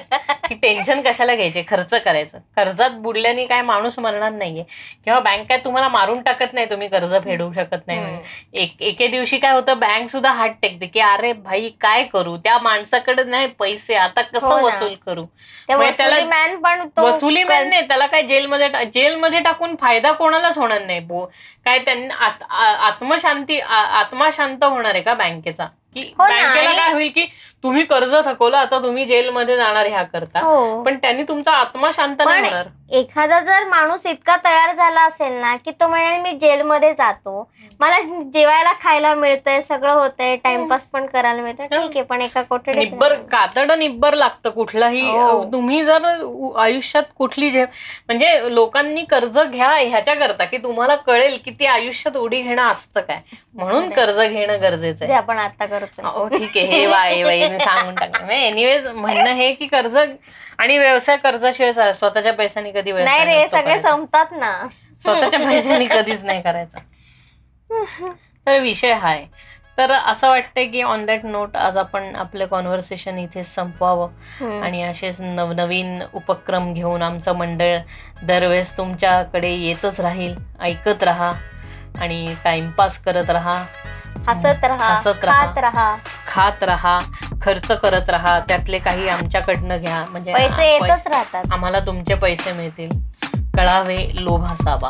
[0.47, 1.63] की टेन्शन कशाला घ्यायचे?
[1.67, 2.37] खर्च करायचं.
[2.55, 4.63] कर्जात बुडल्याने काय माणूस मरणार नाहीये.
[5.05, 8.17] किंवा बँक काय तुम्हाला मारून टाकत नाही तुम्ही कर्ज फेडू शकत नाही.
[8.53, 12.35] एक एके दिवशी काय होतं बँक सुद्धा हात टेकते की अरे भाई काय करू?
[12.37, 13.95] त्या माणसाकडे नाही पैसे.
[13.95, 14.61] आता हो कसं ना.
[14.61, 15.25] वसूल करू?
[15.69, 20.99] म्हणजे त्याला वसुली मॅन नाही त्याला काय जेलमध्ये जेलमध्ये टाकून फायदा कोणालाच होणार नाही
[21.65, 22.43] काय त्यांना आत-
[22.81, 25.65] आत्मशांती आत्मा शांत होणार आहे का बँकेचा?
[25.95, 27.25] की हो बँकेला काय होईल की
[27.65, 30.39] तुम्ही कर्ज थकवलं आता तुम्ही जेलमध्ये जाणार ह्या करता.
[30.39, 30.83] हो.
[30.83, 32.67] पण त्यांनी तुमचा आत्मा शांत नाही पण होणार.
[32.91, 37.49] एखादा जर माणूस इतका तयार झाला असेल ना की तो म्हणेल मी जेलमध्ये जातो.
[37.79, 37.99] मला
[38.33, 41.65] जेवायला खायला मिळतंय सगळं होतंय टाइमपास पण करायला मिळतंय.
[41.65, 45.01] ठीक आहे पण एका कोठडीत निब्बर कातड निब्बर लागतं कुठलाही.
[45.11, 45.43] हो.
[45.43, 47.63] तुम्ही जर उ- आयुष्यात कुठली जे
[48.07, 53.01] म्हणजे लोकांनी कर्ज घ्या ह्याच्या करता की तुम्हाला कळेल की ते आयुष्यात उडी घेणं असतं
[53.01, 53.19] काय.
[53.53, 56.05] म्हणून कर्ज घेणं गरजेचं जे आहे आपण आता करतोय.
[56.05, 57.21] हो ठीक आहे हे वाय
[57.55, 58.31] वहिनी सांगून टाकलं.
[58.31, 59.97] एनिवेज म्हणणं हे की कर्ज
[60.57, 63.79] आणि व्यवसाय कर्जाशिवाय स्वतःच्या पैशानी कधी नाही रे सगळे.
[63.81, 64.67] संपतात ना.
[65.03, 66.79] स्वतःच्या पैशानी कधीच नाही करायचा.
[68.47, 73.17] तर विषय हा आहे तर असं वाटतंय की ऑन दॅट नोट आज आपण आपलं कॉन्व्हर्सेशन
[73.17, 74.61] इथेच संपवावं.
[74.63, 77.77] आणि असेच नवनवीन उपक्रम घेऊन आमचं मंडळ
[78.23, 80.35] दरवेळेस तुमच्याकडे येतच राहील.
[80.61, 81.31] ऐकत राहा
[81.99, 83.63] आणि टाइमपास करत राहा.
[84.27, 85.45] हसत राहा हसत राहा.
[85.45, 85.95] खात राहा.
[86.29, 86.99] खात राहा
[87.41, 90.05] खर्च करत राहा त्यातले काही आमच्याकडनं घ्या.
[90.11, 91.43] म्हणजे पैसे आ- येतच राहतात.
[91.51, 92.89] आम्हाला तुमचे पैसे मिळतील.
[93.57, 94.89] कळावे लोभ हसावा.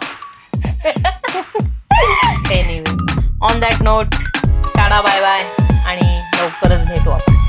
[2.52, 2.96] Anyway
[3.42, 4.06] on that note
[4.78, 5.44] tada bye bye
[5.86, 7.45] आणि लवकरच भेटू आपण.